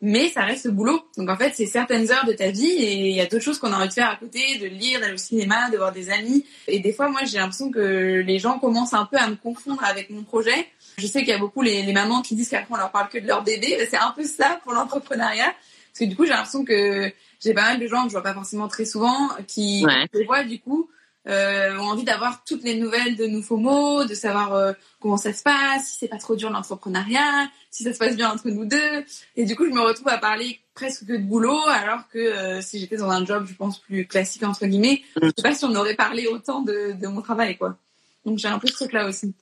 mais 0.02 0.28
ça 0.30 0.42
reste 0.42 0.64
le 0.64 0.72
boulot. 0.72 1.00
Donc 1.16 1.28
en 1.28 1.36
fait, 1.36 1.52
c'est 1.54 1.66
certaines 1.66 2.10
heures 2.10 2.24
de 2.24 2.32
ta 2.32 2.50
vie 2.50 2.70
et 2.70 3.08
il 3.08 3.14
y 3.14 3.20
a 3.20 3.26
d'autres 3.26 3.44
choses 3.44 3.58
qu'on 3.58 3.72
a 3.72 3.76
envie 3.76 3.88
de 3.88 3.92
faire 3.92 4.08
à 4.08 4.16
côté, 4.16 4.58
de 4.58 4.66
lire, 4.66 5.00
d'aller 5.00 5.14
au 5.14 5.18
cinéma, 5.18 5.70
de 5.70 5.76
voir 5.76 5.92
des 5.92 6.10
amis. 6.10 6.44
Et 6.68 6.80
des 6.80 6.92
fois, 6.92 7.08
moi, 7.08 7.24
j'ai 7.24 7.38
l'impression 7.38 7.70
que 7.70 8.22
les 8.24 8.38
gens 8.38 8.58
commencent 8.58 8.94
un 8.94 9.04
peu 9.04 9.18
à 9.18 9.28
me 9.28 9.36
confondre 9.36 9.84
avec 9.84 10.10
mon 10.10 10.22
projet. 10.22 10.66
Je 10.98 11.06
sais 11.06 11.20
qu'il 11.20 11.28
y 11.28 11.32
a 11.32 11.38
beaucoup 11.38 11.62
les, 11.62 11.82
les 11.82 11.92
mamans 11.92 12.22
qui 12.22 12.34
disent 12.34 12.48
qu'après 12.48 12.72
on 12.74 12.76
leur 12.76 12.90
parle 12.90 13.08
que 13.08 13.18
de 13.18 13.26
leur 13.26 13.42
bébé. 13.44 13.86
C'est 13.90 13.98
un 13.98 14.12
peu 14.12 14.24
ça 14.24 14.60
pour 14.64 14.72
l'entrepreneuriat. 14.72 15.44
Parce 15.92 15.98
que 16.00 16.04
du 16.04 16.16
coup, 16.16 16.24
j'ai 16.24 16.30
l'impression 16.30 16.64
que 16.64 17.12
j'ai 17.40 17.54
pas 17.54 17.62
mal 17.62 17.80
de 17.80 17.86
gens 17.86 18.04
que 18.04 18.08
je 18.08 18.12
vois 18.12 18.22
pas 18.22 18.34
forcément 18.34 18.68
très 18.68 18.84
souvent 18.84 19.28
qui 19.46 19.84
ouais. 19.84 20.24
voient 20.24 20.44
du 20.44 20.60
coup 20.60 20.88
euh, 21.30 21.78
ont 21.78 21.90
envie 21.90 22.04
d'avoir 22.04 22.44
toutes 22.44 22.62
les 22.64 22.76
nouvelles 22.76 23.16
de 23.16 23.26
Nouveau 23.26 23.56
Mots, 23.56 24.04
de 24.04 24.14
savoir 24.14 24.54
euh, 24.54 24.72
comment 25.00 25.16
ça 25.16 25.32
se 25.32 25.42
passe, 25.42 25.88
si 25.88 25.98
c'est 25.98 26.08
pas 26.08 26.18
trop 26.18 26.36
dur 26.36 26.50
l'entrepreneuriat, 26.50 27.48
si 27.70 27.84
ça 27.84 27.92
se 27.92 27.98
passe 27.98 28.16
bien 28.16 28.30
entre 28.30 28.48
nous 28.48 28.64
deux. 28.64 29.04
Et 29.36 29.44
du 29.44 29.56
coup, 29.56 29.64
je 29.64 29.70
me 29.70 29.80
retrouve 29.80 30.08
à 30.08 30.18
parler 30.18 30.60
presque 30.74 31.06
que 31.06 31.12
de 31.12 31.18
boulot, 31.18 31.60
alors 31.68 32.08
que 32.08 32.18
euh, 32.18 32.60
si 32.60 32.80
j'étais 32.80 32.96
dans 32.96 33.10
un 33.10 33.24
job, 33.24 33.46
je 33.48 33.54
pense, 33.54 33.78
plus 33.78 34.06
classique, 34.06 34.42
entre 34.42 34.66
guillemets, 34.66 35.02
je 35.22 35.28
sais 35.28 35.42
pas 35.42 35.54
si 35.54 35.64
on 35.64 35.74
aurait 35.74 35.94
parlé 35.94 36.26
autant 36.26 36.60
de, 36.60 36.92
de 37.00 37.06
mon 37.06 37.22
travail, 37.22 37.56
quoi. 37.56 37.76
Donc 38.24 38.38
j'ai 38.38 38.48
un 38.48 38.58
peu 38.58 38.68
ce 38.68 38.74
truc-là 38.74 39.06
aussi. 39.06 39.34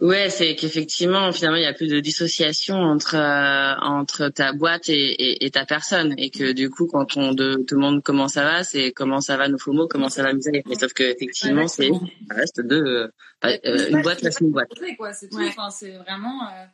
Ouais, 0.00 0.28
c'est 0.28 0.56
qu'effectivement, 0.56 1.32
finalement, 1.32 1.56
il 1.56 1.62
y 1.62 1.66
a 1.66 1.72
plus 1.72 1.88
de 1.88 2.00
dissociation 2.00 2.74
entre 2.74 3.14
euh, 3.14 3.74
entre 3.80 4.28
ta 4.28 4.52
boîte 4.52 4.88
et, 4.88 4.92
et, 4.94 5.46
et, 5.46 5.50
ta 5.52 5.64
personne, 5.64 6.14
et 6.18 6.30
que 6.30 6.52
du 6.52 6.68
coup, 6.68 6.86
quand 6.86 7.16
on 7.16 7.32
de, 7.32 7.62
te 7.66 7.76
demande 7.76 8.02
comment 8.02 8.26
ça 8.26 8.42
va, 8.42 8.64
c'est 8.64 8.90
comment 8.90 9.20
ça 9.20 9.36
va 9.36 9.48
nos 9.48 9.56
FOMO, 9.56 9.86
comment 9.86 10.08
ça 10.08 10.24
va 10.24 10.32
Misaï. 10.32 10.62
Mais 10.66 10.74
sauf 10.74 10.92
que 10.92 11.04
effectivement, 11.04 11.68
c'est 11.68 11.88
ça 11.88 12.34
reste 12.34 12.60
deux 12.60 12.84
euh, 12.84 13.08
euh 13.44 13.88
une 13.90 14.02
boîte 14.02 14.20
reste 14.20 14.40
une 14.40 14.50
boîte. 14.50 14.72
Enfin, 15.32 15.70
c'est 15.70 15.92
vraiment. 15.92 16.42
Euh, 16.48 16.64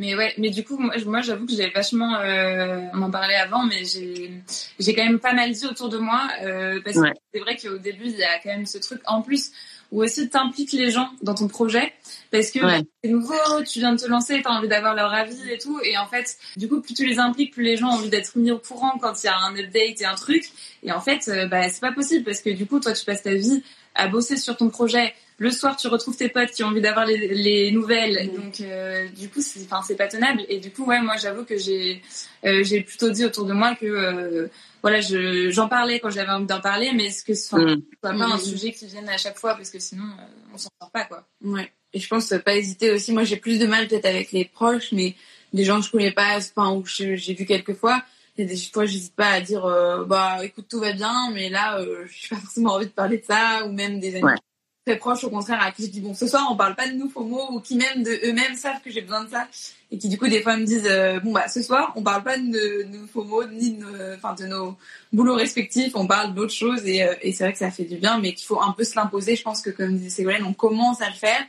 mais 0.00 0.16
ouais, 0.16 0.32
mais 0.38 0.48
du 0.48 0.64
coup, 0.64 0.78
moi, 0.78 0.94
moi 1.04 1.20
j'avoue 1.20 1.44
que 1.44 1.52
j'avais 1.52 1.68
vachement, 1.68 2.16
euh, 2.16 2.80
on 2.94 3.02
en 3.02 3.10
parlait 3.10 3.36
avant, 3.36 3.66
mais 3.66 3.84
j'ai, 3.84 4.30
j'ai 4.78 4.94
quand 4.94 5.04
même 5.04 5.20
pas 5.20 5.34
mal 5.34 5.52
dit 5.52 5.66
autour 5.66 5.90
de 5.90 5.98
moi, 5.98 6.26
euh, 6.42 6.80
parce 6.82 6.96
que 6.96 7.08
c'est 7.34 7.40
vrai 7.40 7.54
qu'au 7.56 7.76
début, 7.76 8.06
il 8.06 8.16
y 8.16 8.24
a 8.24 8.38
quand 8.42 8.48
même 8.48 8.64
ce 8.64 8.78
truc. 8.78 9.02
En 9.04 9.20
plus, 9.20 9.52
ou 9.92 10.02
aussi 10.02 10.30
t'impliques 10.30 10.72
les 10.72 10.90
gens 10.90 11.10
dans 11.20 11.34
ton 11.34 11.48
projet 11.48 11.92
parce 12.30 12.50
que 12.50 12.60
c'est 13.02 13.10
nouveau, 13.10 13.34
tu 13.66 13.80
viens 13.80 13.92
de 13.92 14.00
te 14.00 14.06
lancer, 14.06 14.40
t'as 14.42 14.50
envie 14.50 14.68
d'avoir 14.68 14.94
leur 14.94 15.12
avis 15.12 15.50
et 15.50 15.58
tout 15.58 15.80
et 15.82 15.98
en 15.98 16.06
fait 16.06 16.38
du 16.56 16.68
coup 16.68 16.80
plus 16.80 16.94
tu 16.94 17.04
les 17.04 17.18
impliques, 17.18 17.52
plus 17.52 17.64
les 17.64 17.76
gens 17.76 17.88
ont 17.88 17.94
envie 17.94 18.08
d'être 18.08 18.38
mis 18.38 18.52
au 18.52 18.58
courant 18.58 18.98
quand 19.00 19.22
il 19.22 19.26
y 19.26 19.28
a 19.28 19.36
un 19.36 19.56
update 19.56 20.00
et 20.00 20.04
un 20.04 20.14
truc 20.14 20.44
et 20.84 20.92
en 20.92 21.00
fait 21.00 21.28
euh, 21.28 21.46
bah 21.46 21.68
c'est 21.68 21.80
pas 21.80 21.92
possible 21.92 22.24
parce 22.24 22.40
que 22.40 22.50
du 22.50 22.66
coup 22.66 22.78
toi 22.78 22.92
tu 22.92 23.04
passes 23.04 23.22
ta 23.22 23.34
vie 23.34 23.64
à 23.96 24.06
bosser 24.06 24.36
sur 24.36 24.56
ton 24.56 24.70
projet 24.70 25.12
le 25.40 25.50
soir 25.50 25.76
tu 25.76 25.88
retrouves 25.88 26.16
tes 26.16 26.28
potes 26.28 26.52
qui 26.52 26.62
ont 26.62 26.68
envie 26.68 26.80
d'avoir 26.80 27.04
les, 27.04 27.16
les, 27.34 27.72
nouvelles 27.72 28.30
mmh. 28.30 28.36
donc 28.36 28.60
euh, 28.60 29.08
du 29.08 29.28
coup 29.28 29.40
c'est 29.40 29.60
enfin 29.64 29.82
c'est 29.84 29.96
pas 29.96 30.06
tenable 30.06 30.42
et 30.48 30.60
du 30.60 30.70
coup 30.70 30.84
ouais 30.84 31.00
moi 31.02 31.16
j'avoue 31.20 31.44
que 31.44 31.56
j'ai 31.56 32.00
euh, 32.44 32.62
j'ai 32.62 32.82
plutôt 32.82 33.10
dit 33.10 33.24
autour 33.24 33.46
de 33.46 33.52
moi 33.52 33.74
que 33.74 34.48
voilà, 34.82 35.00
je, 35.00 35.50
j'en 35.50 35.68
parlais 35.68 36.00
quand 36.00 36.10
j'avais 36.10 36.30
envie 36.30 36.46
d'en 36.46 36.60
parler, 36.60 36.92
mais 36.94 37.06
est-ce 37.06 37.24
que 37.24 37.34
ce 37.34 37.48
soit, 37.48 37.58
mm. 37.58 37.82
pas 38.00 38.10
un 38.10 38.36
mm. 38.36 38.40
sujet 38.40 38.72
qui 38.72 38.86
vienne 38.86 39.08
à 39.08 39.18
chaque 39.18 39.38
fois 39.38 39.54
parce 39.54 39.70
que 39.70 39.78
sinon 39.78 40.04
euh, 40.04 40.52
on 40.54 40.58
s'en 40.58 40.70
sort 40.80 40.90
pas 40.90 41.04
quoi. 41.04 41.26
Ouais. 41.42 41.70
Et 41.92 41.98
je 41.98 42.08
pense 42.08 42.32
pas 42.44 42.54
hésiter 42.54 42.90
aussi. 42.92 43.12
Moi, 43.12 43.24
j'ai 43.24 43.36
plus 43.36 43.58
de 43.58 43.66
mal 43.66 43.88
peut-être 43.88 44.06
avec 44.06 44.30
les 44.30 44.44
proches, 44.44 44.92
mais 44.92 45.16
des 45.52 45.64
gens 45.64 45.80
que 45.80 45.86
je 45.86 45.90
connais 45.90 46.12
pas, 46.12 46.36
enfin 46.36 46.72
ou 46.72 46.84
j'ai 46.86 47.34
vu 47.34 47.46
quelques 47.46 47.74
fois. 47.74 48.02
Et 48.38 48.44
des 48.44 48.56
fois, 48.56 48.86
j'hésite 48.86 49.16
pas 49.16 49.26
à 49.26 49.40
dire, 49.40 49.66
euh, 49.66 50.04
bah, 50.04 50.38
écoute, 50.44 50.66
tout 50.70 50.78
va 50.78 50.92
bien, 50.92 51.30
mais 51.34 51.50
là, 51.50 51.80
euh, 51.80 52.06
je 52.10 52.28
pas 52.28 52.36
forcément 52.36 52.74
envie 52.74 52.86
de 52.86 52.92
parler 52.92 53.18
de 53.18 53.24
ça, 53.24 53.66
ou 53.66 53.72
même 53.72 53.98
des 53.98 54.16
amis 54.16 54.38
très 54.86 54.96
proches, 54.96 55.24
au 55.24 55.30
contraire, 55.30 55.60
à 55.62 55.72
qui 55.72 55.86
je 55.86 55.90
dis, 55.90 56.00
bon, 56.00 56.14
ce 56.14 56.26
soir, 56.26 56.48
on 56.50 56.56
parle 56.56 56.74
pas 56.74 56.88
de 56.88 56.94
nous, 56.94 57.10
mots 57.16 57.48
ou 57.52 57.60
qui 57.60 57.76
même 57.76 58.02
de 58.02 58.10
eux-mêmes 58.24 58.54
savent 58.56 58.80
que 58.82 58.90
j'ai 58.90 59.02
besoin 59.02 59.24
de 59.24 59.30
ça. 59.30 59.46
Et 59.92 59.98
qui 59.98 60.08
du 60.08 60.18
coup 60.18 60.28
des 60.28 60.40
fois 60.40 60.56
me 60.56 60.64
disent 60.64 60.86
euh, 60.86 61.18
bon 61.18 61.32
bah 61.32 61.48
ce 61.48 61.62
soir 61.62 61.92
on 61.96 62.02
parle 62.04 62.22
pas 62.22 62.38
de, 62.38 62.84
nos 62.84 63.08
faux 63.08 63.24
mots 63.24 63.44
ni 63.44 63.72
de 63.72 63.82
nos, 63.82 64.14
enfin 64.14 64.34
de 64.34 64.46
nos 64.46 64.76
boulots 65.12 65.34
respectifs 65.34 65.96
on 65.96 66.06
parle 66.06 66.32
d'autres 66.32 66.52
choses. 66.52 66.86
Et, 66.86 67.02
euh, 67.02 67.14
et 67.22 67.32
c'est 67.32 67.42
vrai 67.42 67.52
que 67.52 67.58
ça 67.58 67.72
fait 67.72 67.84
du 67.84 67.96
bien 67.96 68.20
mais 68.20 68.32
qu'il 68.34 68.46
faut 68.46 68.62
un 68.62 68.70
peu 68.70 68.84
se 68.84 68.94
l'imposer. 68.94 69.34
Je 69.34 69.42
pense 69.42 69.62
que 69.62 69.70
comme 69.70 69.96
disait 69.96 70.10
Ségolène 70.10 70.44
on 70.44 70.52
commence 70.52 71.02
à 71.02 71.08
le 71.08 71.16
faire. 71.16 71.40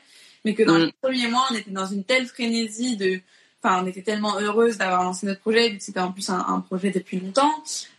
Mais 0.43 0.55
que 0.55 0.63
dans 0.63 0.79
mm. 0.79 0.85
les 0.85 0.93
premiers 1.01 1.27
mois 1.27 1.45
on 1.51 1.55
était 1.55 1.69
dans 1.69 1.85
une 1.85 2.03
telle 2.03 2.25
frénésie 2.25 2.97
de 2.97 3.19
enfin 3.63 3.83
on 3.83 3.87
était 3.87 4.01
tellement 4.01 4.39
heureuse 4.39 4.77
d'avoir 4.77 5.03
lancé 5.03 5.25
notre 5.25 5.41
projet 5.41 5.77
c'était 5.79 5.99
en 5.99 6.11
plus 6.11 6.29
un, 6.29 6.39
un, 6.47 6.59
projet 6.61 6.91
depuis 6.91 7.19
longtemps 7.19 7.51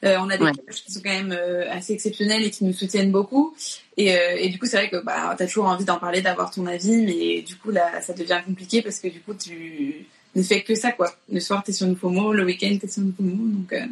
euh, 0.05 0.17
on 0.21 0.29
a 0.31 0.37
des 0.37 0.51
qui 0.71 0.93
sont 0.93 1.01
quand 1.03 1.11
même 1.11 1.37
assez 1.71 1.93
exceptionnels 1.93 2.43
et 2.43 2.51
qui 2.51 2.65
nous 2.65 2.73
soutiennent 2.73 3.13
beaucoup 3.13 3.55
et, 3.97 4.17
et 4.39 4.49
du 4.49 4.59
coup 4.59 4.67
c'est 4.67 4.77
vrai 4.77 4.91
que 4.91 4.97
bah 5.05 5.35
t'as 5.37 5.47
toujours 5.47 5.67
envie 5.67 5.85
d'en 5.85 5.99
parler 5.99 6.23
d'avoir 6.23 6.51
ton 6.51 6.67
avis 6.67 6.97
mais 7.05 7.43
du 7.43 7.57
coup 7.57 7.71
là 7.71 8.01
ça 8.01 8.13
devient 8.13 8.41
compliqué 8.45 8.83
parce 8.83 8.99
que 8.99 9.09
du 9.09 9.21
coup 9.21 9.35
tu 9.35 10.07
ne 10.35 10.43
fait 10.43 10.63
que 10.63 10.75
ça, 10.75 10.93
quoi. 10.93 11.13
Le 11.31 11.41
soir, 11.41 11.63
t'es 11.63 11.73
sur 11.73 11.87
une 11.87 11.97
FOMO, 11.97 12.33
le 12.33 12.45
week-end, 12.45 12.77
t'es 12.81 12.89
sur 12.89 13.03
une 13.03 13.13
FOMO, 13.13 13.49
donc 13.49 13.73
euh, 13.73 13.87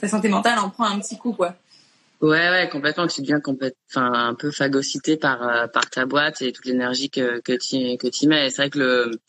ta 0.00 0.08
santé 0.08 0.28
mentale 0.28 0.58
en 0.58 0.70
prend 0.70 0.84
un 0.84 0.98
petit 0.98 1.16
coup, 1.16 1.32
quoi. 1.32 1.54
Ouais, 2.20 2.50
ouais, 2.50 2.68
complètement. 2.70 3.06
Tu 3.06 3.22
deviens 3.22 3.40
enfin, 3.46 4.12
un 4.12 4.34
peu 4.34 4.50
phagocyté 4.50 5.16
par 5.16 5.46
euh, 5.46 5.66
par 5.68 5.88
ta 5.88 6.04
boîte 6.04 6.42
et 6.42 6.52
toute 6.52 6.66
l'énergie 6.66 7.10
que 7.10 7.40
que 7.40 7.52
tu 7.52 7.96
que 7.96 8.08
tu 8.08 8.26
mets. 8.26 8.50
C'est 8.50 8.62
vrai 8.62 8.70
que 8.70 8.78
le 8.78 9.20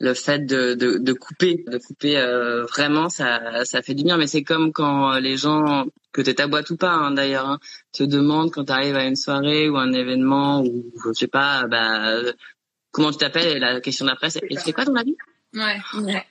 le 0.00 0.14
fait 0.14 0.44
de, 0.46 0.74
de, 0.74 0.98
de 0.98 1.12
couper, 1.12 1.64
de 1.66 1.78
couper 1.78 2.16
euh, 2.16 2.64
vraiment, 2.64 3.08
ça, 3.08 3.64
ça 3.64 3.82
fait 3.82 3.94
du 3.94 4.02
bien. 4.02 4.16
Mais 4.16 4.26
c'est 4.26 4.42
comme 4.42 4.72
quand 4.72 5.18
les 5.18 5.36
gens, 5.36 5.86
que 6.12 6.22
t'es 6.22 6.34
ta 6.34 6.46
boîte 6.46 6.70
ou 6.70 6.76
pas 6.76 6.90
hein, 6.92 7.12
d'ailleurs, 7.12 7.46
hein, 7.46 7.58
te 7.92 8.02
demandent 8.02 8.50
quand 8.50 8.64
tu 8.64 8.72
arrives 8.72 8.96
à 8.96 9.04
une 9.04 9.16
soirée 9.16 9.68
ou 9.68 9.76
un 9.76 9.92
événement 9.92 10.62
ou 10.62 10.90
je 11.04 11.12
sais 11.12 11.28
pas, 11.28 11.66
bah, 11.66 12.16
comment 12.90 13.12
tu 13.12 13.18
t'appelles 13.18 13.58
La 13.58 13.80
question 13.80 14.06
d'après, 14.06 14.30
c'est, 14.30 14.40
c'est 14.56 14.72
quoi 14.72 14.84
ton 14.86 14.96
avis? 14.96 15.16
Ouais. 15.54 16.24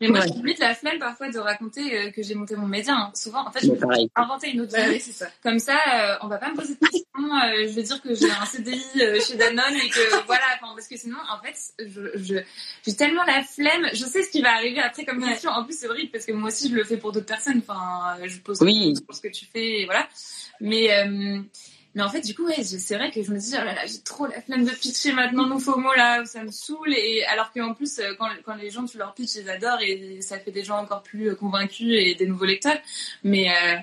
Mais 0.00 0.08
moi, 0.08 0.20
j'ai 0.20 0.34
limite 0.34 0.58
la 0.58 0.74
flemme 0.74 0.98
parfois 0.98 1.30
de 1.30 1.38
raconter 1.38 1.96
euh, 1.96 2.10
que 2.10 2.22
j'ai 2.22 2.34
monté 2.34 2.56
mon 2.56 2.66
média. 2.66 2.94
Hein. 2.94 3.12
Souvent, 3.14 3.46
en 3.46 3.50
fait, 3.50 3.60
je 3.60 3.72
vais 3.72 4.08
inventer 4.14 4.50
une 4.50 4.62
autre 4.62 4.76
vie. 4.76 5.00
ça. 5.00 5.26
Comme 5.42 5.58
ça, 5.58 5.76
euh, 5.94 6.16
on 6.22 6.28
va 6.28 6.38
pas 6.38 6.50
me 6.50 6.56
poser 6.56 6.74
de 6.74 6.78
questions. 6.80 7.04
Euh, 7.14 7.68
je 7.68 7.74
vais 7.74 7.82
dire 7.82 8.00
que 8.00 8.14
j'ai 8.14 8.30
un 8.30 8.46
CDI 8.46 8.82
chez 9.26 9.36
Danone 9.36 9.76
et 9.76 9.88
que 9.88 10.26
voilà, 10.26 10.44
parce 10.60 10.88
que 10.88 10.96
sinon, 10.96 11.18
en 11.30 11.42
fait, 11.42 11.56
je, 11.78 12.40
j'ai 12.86 12.96
tellement 12.96 13.24
la 13.24 13.42
flemme. 13.42 13.88
Je 13.92 14.04
sais 14.04 14.22
ce 14.22 14.30
qui 14.30 14.42
va 14.42 14.54
arriver 14.54 14.80
après 14.80 15.04
comme 15.04 15.22
question. 15.22 15.50
En 15.50 15.64
plus, 15.64 15.78
c'est 15.78 15.88
horrible 15.88 16.10
parce 16.10 16.24
que 16.24 16.32
moi 16.32 16.48
aussi, 16.48 16.70
je 16.70 16.74
le 16.74 16.84
fais 16.84 16.96
pour 16.96 17.12
d'autres 17.12 17.26
personnes. 17.26 17.62
Enfin, 17.66 18.16
je 18.24 18.38
pose 18.38 18.60
oui. 18.62 18.94
pour 19.06 19.14
ce 19.14 19.20
que 19.20 19.28
tu 19.28 19.44
fais, 19.44 19.80
et 19.80 19.84
voilà. 19.84 20.08
Mais 20.60 20.88
mais 21.94 22.02
en 22.02 22.08
fait, 22.08 22.22
du 22.22 22.34
coup, 22.34 22.46
ouais, 22.46 22.62
c'est 22.62 22.94
vrai 22.94 23.10
que 23.10 23.22
je 23.22 23.30
me 23.30 23.38
dis, 23.38 23.52
oh 23.52 23.64
là 23.64 23.74
là, 23.74 23.86
j'ai 23.86 24.00
trop 24.00 24.26
la 24.26 24.40
flemme 24.40 24.64
de 24.64 24.70
pitcher 24.70 25.12
maintenant 25.12 25.46
nos 25.46 25.58
faux 25.58 25.76
mots 25.76 25.92
là, 25.94 26.24
ça 26.24 26.42
me 26.42 26.50
saoule. 26.50 26.94
Et 26.94 27.22
alors 27.26 27.52
qu'en 27.52 27.74
plus, 27.74 27.98
euh, 27.98 28.14
quand, 28.18 28.28
quand 28.46 28.54
les 28.54 28.70
gens, 28.70 28.86
tu 28.86 28.96
leur 28.96 29.12
pitches, 29.12 29.36
ils 29.36 29.50
adorent 29.50 29.82
et 29.82 30.20
ça 30.22 30.38
fait 30.38 30.52
des 30.52 30.64
gens 30.64 30.78
encore 30.78 31.02
plus 31.02 31.28
euh, 31.28 31.34
convaincus 31.34 31.94
et 31.98 32.14
des 32.14 32.26
nouveaux 32.26 32.46
lecteurs. 32.46 32.78
Mais, 33.24 33.50
euh, 33.50 33.76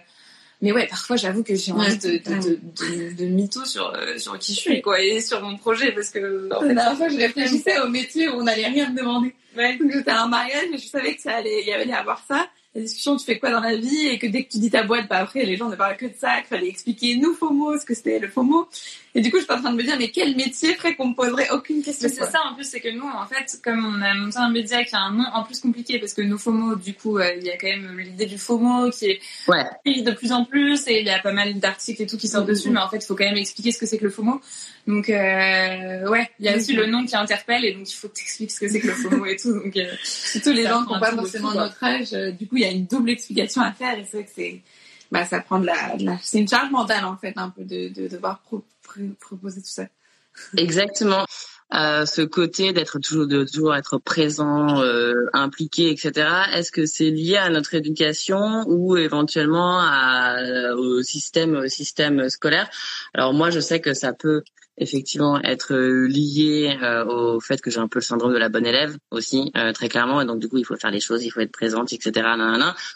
mais 0.61 0.71
ouais, 0.71 0.87
parfois, 0.87 1.17
j'avoue 1.17 1.43
que 1.43 1.53
j'ai 1.53 1.71
envie 1.71 1.99
de, 1.99 2.17
de, 2.17 2.59
de, 2.59 3.13
de, 3.13 3.25
mytho 3.25 3.63
sur, 3.65 3.95
sur 4.17 4.39
qui 4.39 4.55
je 4.55 4.59
suis, 4.59 4.81
quoi, 4.81 4.99
et 4.99 5.21
sur 5.21 5.41
mon 5.43 5.57
projet 5.57 5.91
parce 5.91 6.09
que. 6.09 6.49
En 6.51 6.61
fait, 6.61 6.67
la 6.69 6.73
dernière 6.73 6.97
fois, 6.97 7.09
je 7.09 7.17
réfléchissais 7.17 7.79
au 7.79 7.89
métier 7.89 8.27
où 8.27 8.39
on 8.39 8.43
n'allait 8.43 8.67
rien 8.67 8.89
me 8.89 8.97
demander. 8.97 9.35
Ouais. 9.55 9.77
Donc, 9.77 9.91
j'étais 9.93 10.11
à 10.11 10.23
un 10.23 10.27
mariage, 10.27 10.65
mais 10.71 10.79
je 10.79 10.87
savais 10.87 11.15
que 11.15 11.21
ça 11.21 11.35
allait, 11.35 11.61
il 11.61 11.67
y 11.67 11.73
allait 11.73 11.93
avoir 11.93 12.23
ça 12.27 12.47
la 12.79 12.85
discussion 12.85 13.17
tu 13.17 13.25
fais 13.25 13.37
quoi 13.37 13.51
dans 13.51 13.59
la 13.59 13.75
vie 13.75 14.07
et 14.07 14.17
que 14.17 14.27
dès 14.27 14.43
que 14.43 14.51
tu 14.51 14.57
dis 14.59 14.69
ta 14.69 14.83
boîte 14.83 15.07
bah 15.09 15.17
après 15.17 15.43
les 15.43 15.57
gens 15.57 15.69
ne 15.69 15.75
parlent 15.75 15.97
que 15.97 16.05
de 16.05 16.13
ça 16.17 16.37
qu'il 16.37 16.47
fallait 16.47 16.69
expliquer 16.69 17.15
nous 17.17 17.33
FOMO 17.33 17.77
ce 17.77 17.85
que 17.85 17.93
c'était 17.93 18.19
le 18.19 18.27
FOMO. 18.27 18.67
Et 19.15 19.21
du 19.21 19.31
coup 19.31 19.37
je 19.39 19.43
suis 19.43 19.51
en 19.51 19.59
train 19.59 19.71
de 19.71 19.75
me 19.75 19.83
dire 19.83 19.95
mais 19.97 20.09
quel 20.09 20.35
métier 20.35 20.75
ferait 20.75 20.95
qu'on 20.95 21.07
me 21.07 21.15
poserait 21.15 21.49
aucune 21.51 21.81
question 21.81 22.07
c'est 22.09 22.31
ça 22.31 22.41
en 22.49 22.55
plus 22.55 22.63
c'est 22.63 22.79
que 22.79 22.89
nous 22.89 23.07
en 23.07 23.25
fait 23.25 23.59
comme 23.63 23.85
on 23.85 24.01
a 24.01 24.13
monté 24.13 24.37
un 24.37 24.49
média 24.49 24.83
qui 24.83 24.95
a 24.95 24.99
un 24.99 25.11
nom 25.11 25.25
en 25.33 25.43
plus 25.43 25.59
compliqué 25.59 25.99
parce 25.99 26.13
que 26.13 26.21
nos 26.21 26.37
FOMO 26.37 26.75
du 26.75 26.93
coup 26.93 27.17
euh, 27.17 27.33
il 27.37 27.43
y 27.43 27.49
a 27.49 27.57
quand 27.57 27.67
même 27.67 27.99
l'idée 27.99 28.27
du 28.27 28.37
FOMO 28.37 28.91
qui 28.91 29.05
est 29.05 29.19
ouais. 29.47 30.01
de 30.01 30.11
plus 30.11 30.31
en 30.31 30.45
plus 30.45 30.87
et 30.87 30.99
il 30.99 31.05
y 31.05 31.09
a 31.09 31.19
pas 31.19 31.33
mal 31.33 31.59
d'articles 31.59 32.03
et 32.03 32.05
tout 32.05 32.17
qui 32.17 32.27
sortent 32.27 32.45
mm-hmm. 32.45 32.49
dessus 32.49 32.69
mais 32.69 32.79
en 32.79 32.89
fait 32.89 32.97
il 32.97 33.05
faut 33.05 33.15
quand 33.15 33.25
même 33.25 33.37
expliquer 33.37 33.71
ce 33.71 33.79
que 33.79 33.85
c'est 33.85 33.97
que 33.97 34.05
le 34.05 34.11
FOMO. 34.11 34.39
Donc 34.87 35.09
euh, 35.09 36.09
ouais 36.09 36.29
il 36.39 36.45
y 36.45 36.49
a 36.49 36.55
aussi 36.55 36.73
le 36.73 36.85
nom 36.85 37.05
qui 37.05 37.15
interpelle 37.15 37.65
et 37.65 37.73
donc 37.73 37.89
il 37.91 37.95
faut 37.95 38.07
que 38.07 38.15
tu 38.15 38.23
expliques 38.23 38.51
ce 38.51 38.59
que 38.59 38.69
c'est 38.69 38.79
que 38.79 38.87
le 38.87 38.93
FOMO 39.09 39.25
et 39.25 39.35
tout 39.35 39.53
donc 39.53 39.75
euh, 39.75 39.85
surtout 40.03 40.51
les 40.51 40.63
gens 40.63 40.85
qui 40.85 40.93
n'ont 40.93 40.99
pas 40.99 41.11
forcément 41.11 41.53
notre 41.53 41.83
âge 41.83 42.11
du 42.37 42.47
coup 42.47 42.57
il 42.57 42.61
y 42.61 42.65
a 42.65 42.68
une 42.71 42.85
double 42.85 43.09
explication 43.11 43.61
à 43.61 43.71
faire 43.71 43.97
et 43.97 44.05
c'est 44.05 44.17
vrai 44.17 44.25
que 44.25 44.31
c'est 44.33 44.61
bah 45.11 45.25
ça 45.25 45.39
prend 45.39 45.57
la, 45.57 45.97
c'est 46.21 46.39
une 46.39 46.47
charge 46.47 46.69
mentale 46.71 47.03
en 47.05 47.17
fait 47.17 47.33
un 47.35 47.49
peu 47.49 47.63
de, 47.63 47.89
de, 47.89 48.07
devoir 48.07 48.41
proposer 49.19 49.61
tout 49.61 49.67
ça. 49.67 49.87
Exactement. 50.57 51.25
Euh, 51.73 52.05
ce 52.05 52.21
côté 52.23 52.73
d'être 52.73 52.99
toujours 52.99 53.27
de 53.27 53.43
toujours 53.43 53.75
être 53.75 53.99
présent 53.99 54.81
euh, 54.81 55.13
impliqué 55.33 55.91
etc 55.91 56.27
est-ce 56.51 56.71
que 56.71 56.87
c'est 56.87 57.11
lié 57.11 57.37
à 57.37 57.51
notre 57.51 57.75
éducation 57.75 58.63
ou 58.65 58.97
éventuellement 58.97 59.79
à, 59.79 60.73
au 60.75 61.03
système 61.03 61.55
au 61.55 61.67
système 61.67 62.27
scolaire? 62.29 62.71
Alors 63.13 63.33
moi 63.33 63.51
je 63.51 63.59
sais 63.59 63.81
que 63.81 63.93
ça 63.93 64.13
peut 64.13 64.41
effectivement 64.79 65.41
être 65.43 65.73
euh, 65.73 66.07
lié 66.07 66.77
euh, 66.81 67.05
au 67.05 67.39
fait 67.39 67.61
que 67.61 67.69
j'ai 67.69 67.79
un 67.79 67.87
peu 67.87 67.99
le 67.99 68.03
syndrome 68.03 68.33
de 68.33 68.37
la 68.37 68.49
bonne 68.49 68.65
élève 68.65 68.97
aussi 69.11 69.51
euh, 69.55 69.71
très 69.73 69.89
clairement. 69.89 70.21
Et 70.21 70.25
donc 70.25 70.39
du 70.39 70.49
coup 70.49 70.57
il 70.57 70.65
faut 70.65 70.75
faire 70.77 70.91
les 70.91 70.99
choses 70.99 71.23
il 71.23 71.29
faut 71.29 71.41
être 71.41 71.51
présente 71.51 71.93
etc 71.93 72.11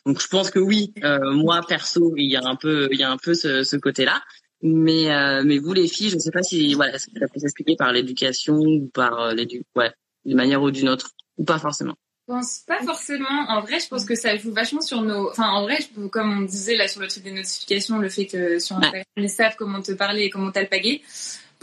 donc 0.06 0.22
je 0.22 0.28
pense 0.28 0.50
que 0.50 0.60
oui 0.60 0.94
moi 1.34 1.62
perso 1.68 2.14
il 2.18 2.32
y 2.32 2.36
a 2.36 2.44
un 2.44 2.56
peu 2.56 2.88
il 2.92 3.00
y 3.00 3.04
a 3.04 3.12
un 3.12 3.18
peu 3.18 3.34
ce, 3.34 3.64
ce 3.64 3.76
côté 3.76 4.06
là 4.06 4.22
mais 4.62 5.08
mais 5.44 5.60
vous 5.60 5.74
les 5.74 5.88
filles 5.88 6.10
je 6.10 6.16
ne 6.16 6.20
sais 6.20 6.32
pas 6.32 6.44
si 6.44 6.74
voilà 6.74 6.98
ça 6.98 7.08
peut 7.12 7.40
s'expliquer 7.40 7.76
par 7.76 7.92
l'éducation 7.92 8.56
ou 8.56 8.90
par 8.94 9.34
l'édu 9.34 9.64
ouais 9.76 9.92
d'une 10.26 10.38
manière 10.38 10.62
ou 10.62 10.72
d'une 10.72 10.90
autre 10.90 11.12
ou 11.38 11.44
pas 11.44 11.60
forcément? 11.60 11.96
Je 12.28 12.34
pense 12.34 12.60
pas 12.66 12.82
forcément. 12.84 13.46
En 13.50 13.60
vrai, 13.60 13.80
je 13.82 13.88
pense 13.90 14.06
que 14.06 14.16
ça 14.16 14.38
joue 14.38 14.54
vachement 14.54 14.80
sur 14.80 15.02
nos. 15.02 15.30
Enfin, 15.30 15.50
en 15.50 15.64
vrai, 15.64 15.80
comme 16.10 16.38
on 16.38 16.42
disait 16.44 16.78
là 16.78 16.88
sur 16.88 17.02
le 17.02 17.08
truc 17.08 17.24
des 17.24 17.34
notifications, 17.34 17.98
le 17.98 18.08
fait 18.08 18.28
que 18.28 18.60
sur 18.60 18.78
Instagram, 18.78 19.04
ils 19.18 19.30
savent 19.30 19.56
comment 19.58 19.82
te 19.82 19.92
parler 19.92 20.24
et 20.24 20.30
comment 20.30 20.52
t'alpaguer 20.52 21.02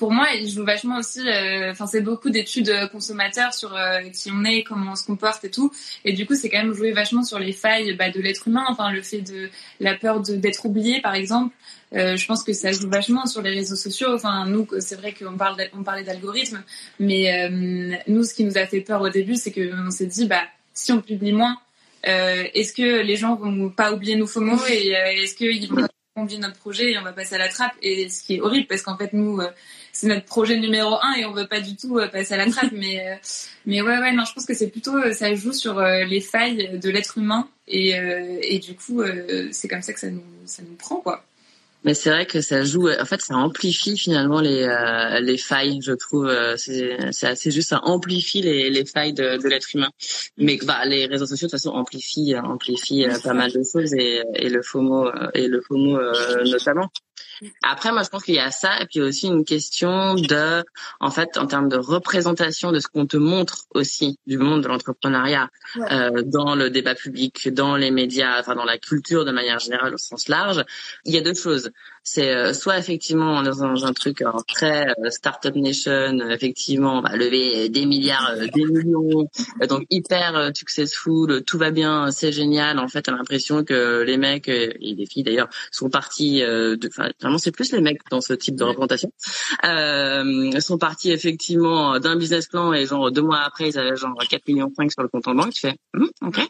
pour 0.00 0.12
moi, 0.12 0.28
il 0.34 0.48
joue 0.48 0.64
vachement 0.64 0.96
aussi. 0.96 1.20
Euh, 1.20 1.72
enfin, 1.72 1.86
c'est 1.86 2.00
beaucoup 2.00 2.30
d'études 2.30 2.72
consommateurs 2.90 3.52
sur 3.52 3.76
euh, 3.76 4.00
qui 4.14 4.30
on 4.32 4.44
est, 4.44 4.62
comment 4.62 4.92
on 4.92 4.96
se 4.96 5.04
comporte 5.04 5.44
et 5.44 5.50
tout. 5.50 5.70
Et 6.06 6.14
du 6.14 6.26
coup, 6.26 6.34
c'est 6.34 6.48
quand 6.48 6.56
même 6.56 6.72
jouer 6.72 6.92
vachement 6.92 7.22
sur 7.22 7.38
les 7.38 7.52
failles 7.52 7.94
bah, 7.96 8.08
de 8.08 8.18
l'être 8.18 8.48
humain. 8.48 8.64
Enfin, 8.70 8.90
le 8.90 9.02
fait 9.02 9.20
de 9.20 9.50
la 9.78 9.94
peur 9.94 10.20
d'être 10.20 10.64
oublié, 10.64 11.02
par 11.02 11.14
exemple. 11.14 11.54
Euh, 11.92 12.16
je 12.16 12.26
pense 12.26 12.44
que 12.44 12.54
ça 12.54 12.72
joue 12.72 12.88
vachement 12.88 13.26
sur 13.26 13.42
les 13.42 13.50
réseaux 13.50 13.76
sociaux. 13.76 14.08
Enfin, 14.14 14.46
nous, 14.46 14.66
c'est 14.78 14.96
vrai 14.96 15.12
qu'on 15.12 15.36
parle, 15.36 15.56
on 15.78 15.82
parlait 15.82 16.04
d'algorithme, 16.04 16.62
mais 16.98 17.50
nous, 18.06 18.24
ce 18.24 18.32
qui 18.32 18.44
nous 18.44 18.56
a 18.56 18.66
fait 18.66 18.80
peur 18.80 19.02
au 19.02 19.10
début, 19.10 19.36
c'est 19.36 19.52
qu'on 19.52 19.90
s'est 19.90 20.06
dit, 20.06 20.26
bah, 20.26 20.44
si 20.72 20.92
on 20.92 21.02
publie 21.02 21.32
moins, 21.32 21.58
est-ce 22.04 22.72
que 22.72 23.02
les 23.02 23.16
gens 23.16 23.34
vont 23.34 23.68
pas 23.68 23.92
oublier 23.92 24.16
nos 24.16 24.26
faux 24.26 24.40
mots 24.40 24.64
et 24.66 24.92
est-ce 25.22 25.34
qu'ils 25.34 25.68
vont 25.68 25.86
oublier 26.16 26.38
notre 26.38 26.58
projet 26.58 26.92
et 26.92 26.98
on 26.98 27.02
va 27.02 27.12
passer 27.12 27.34
à 27.34 27.38
la 27.38 27.48
trappe? 27.48 27.74
Et 27.82 28.08
ce 28.08 28.22
qui 28.22 28.36
est 28.36 28.40
horrible, 28.40 28.68
parce 28.68 28.82
qu'en 28.82 28.96
fait, 28.96 29.12
nous 29.12 29.40
c'est 29.92 30.06
notre 30.06 30.24
projet 30.24 30.56
numéro 30.58 30.96
un 31.02 31.14
et 31.14 31.24
on 31.24 31.32
veut 31.32 31.46
pas 31.46 31.60
du 31.60 31.76
tout 31.76 31.98
euh, 31.98 32.08
passer 32.08 32.34
à 32.34 32.36
la 32.36 32.50
trappe. 32.50 32.72
mais 32.72 33.06
euh, 33.06 33.14
mais 33.66 33.80
ouais 33.82 33.98
ouais 33.98 34.12
non, 34.12 34.24
je 34.24 34.32
pense 34.32 34.46
que 34.46 34.54
c'est 34.54 34.68
plutôt 34.68 34.96
euh, 34.96 35.12
ça 35.12 35.34
joue 35.34 35.52
sur 35.52 35.80
les 35.80 36.20
failles 36.20 36.78
de 36.78 36.90
l'être 36.90 37.18
humain 37.18 37.48
et 37.68 37.90
et 38.42 38.58
du 38.58 38.74
coup 38.74 39.02
c'est 39.52 39.68
comme 39.68 39.82
ça 39.82 39.92
que 39.92 40.00
ça 40.00 40.10
nous 40.10 40.22
ça 40.44 40.62
nous 40.62 40.74
prend 40.76 40.96
quoi. 40.96 41.24
Mais 41.82 41.94
c'est 41.94 42.10
vrai 42.10 42.26
que 42.26 42.42
ça 42.42 42.62
joue, 42.62 42.90
en 42.90 43.06
fait, 43.06 43.22
ça 43.22 43.36
amplifie 43.36 43.96
finalement 43.96 44.40
les 44.40 44.66
les 45.22 45.38
failles, 45.38 45.78
je 45.82 45.92
trouve. 45.92 46.30
c'est 46.56 46.98
c'est 47.12 47.26
assez 47.26 47.50
juste, 47.50 47.70
ça 47.70 47.80
amplifie 47.84 48.42
les 48.42 48.68
les 48.70 48.84
failles 48.84 49.14
de, 49.14 49.38
de 49.38 49.48
l'être 49.48 49.74
humain. 49.74 49.90
Mais 50.36 50.58
bah 50.62 50.84
les 50.84 51.06
réseaux 51.06 51.26
sociaux 51.26 51.46
de 51.46 51.50
toute 51.50 51.60
façon 51.60 51.70
amplifient 51.70 52.36
amplifient 52.36 53.06
pas 53.24 53.34
mal 53.34 53.52
de 53.52 53.62
choses 53.62 53.94
et 53.94 54.22
et 54.34 54.50
le 54.50 54.62
FOMO 54.62 55.10
et 55.34 55.48
le 55.48 55.62
FOMO 55.62 55.98
notamment. 56.44 56.90
Après, 57.62 57.92
moi, 57.92 58.02
je 58.02 58.08
pense 58.08 58.22
qu'il 58.22 58.34
y 58.34 58.38
a 58.38 58.50
ça, 58.50 58.80
et 58.80 58.86
puis 58.86 59.00
aussi 59.00 59.26
une 59.26 59.44
question 59.44 60.14
de, 60.14 60.64
en 61.00 61.10
fait, 61.10 61.38
en 61.38 61.46
termes 61.46 61.68
de 61.68 61.76
représentation 61.76 62.72
de 62.72 62.80
ce 62.80 62.88
qu'on 62.88 63.06
te 63.06 63.16
montre 63.16 63.64
aussi 63.74 64.18
du 64.26 64.38
monde 64.38 64.62
de 64.62 64.68
l'entrepreneuriat 64.68 65.48
euh, 65.90 66.22
dans 66.22 66.54
le 66.54 66.70
débat 66.70 66.94
public, 66.94 67.48
dans 67.52 67.76
les 67.76 67.90
médias, 67.90 68.38
enfin 68.38 68.54
dans 68.54 68.64
la 68.64 68.78
culture 68.78 69.24
de 69.24 69.32
manière 69.32 69.58
générale 69.58 69.94
au 69.94 69.98
sens 69.98 70.28
large. 70.28 70.64
Il 71.04 71.14
y 71.14 71.18
a 71.18 71.22
deux 71.22 71.34
choses 71.34 71.70
c'est 72.02 72.34
euh, 72.34 72.52
soit 72.54 72.78
effectivement 72.78 73.42
dans 73.42 73.84
un, 73.84 73.92
truc 73.92 74.22
euh, 74.22 74.30
très 74.48 74.88
euh, 74.88 75.10
startup 75.10 75.54
nation, 75.54 76.18
effectivement, 76.30 76.98
on 76.98 77.02
va 77.02 77.14
lever 77.14 77.68
des 77.68 77.86
milliards, 77.86 78.36
des 78.36 78.64
millions, 78.64 79.28
donc 79.68 79.84
hyper 79.90 80.50
successful, 80.54 81.42
tout 81.44 81.58
va 81.58 81.70
bien, 81.70 82.10
c'est 82.10 82.32
génial. 82.32 82.78
En 82.78 82.88
fait, 82.88 83.02
t'as 83.02 83.12
l'impression 83.12 83.64
que 83.64 84.02
les 84.02 84.16
mecs 84.16 84.48
et 84.48 84.76
les 84.80 85.06
filles 85.06 85.22
d'ailleurs 85.22 85.48
sont 85.70 85.90
partis. 85.90 86.40
de, 86.40 86.78
enfin, 86.88 87.10
vraiment, 87.20 87.38
c'est 87.38 87.52
plus 87.52 87.72
les 87.72 87.80
mecs 87.80 88.00
dans 88.10 88.20
ce 88.20 88.32
type 88.32 88.56
de 88.56 88.64
représentation, 88.64 89.12
sont 90.60 90.78
partis 90.78 91.10
effectivement 91.10 91.98
d'un 91.98 92.16
business 92.16 92.46
plan 92.46 92.72
et 92.72 92.86
genre 92.86 93.10
deux 93.10 93.22
mois 93.22 93.40
après, 93.40 93.68
ils 93.68 93.78
avaient 93.78 93.96
genre 93.96 94.14
4 94.28 94.48
millions 94.48 94.72
5 94.74 94.90
sur 94.92 95.02
le 95.02 95.08
compte 95.08 95.28
en 95.28 95.34
banque. 95.34 95.52
Tu 95.52 95.60
fais, 95.60 95.76
hum, 95.94 96.08
ok, 96.22 96.40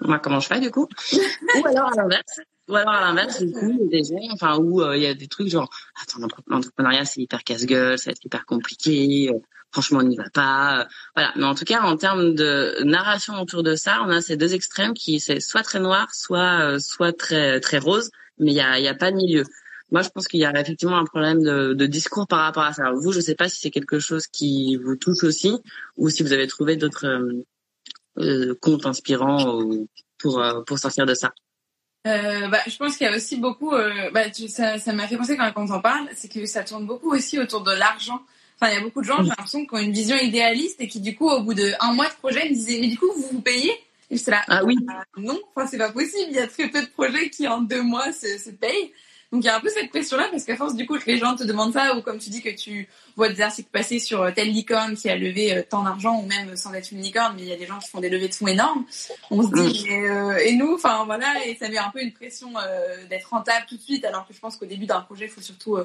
moi 0.00 0.18
comment 0.18 0.40
je 0.40 0.48
fais 0.48 0.60
du 0.60 0.70
coup? 0.70 0.86
Ou 1.12 1.66
alors 1.66 1.92
à 1.92 1.96
l'inverse 1.96 2.40
ou 2.68 2.76
alors 2.76 2.94
à 2.94 3.00
l'inverse, 3.00 3.42
du 3.42 3.50
coup, 3.52 3.88
des 3.90 4.04
gens, 4.04 4.16
enfin, 4.32 4.58
où 4.58 4.82
euh, 4.82 4.96
il 4.96 5.02
y 5.02 5.06
a 5.06 5.14
des 5.14 5.26
trucs 5.26 5.48
genre, 5.48 5.70
attends, 6.02 6.26
l'entrepreneuriat 6.46 7.04
c'est 7.04 7.22
hyper 7.22 7.42
casse-gueule, 7.42 7.98
ça 7.98 8.10
va 8.10 8.12
être 8.12 8.24
hyper 8.24 8.44
compliqué, 8.44 9.30
euh, 9.30 9.38
franchement 9.72 10.00
on 10.00 10.02
n'y 10.02 10.16
va 10.16 10.28
pas, 10.30 10.80
euh, 10.80 10.84
voilà. 11.14 11.32
Mais 11.36 11.44
en 11.44 11.54
tout 11.54 11.64
cas, 11.64 11.80
en 11.82 11.96
termes 11.96 12.34
de 12.34 12.82
narration 12.84 13.40
autour 13.40 13.62
de 13.62 13.74
ça, 13.74 14.02
on 14.04 14.10
a 14.10 14.20
ces 14.20 14.36
deux 14.36 14.54
extrêmes 14.54 14.92
qui 14.92 15.18
c'est 15.18 15.40
soit 15.40 15.62
très 15.62 15.80
noir, 15.80 16.14
soit 16.14 16.78
soit 16.78 17.16
très 17.16 17.60
très 17.60 17.78
rose, 17.78 18.10
mais 18.38 18.52
il 18.52 18.56
y 18.56 18.60
a 18.60 18.78
y 18.78 18.88
a 18.88 18.94
pas 18.94 19.10
de 19.10 19.16
milieu. 19.16 19.44
Moi, 19.90 20.02
je 20.02 20.10
pense 20.10 20.28
qu'il 20.28 20.40
y 20.40 20.44
a 20.44 20.60
effectivement 20.60 20.98
un 20.98 21.06
problème 21.06 21.42
de, 21.42 21.72
de 21.72 21.86
discours 21.86 22.26
par 22.26 22.40
rapport 22.40 22.64
à 22.64 22.74
ça. 22.74 22.92
vous, 22.92 23.10
je 23.10 23.20
sais 23.20 23.34
pas 23.34 23.48
si 23.48 23.58
c'est 23.58 23.70
quelque 23.70 23.98
chose 23.98 24.26
qui 24.26 24.76
vous 24.76 24.96
touche 24.96 25.24
aussi, 25.24 25.56
ou 25.96 26.10
si 26.10 26.22
vous 26.22 26.34
avez 26.34 26.46
trouvé 26.46 26.76
d'autres 26.76 27.06
comptes 28.60 28.84
inspirants 28.84 29.62
pour 30.18 30.42
pour 30.66 30.78
sortir 30.78 31.06
de 31.06 31.14
ça. 31.14 31.32
Euh, 32.06 32.48
bah, 32.48 32.60
je 32.66 32.76
pense 32.76 32.96
qu'il 32.96 33.06
y 33.06 33.10
a 33.10 33.16
aussi 33.16 33.36
beaucoup, 33.36 33.72
euh, 33.72 34.10
bah, 34.12 34.30
tu, 34.30 34.48
ça, 34.48 34.78
ça 34.78 34.92
m'a 34.92 35.08
fait 35.08 35.16
penser 35.16 35.36
quand, 35.36 35.52
on 35.56 35.70
en 35.70 35.80
parle, 35.80 36.08
c'est 36.14 36.32
que 36.32 36.46
ça 36.46 36.62
tourne 36.62 36.86
beaucoup 36.86 37.10
aussi 37.10 37.38
autour 37.38 37.62
de 37.62 37.72
l'argent. 37.72 38.20
Enfin, 38.60 38.72
il 38.72 38.74
y 38.74 38.78
a 38.78 38.80
beaucoup 38.80 39.00
de 39.00 39.06
gens, 39.06 39.22
j'ai 39.22 39.28
l'impression, 39.28 39.66
qui 39.66 39.74
ont 39.74 39.78
une 39.78 39.92
vision 39.92 40.16
idéaliste 40.16 40.80
et 40.80 40.88
qui, 40.88 41.00
du 41.00 41.14
coup, 41.14 41.28
au 41.28 41.42
bout 41.42 41.54
d'un 41.54 41.92
mois 41.92 42.08
de 42.08 42.14
projet, 42.14 42.48
me 42.48 42.54
disaient, 42.54 42.78
mais 42.80 42.88
du 42.88 42.98
coup, 42.98 43.10
vous 43.14 43.28
vous 43.32 43.40
payez? 43.40 43.72
Et 44.10 44.16
je 44.16 44.30
là, 44.30 44.42
ah 44.48 44.64
oui. 44.64 44.76
Bah, 44.82 45.04
non, 45.16 45.38
enfin, 45.54 45.66
c'est 45.66 45.78
pas 45.78 45.92
possible. 45.92 46.28
Il 46.30 46.36
y 46.36 46.38
a 46.38 46.46
très 46.46 46.68
peu 46.68 46.80
de 46.80 46.88
projets 46.88 47.30
qui, 47.30 47.46
en 47.46 47.60
deux 47.60 47.82
mois, 47.82 48.10
se, 48.12 48.38
se 48.38 48.50
payent. 48.50 48.92
Donc 49.30 49.44
il 49.44 49.46
y 49.46 49.50
a 49.50 49.56
un 49.56 49.60
peu 49.60 49.68
cette 49.68 49.90
pression-là 49.90 50.28
parce 50.30 50.44
qu'à 50.44 50.56
force 50.56 50.74
du 50.74 50.86
coup 50.86 50.98
que 50.98 51.04
les 51.06 51.18
gens 51.18 51.36
te 51.36 51.44
demandent 51.44 51.74
ça 51.74 51.94
ou 51.96 52.00
comme 52.00 52.18
tu 52.18 52.30
dis 52.30 52.40
que 52.40 52.48
tu 52.48 52.88
vois 53.14 53.28
des 53.28 53.42
articles 53.42 53.68
passer 53.70 53.98
sur 53.98 54.22
euh, 54.22 54.30
telle 54.30 54.50
licorne 54.50 54.96
qui 54.96 55.10
a 55.10 55.16
levé 55.16 55.54
euh, 55.54 55.62
tant 55.68 55.82
d'argent 55.82 56.20
ou 56.22 56.26
même 56.26 56.56
sans 56.56 56.72
être 56.72 56.92
une 56.92 57.02
licorne, 57.02 57.34
mais 57.36 57.42
il 57.42 57.48
y 57.48 57.52
a 57.52 57.56
des 57.56 57.66
gens 57.66 57.78
qui 57.78 57.90
font 57.90 58.00
des 58.00 58.08
levées 58.08 58.28
de 58.28 58.34
fonds 58.34 58.46
énormes. 58.46 58.86
On 59.30 59.42
se 59.42 59.48
dit 59.52 59.86
euh, 59.90 60.38
et 60.38 60.54
nous, 60.54 60.74
enfin 60.74 61.04
voilà, 61.04 61.46
et 61.46 61.56
ça 61.56 61.68
met 61.68 61.76
un 61.76 61.90
peu 61.90 62.00
une 62.00 62.12
pression 62.12 62.52
d'être 63.10 63.30
rentable 63.30 63.66
tout 63.68 63.76
de 63.76 63.82
suite 63.82 64.04
alors 64.04 64.26
que 64.26 64.32
je 64.32 64.40
pense 64.40 64.56
qu'au 64.56 64.66
début 64.66 64.86
d'un 64.86 65.00
projet, 65.00 65.26
il 65.26 65.30
faut 65.30 65.42
surtout 65.42 65.76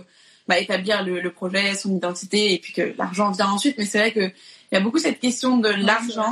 bah, 0.47 0.57
établir 0.59 1.03
le, 1.03 1.19
le, 1.19 1.31
projet, 1.31 1.75
son 1.75 1.95
identité 1.95 2.53
et 2.53 2.59
puis 2.59 2.71
que 2.71 2.93
l'argent 2.97 3.31
vient 3.31 3.49
ensuite. 3.49 3.77
Mais 3.77 3.85
c'est 3.85 3.99
vrai 3.99 4.11
que 4.11 4.21
il 4.21 4.75
y 4.75 4.77
a 4.77 4.79
beaucoup 4.79 4.99
cette 4.99 5.19
question 5.19 5.57
de 5.57 5.69
l'argent 5.69 6.31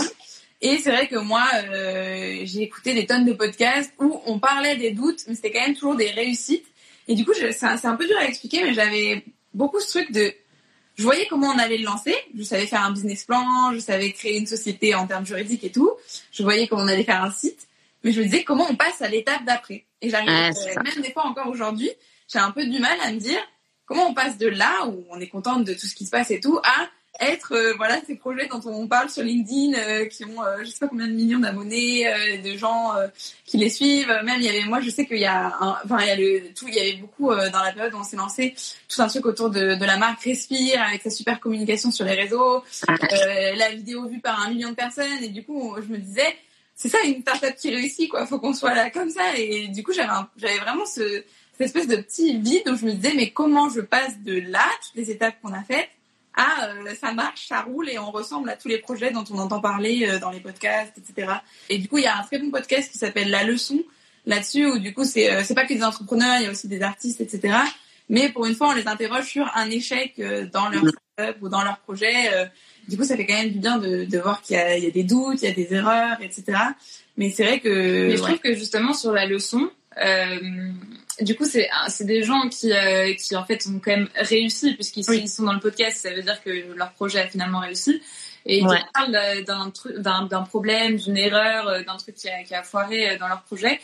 Et 0.62 0.78
c'est 0.78 0.92
vrai 0.92 1.08
que 1.08 1.18
moi, 1.18 1.44
euh, 1.56 2.42
j'ai 2.44 2.62
écouté 2.62 2.94
des 2.94 3.08
tonnes 3.08 3.26
de 3.26 3.34
podcasts 3.34 3.92
où 4.00 4.22
on 4.28 4.38
parlait 4.38 4.78
des 4.78 4.92
doutes, 4.92 5.22
mais 5.28 5.34
c'était 5.34 5.52
quand 5.52 5.62
même 5.62 5.74
toujours 5.74 5.96
des 5.96 6.12
réussites. 6.12 6.66
Et 7.08 7.16
du 7.16 7.26
coup, 7.26 7.34
c'est 7.34 7.64
un, 7.64 7.96
peu 7.96 8.08
dur 8.08 8.18
à 8.18 8.26
expliquer, 8.26 8.64
mais 8.64 8.74
j'avais 8.74 9.26
beaucoup 9.54 9.80
ce 9.80 9.90
truc 9.90 10.12
de... 10.12 10.34
Je 10.96 11.04
voyais 11.04 11.26
comment 11.28 11.48
on 11.48 11.58
allait 11.58 11.78
le 11.78 11.86
lancer. 11.86 12.16
Je 12.38 12.44
savais 12.44 12.68
faire 12.68 12.84
un 12.84 12.92
business 12.92 13.24
plan, 13.24 13.72
je 13.74 13.80
savais 13.80 14.12
créer 14.12 14.38
une 14.38 14.46
société 14.46 14.94
en 14.94 15.08
termes 15.08 15.26
juridiques 15.26 15.64
et 15.64 15.72
tout. 15.72 15.92
Je 16.32 16.44
voyais 16.44 16.68
comment 16.68 16.84
on 16.84 16.88
allait 16.88 17.04
faire 17.04 17.24
un 17.24 17.32
site. 17.32 17.68
Mais 18.04 18.12
je 18.12 18.20
me 18.20 18.26
disais 18.26 18.44
comment 18.44 18.68
on 18.70 18.76
passe 18.76 19.02
à 19.02 19.08
l'étape 19.08 19.44
d'après. 19.46 19.86
Et 20.02 20.10
j'arrive, 20.10 20.30
euh, 20.30 20.84
même 20.84 21.02
des 21.02 21.12
fois 21.12 21.26
encore 21.26 21.48
aujourd'hui, 21.48 21.90
j'ai 22.32 22.40
un 22.40 22.52
peu 22.52 22.66
du 22.66 22.80
mal 22.80 22.98
à 23.04 23.12
me 23.12 23.20
dire 23.20 23.40
comment 23.86 24.08
on 24.08 24.14
passe 24.14 24.38
de 24.38 24.48
là, 24.48 24.88
où 24.88 25.06
on 25.10 25.20
est 25.20 25.28
contente 25.28 25.64
de 25.64 25.74
tout 25.74 25.86
ce 25.86 25.96
qui 25.96 26.06
se 26.06 26.12
passe 26.12 26.32
et 26.32 26.40
tout, 26.40 26.60
à 26.64 26.88
être 27.22 27.54
euh, 27.54 27.74
voilà 27.78 28.02
ces 28.06 28.16
projets 28.16 28.48
dont 28.48 28.62
on 28.66 28.88
parle 28.88 29.10
sur 29.10 29.24
LinkedIn 29.24 29.78
euh, 29.78 30.06
qui 30.06 30.26
ont 30.26 30.44
euh, 30.44 30.58
je 30.64 30.66
sais 30.66 30.80
pas 30.80 30.88
combien 30.88 31.08
de 31.08 31.14
millions 31.14 31.40
d'abonnés 31.40 32.06
de 32.44 32.58
gens 32.58 32.94
qui 33.46 33.58
les 33.58 33.70
suivent. 33.70 34.12
Même 34.24 34.38
il 34.40 34.44
y 34.44 34.50
avait 34.50 34.66
moi 34.66 34.82
je 34.82 34.90
sais 34.90 35.06
qu'il 35.06 35.20
y 35.20 35.26
a 35.26 35.56
enfin 35.84 36.00
il 36.02 36.08
y 36.08 36.10
a 36.10 36.16
le 36.16 36.54
tout 36.54 36.68
il 36.68 36.76
y 36.76 36.80
avait 36.80 36.96
beaucoup 36.96 37.30
dans 37.30 37.64
la 37.64 37.72
période 37.72 37.94
où 37.94 37.98
on 37.98 38.04
s'est 38.04 38.18
lancé 38.18 38.56
tout 38.88 39.02
un 39.02 39.08
truc 39.08 39.26
autour 39.26 39.50
de, 39.50 39.86
la 39.86 39.98
marque 39.98 40.22
Respire 40.22 40.82
avec 40.82 41.02
sa 41.02 41.10
super 41.10 41.40
communication 41.40 41.92
sur 41.92 42.06
les 42.06 42.14
réseaux 42.14 42.64
la 42.88 43.72
vidéo 43.72 44.08
vue 44.08 44.20
par 44.20 44.42
un 44.42 44.50
million 44.50 44.70
de 44.70 44.76
personnes. 44.76 45.24
Et 45.24 45.30
du 45.30 45.44
coup 45.44 45.76
je 45.82 45.92
me 45.92 45.98
disais 45.98 46.36
c'est 46.76 46.90
ça 46.90 46.98
une 47.06 47.22
startup 47.22 47.56
qui 47.56 47.70
réussit 47.70 48.10
quoi. 48.10 48.26
Faut 48.26 48.40
qu'on 48.40 48.54
soit 48.54 48.74
là 48.74 48.90
comme 48.90 49.10
ça. 49.10 49.36
Et 49.38 49.68
du 49.68 49.84
coup 49.84 49.94
j'avais 49.94 50.10
j'avais 50.38 50.58
vraiment 50.58 50.86
ce 50.86 51.24
cette 51.54 51.68
espèce 51.68 51.88
de 51.88 51.98
petit 51.98 52.38
vide 52.40 52.68
où 52.70 52.76
je 52.76 52.86
me 52.86 52.94
disais 52.94 53.14
mais 53.16 53.30
comment 53.32 53.70
je 53.70 53.82
passe 53.82 54.20
de 54.20 54.40
là 54.50 54.68
toutes 54.84 54.96
les 54.96 55.12
étapes 55.12 55.36
qu'on 55.42 55.54
a 55.54 55.64
faites 55.64 55.90
ah, 56.36 56.70
euh, 56.70 56.96
ça 56.96 57.12
marche, 57.14 57.48
ça 57.48 57.62
roule 57.62 57.90
et 57.90 58.00
on 58.00 58.12
ressemble 58.12 58.50
à 58.50 58.56
tous 58.56 58.68
les 58.68 58.78
projets 58.78 59.12
dont 59.12 59.26
on 59.32 59.38
entend 59.38 59.60
parler 59.60 60.08
euh, 60.08 60.20
dans 60.20 60.32
les 60.32 60.40
podcasts, 60.40 60.98
etc. 60.98 61.34
Et 61.70 61.78
du 61.78 61.88
coup, 61.88 61.98
il 61.98 62.06
y 62.06 62.08
a 62.08 62.18
un 62.18 62.24
très 62.24 62.40
bon 62.40 62.50
podcast 62.52 62.92
qui 62.92 62.98
s'appelle 62.98 63.30
La 63.30 63.44
Leçon 63.44 63.84
là-dessus 64.26 64.66
où 64.66 64.80
du 64.80 64.94
coup, 64.94 65.04
c'est 65.04 65.32
euh, 65.32 65.42
c'est 65.44 65.56
pas 65.56 65.66
que 65.66 65.74
des 65.74 65.84
entrepreneurs, 65.84 66.38
il 66.40 66.44
y 66.44 66.48
a 66.48 66.52
aussi 66.52 66.68
des 66.68 66.82
artistes, 66.82 67.20
etc. 67.22 67.58
Mais 68.08 68.30
pour 68.30 68.46
une 68.46 68.56
fois, 68.56 68.70
on 68.70 68.74
les 68.74 68.88
interroge 68.88 69.26
sur 69.26 69.50
un 69.56 69.70
échec 69.70 70.22
dans 70.52 70.70
leur 70.70 70.84
startup 70.86 71.42
ou 71.42 71.50
dans 71.50 71.64
leur 71.64 71.80
projet. 71.80 72.30
du 72.90 72.98
coup, 72.98 73.06
ça 73.06 73.16
fait 73.16 73.26
quand 73.26 73.36
même 73.36 73.52
du 73.52 73.60
bien 73.60 73.78
de, 73.78 74.04
de 74.04 74.18
voir 74.20 74.42
qu'il 74.42 74.58
y, 74.58 74.82
y, 74.82 74.88
a 74.88 74.92
des 74.92 75.04
doutes, 75.04 75.42
il 75.42 75.46
y 75.46 75.52
a 75.52 75.54
des 75.54 75.74
erreurs, 75.74 76.18
etc. 76.20 76.58
Mais 77.16 77.32
c'est 77.32 77.46
vrai 77.46 77.60
que... 77.62 78.08
Mais 78.08 78.18
je 78.18 78.22
trouve 78.22 78.40
que 78.40 78.54
justement, 78.54 78.94
sur 78.94 79.14
La 79.14 79.26
Leçon, 79.26 79.72
du 81.20 81.36
coup, 81.36 81.46
c'est 81.46 81.70
c'est 81.88 82.06
des 82.06 82.24
gens 82.24 82.48
qui 82.50 82.72
euh, 82.72 83.14
qui 83.16 83.36
en 83.36 83.46
fait 83.46 83.66
ont 83.68 83.80
quand 83.84 83.92
même 83.92 84.10
réussi 84.16 84.74
puisqu'ils 84.74 85.30
sont 85.30 85.44
dans 85.44 85.54
le 85.54 85.60
podcast, 85.60 85.98
ça 85.98 86.14
veut 86.14 86.22
dire 86.22 86.42
que 86.44 86.50
leur 86.76 86.92
projet 86.94 87.20
a 87.20 87.28
finalement 87.28 87.60
réussi. 87.60 88.02
Et 88.46 88.60
ils 88.60 88.68
parlent 88.94 89.44
d'un 89.44 89.70
truc, 89.70 89.98
d'un 89.98 90.42
problème, 90.44 90.96
d'une 90.96 91.18
erreur, 91.18 91.68
euh, 91.68 91.84
d'un 91.84 91.98
truc 91.98 92.16
qui 92.16 92.28
a, 92.28 92.44
qui 92.44 92.56
a 92.56 92.64
foiré 92.64 93.12
euh, 93.12 93.18
dans 93.18 93.28
leur 93.28 93.44
projet. 93.44 93.80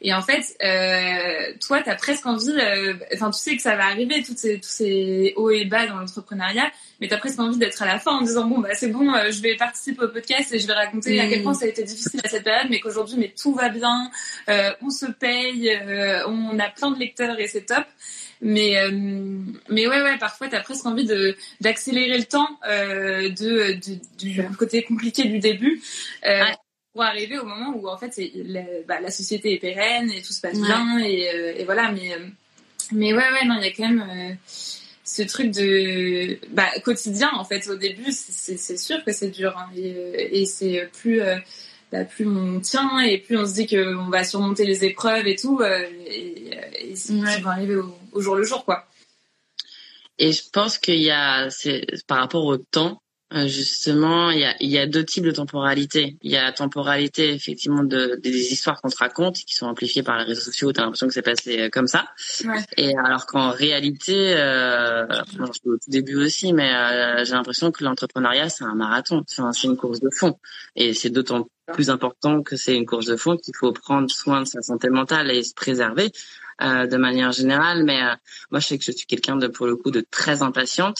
Et 0.00 0.14
en 0.14 0.22
fait, 0.22 0.56
euh, 0.62 1.52
toi, 1.60 1.82
tu 1.82 1.90
as 1.90 1.96
presque 1.96 2.24
envie, 2.26 2.50
euh, 2.50 2.94
enfin, 3.14 3.30
tu 3.30 3.38
sais 3.38 3.56
que 3.56 3.62
ça 3.62 3.74
va 3.74 3.86
arriver, 3.86 4.22
toutes 4.22 4.38
ces, 4.38 4.60
tous 4.60 4.68
ces 4.68 5.32
hauts 5.36 5.50
et 5.50 5.64
bas 5.64 5.86
dans 5.86 5.96
l'entrepreneuriat, 5.96 6.70
mais 7.00 7.08
tu 7.08 7.14
as 7.14 7.18
presque 7.18 7.38
envie 7.40 7.58
d'être 7.58 7.82
à 7.82 7.86
la 7.86 7.98
fin 7.98 8.12
en 8.12 8.22
disant, 8.22 8.46
bon, 8.46 8.58
bah, 8.58 8.74
c'est 8.74 8.88
bon, 8.88 9.12
euh, 9.12 9.30
je 9.30 9.40
vais 9.42 9.56
participer 9.56 10.04
au 10.04 10.08
podcast 10.08 10.52
et 10.52 10.58
je 10.58 10.66
vais 10.66 10.72
raconter 10.72 11.20
à 11.20 11.28
quel 11.28 11.42
point 11.42 11.54
ça 11.54 11.64
a 11.64 11.68
été 11.68 11.82
difficile 11.82 12.20
à 12.24 12.28
cette 12.28 12.44
période, 12.44 12.68
mais 12.70 12.80
qu'aujourd'hui, 12.80 13.16
mais 13.18 13.34
tout 13.40 13.54
va 13.54 13.68
bien, 13.68 14.10
euh, 14.48 14.70
on 14.82 14.90
se 14.90 15.06
paye, 15.06 15.70
euh, 15.70 16.26
on 16.28 16.58
a 16.58 16.68
plein 16.68 16.92
de 16.92 16.98
lecteurs 16.98 17.38
et 17.38 17.48
c'est 17.48 17.66
top. 17.66 17.84
Mais, 18.40 18.76
mais 19.68 19.88
ouais, 19.88 20.00
ouais, 20.00 20.16
parfois, 20.16 20.46
tu 20.46 20.54
as 20.54 20.60
presque 20.60 20.86
envie 20.86 21.04
de 21.04 21.36
d'accélérer 21.60 22.18
le 22.18 22.24
temps 22.24 22.48
de, 22.64 23.30
de, 23.32 23.98
du 24.16 24.40
côté 24.56 24.84
compliqué 24.84 25.24
du 25.24 25.40
début 25.40 25.82
pour 26.92 27.02
arriver 27.02 27.38
au 27.38 27.44
moment 27.44 27.74
où 27.76 27.88
en 27.88 27.96
fait 27.96 28.18
la, 28.34 28.62
bah, 28.86 29.00
la 29.00 29.10
société 29.10 29.54
est 29.54 29.58
pérenne 29.58 30.10
et 30.10 30.22
tout 30.22 30.32
se 30.32 30.40
passe 30.40 30.58
bien 30.58 30.98
et, 30.98 31.28
euh, 31.28 31.54
et, 31.56 31.64
voilà 31.64 31.92
mais 31.92 32.14
euh, 32.14 32.26
mais 32.92 33.12
ouais 33.12 33.18
ouais 33.18 33.44
non 33.44 33.56
il 33.58 33.64
y 33.64 33.68
a 33.68 33.72
quand 33.72 33.88
même 33.88 34.06
euh, 34.10 34.34
ce 35.04 35.22
truc 35.22 35.50
de 35.50 36.38
bah, 36.50 36.68
quotidien 36.84 37.30
en 37.34 37.44
fait. 37.44 37.68
Au 37.68 37.76
début 37.76 38.10
c'est 38.10 38.78
sûr 38.78 39.04
que 39.04 39.12
c'est 39.12 39.30
dur 39.30 39.56
hein, 39.56 39.68
et, 39.76 40.40
et 40.40 40.46
c'est 40.46 40.88
plus 41.00 41.20
bah, 41.92 42.04
plus 42.04 42.26
on 42.26 42.60
tient 42.60 43.00
et 43.00 43.18
plus 43.18 43.38
on 43.38 43.46
se 43.46 43.54
dit 43.54 43.66
qu'on 43.66 44.08
va 44.08 44.24
surmonter 44.24 44.64
les 44.64 44.84
épreuves 44.84 45.26
et 45.26 45.36
tout 45.36 45.62
et, 45.62 46.50
et 46.90 46.96
ça 46.96 47.14
va 47.42 47.50
arriver 47.50 47.76
au, 47.76 47.96
au, 48.12 48.20
jour 48.20 48.34
le 48.34 48.44
jour 48.44 48.64
quoi. 48.64 48.86
Et 50.18 50.32
je 50.32 50.42
pense 50.52 50.78
qu'il 50.78 51.00
y 51.00 51.10
a 51.10 51.48
par 52.06 52.18
rapport 52.18 52.44
au 52.44 52.56
temps 52.56 53.00
justement, 53.30 54.30
il 54.30 54.40
y 54.40 54.44
a, 54.44 54.54
il 54.60 54.70
y 54.70 54.78
a 54.78 54.86
deux 54.86 55.04
types 55.04 55.24
de 55.24 55.30
temporalité. 55.30 56.16
Il 56.22 56.30
y 56.30 56.36
a 56.36 56.42
la 56.42 56.52
temporalité 56.52 57.34
effectivement 57.34 57.84
de, 57.84 58.18
des 58.22 58.52
histoires 58.52 58.80
qu'on 58.80 58.88
te 58.88 58.96
raconte, 58.96 59.36
qui 59.36 59.54
sont 59.54 59.66
amplifiées 59.66 60.02
par 60.02 60.18
les 60.18 60.24
réseaux 60.24 60.40
sociaux. 60.40 60.72
T'as 60.72 60.82
l'impression 60.82 61.06
que 61.08 61.12
c'est 61.12 61.22
passé 61.22 61.60
euh, 61.60 61.68
comme 61.68 61.86
ça. 61.86 62.06
Ouais. 62.44 62.58
Et 62.78 62.96
alors 62.96 63.26
qu'en 63.26 63.50
réalité, 63.50 64.34
euh, 64.36 65.06
bon, 65.36 65.44
au 65.44 65.76
tout 65.76 65.78
début 65.88 66.16
aussi, 66.16 66.54
mais 66.54 66.72
euh, 66.74 67.24
j'ai 67.24 67.34
l'impression 67.34 67.70
que 67.70 67.84
l'entrepreneuriat 67.84 68.48
c'est 68.48 68.64
un 68.64 68.74
marathon, 68.74 69.24
enfin, 69.30 69.52
c'est 69.52 69.66
une 69.66 69.76
course 69.76 70.00
de 70.00 70.10
fond. 70.10 70.38
Et 70.74 70.94
c'est 70.94 71.10
d'autant 71.10 71.48
plus 71.74 71.90
important 71.90 72.42
que 72.42 72.56
c'est 72.56 72.74
une 72.74 72.86
course 72.86 73.06
de 73.06 73.16
fond 73.16 73.36
qu'il 73.36 73.54
faut 73.54 73.72
prendre 73.72 74.10
soin 74.10 74.40
de 74.40 74.46
sa 74.46 74.62
santé 74.62 74.88
mentale 74.88 75.30
et 75.30 75.42
se 75.42 75.54
préserver. 75.54 76.12
Euh, 76.60 76.88
de 76.88 76.96
manière 76.96 77.30
générale, 77.30 77.84
mais 77.84 78.00
moi 78.50 78.58
je 78.58 78.66
sais 78.66 78.78
que 78.78 78.84
je 78.84 78.90
suis 78.90 79.06
quelqu'un 79.06 79.36
de 79.36 79.46
pour 79.46 79.68
le 79.68 79.76
coup 79.76 79.92
de 79.92 80.04
très 80.10 80.42
impatiente 80.42 80.98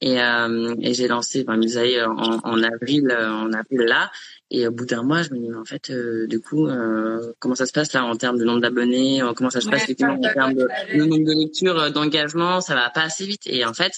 et, 0.00 0.20
euh, 0.20 0.74
et 0.80 0.94
j'ai 0.94 1.08
lancé 1.08 1.44
enfin, 1.46 1.56
Misaï 1.56 2.02
en, 2.02 2.40
en 2.42 2.62
avril, 2.62 3.10
euh, 3.10 3.30
en 3.30 3.52
avril 3.52 3.80
là. 3.80 4.10
Et 4.52 4.66
au 4.66 4.72
bout 4.72 4.84
d'un 4.84 5.02
mois, 5.02 5.22
je 5.22 5.30
me 5.30 5.38
dis, 5.38 5.48
mais 5.48 5.56
en 5.56 5.64
fait, 5.64 5.90
euh, 5.90 6.26
du 6.26 6.40
coup, 6.40 6.66
euh, 6.66 7.32
comment 7.38 7.54
ça 7.54 7.66
se 7.66 7.72
passe 7.72 7.92
là 7.92 8.04
en 8.04 8.16
termes 8.16 8.36
de 8.36 8.44
nombre 8.44 8.60
d'abonnés 8.60 9.22
euh, 9.22 9.32
Comment 9.32 9.50
ça 9.50 9.60
se 9.60 9.68
passe 9.68 9.84
effectivement 9.84 10.14
en 10.14 10.32
termes 10.32 10.54
de 10.54 10.68
le 10.92 11.04
nombre 11.04 11.24
de 11.24 11.32
lectures, 11.32 11.92
d'engagement 11.92 12.60
Ça 12.60 12.74
va 12.74 12.90
pas 12.90 13.02
assez 13.02 13.26
vite. 13.26 13.42
Et 13.46 13.64
en 13.64 13.74
fait, 13.74 13.92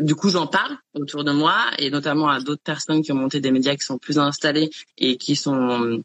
du 0.00 0.14
coup, 0.14 0.30
j'en 0.30 0.46
parle 0.46 0.76
autour 0.94 1.24
de 1.24 1.32
moi 1.32 1.56
et 1.78 1.90
notamment 1.90 2.28
à 2.28 2.40
d'autres 2.40 2.62
personnes 2.62 3.02
qui 3.02 3.12
ont 3.12 3.16
monté 3.16 3.40
des 3.40 3.50
médias 3.50 3.74
qui 3.74 3.84
sont 3.84 3.98
plus 3.98 4.18
installés 4.18 4.70
et 4.96 5.18
qui 5.18 5.36
sont 5.36 6.02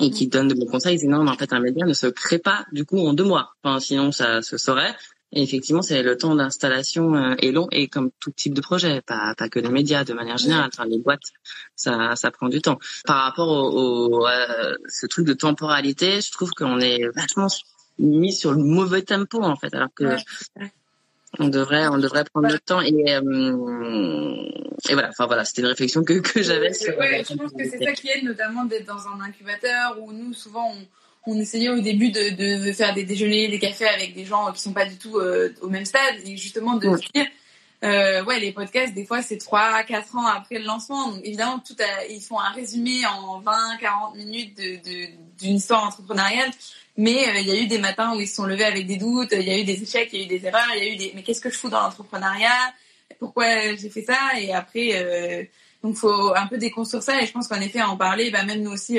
et 0.00 0.10
qui 0.10 0.26
donnent 0.26 0.48
de 0.48 0.54
bons 0.54 0.66
conseils. 0.66 0.96
Ils 0.96 1.00
disent 1.00 1.08
non, 1.08 1.22
mais 1.22 1.30
en 1.30 1.36
fait, 1.36 1.52
un 1.52 1.60
média 1.60 1.86
ne 1.86 1.92
se 1.92 2.08
crée 2.08 2.38
pas 2.38 2.64
du 2.72 2.84
coup 2.84 2.98
en 2.98 3.12
deux 3.12 3.24
mois. 3.24 3.52
Enfin, 3.62 3.78
sinon, 3.78 4.10
ça 4.10 4.42
se 4.42 4.56
saurait. 4.56 4.96
Et 5.32 5.42
effectivement, 5.42 5.82
c'est 5.82 6.02
le 6.02 6.16
temps 6.16 6.34
d'installation 6.34 7.14
euh, 7.14 7.34
est 7.38 7.52
long 7.52 7.68
et 7.70 7.86
comme 7.88 8.10
tout 8.18 8.32
type 8.32 8.52
de 8.52 8.60
projet, 8.60 9.00
pas, 9.00 9.34
pas 9.36 9.48
que 9.48 9.60
les 9.60 9.68
médias 9.68 10.02
de 10.02 10.12
manière 10.12 10.38
générale. 10.38 10.70
Enfin, 10.72 10.86
les 10.86 10.98
boîtes, 10.98 11.32
ça, 11.76 12.16
ça 12.16 12.30
prend 12.30 12.48
du 12.48 12.60
temps. 12.60 12.78
Par 13.04 13.22
rapport 13.24 13.48
au, 13.48 14.22
au 14.22 14.26
euh, 14.26 14.76
ce 14.88 15.06
truc 15.06 15.26
de 15.26 15.32
temporalité, 15.32 16.20
je 16.20 16.32
trouve 16.32 16.50
qu'on 16.50 16.80
est 16.80 17.08
vachement 17.14 17.46
mis 18.00 18.32
sur 18.32 18.52
le 18.52 18.62
mauvais 18.62 19.02
tempo 19.02 19.42
en 19.42 19.56
fait, 19.56 19.72
alors 19.74 19.90
que 19.94 20.16
on 21.38 21.48
devrait, 21.48 21.86
on 21.86 21.98
devrait 21.98 22.24
prendre 22.24 22.48
le 22.48 22.58
temps 22.58 22.80
et 22.80 23.14
euh, 23.14 24.48
et 24.88 24.94
voilà. 24.94 25.10
Enfin 25.10 25.26
voilà, 25.26 25.44
c'était 25.44 25.62
une 25.62 25.68
réflexion 25.68 26.02
que 26.02 26.14
que 26.14 26.42
j'avais. 26.42 26.70
Ouais, 26.98 27.22
je 27.28 27.34
pense 27.36 27.52
que 27.52 27.68
c'est 27.68 27.84
ça 27.84 27.92
qui 27.92 28.08
aide 28.08 28.24
notamment 28.24 28.64
d'être 28.64 28.86
dans 28.86 29.06
un 29.06 29.20
incubateur 29.20 29.96
où 30.00 30.12
nous 30.12 30.32
souvent 30.32 30.72
on 30.72 30.86
on 31.26 31.38
essayait 31.38 31.68
au 31.68 31.80
début 31.80 32.10
de, 32.10 32.64
de, 32.66 32.72
faire 32.72 32.94
des 32.94 33.04
déjeuners, 33.04 33.48
des 33.48 33.58
cafés 33.58 33.88
avec 33.88 34.14
des 34.14 34.24
gens 34.24 34.50
qui 34.52 34.60
sont 34.60 34.72
pas 34.72 34.86
du 34.86 34.96
tout 34.96 35.18
euh, 35.18 35.54
au 35.60 35.68
même 35.68 35.84
stade 35.84 36.16
et 36.24 36.36
justement 36.36 36.74
de 36.74 36.88
dire 37.14 37.26
euh, 37.82 38.22
ouais 38.24 38.38
les 38.40 38.52
podcasts 38.52 38.92
des 38.92 39.06
fois 39.06 39.22
c'est 39.22 39.38
3 39.38 39.82
4 39.84 40.16
ans 40.16 40.26
après 40.26 40.58
le 40.58 40.64
lancement. 40.64 41.08
Donc 41.08 41.20
évidemment 41.24 41.58
tout 41.58 41.76
ils 42.08 42.20
font 42.20 42.38
un 42.38 42.50
résumé 42.50 43.04
en 43.06 43.40
20 43.40 43.76
40 43.80 44.16
minutes 44.16 44.56
de 44.56 45.06
d'une 45.38 45.56
histoire 45.56 45.84
entrepreneuriale. 45.84 46.50
Mais 46.96 47.28
euh, 47.28 47.38
il 47.40 47.46
y 47.46 47.50
a 47.50 47.60
eu 47.60 47.66
des 47.66 47.78
matins 47.78 48.14
où 48.14 48.20
ils 48.20 48.28
se 48.28 48.36
sont 48.36 48.46
levés 48.46 48.64
avec 48.64 48.86
des 48.86 48.96
doutes, 48.96 49.32
il 49.32 49.42
y 49.42 49.50
a 49.50 49.58
eu 49.58 49.64
des 49.64 49.82
échecs, 49.82 50.10
il 50.12 50.20
y 50.20 50.22
a 50.22 50.24
eu 50.24 50.28
des 50.28 50.46
erreurs, 50.46 50.68
il 50.76 50.84
y 50.84 50.88
a 50.88 50.92
eu 50.92 50.96
des 50.96 51.12
mais 51.14 51.22
qu'est-ce 51.22 51.40
que 51.40 51.50
je 51.50 51.56
fous 51.56 51.70
dans 51.70 51.80
l'entrepreneuriat? 51.80 52.74
Pourquoi 53.18 53.74
j'ai 53.76 53.90
fait 53.90 54.02
ça? 54.02 54.18
Et 54.38 54.52
après 54.54 55.50
donc 55.82 55.96
faut 55.96 56.34
un 56.34 56.46
peu 56.46 56.56
déconstruire 56.56 57.02
ça. 57.02 57.22
Et 57.22 57.26
je 57.26 57.32
pense 57.32 57.48
qu'en 57.48 57.60
effet 57.60 57.82
en 57.82 57.96
parler 57.96 58.30
bah 58.30 58.44
même 58.44 58.62
nous 58.62 58.70
aussi 58.70 58.98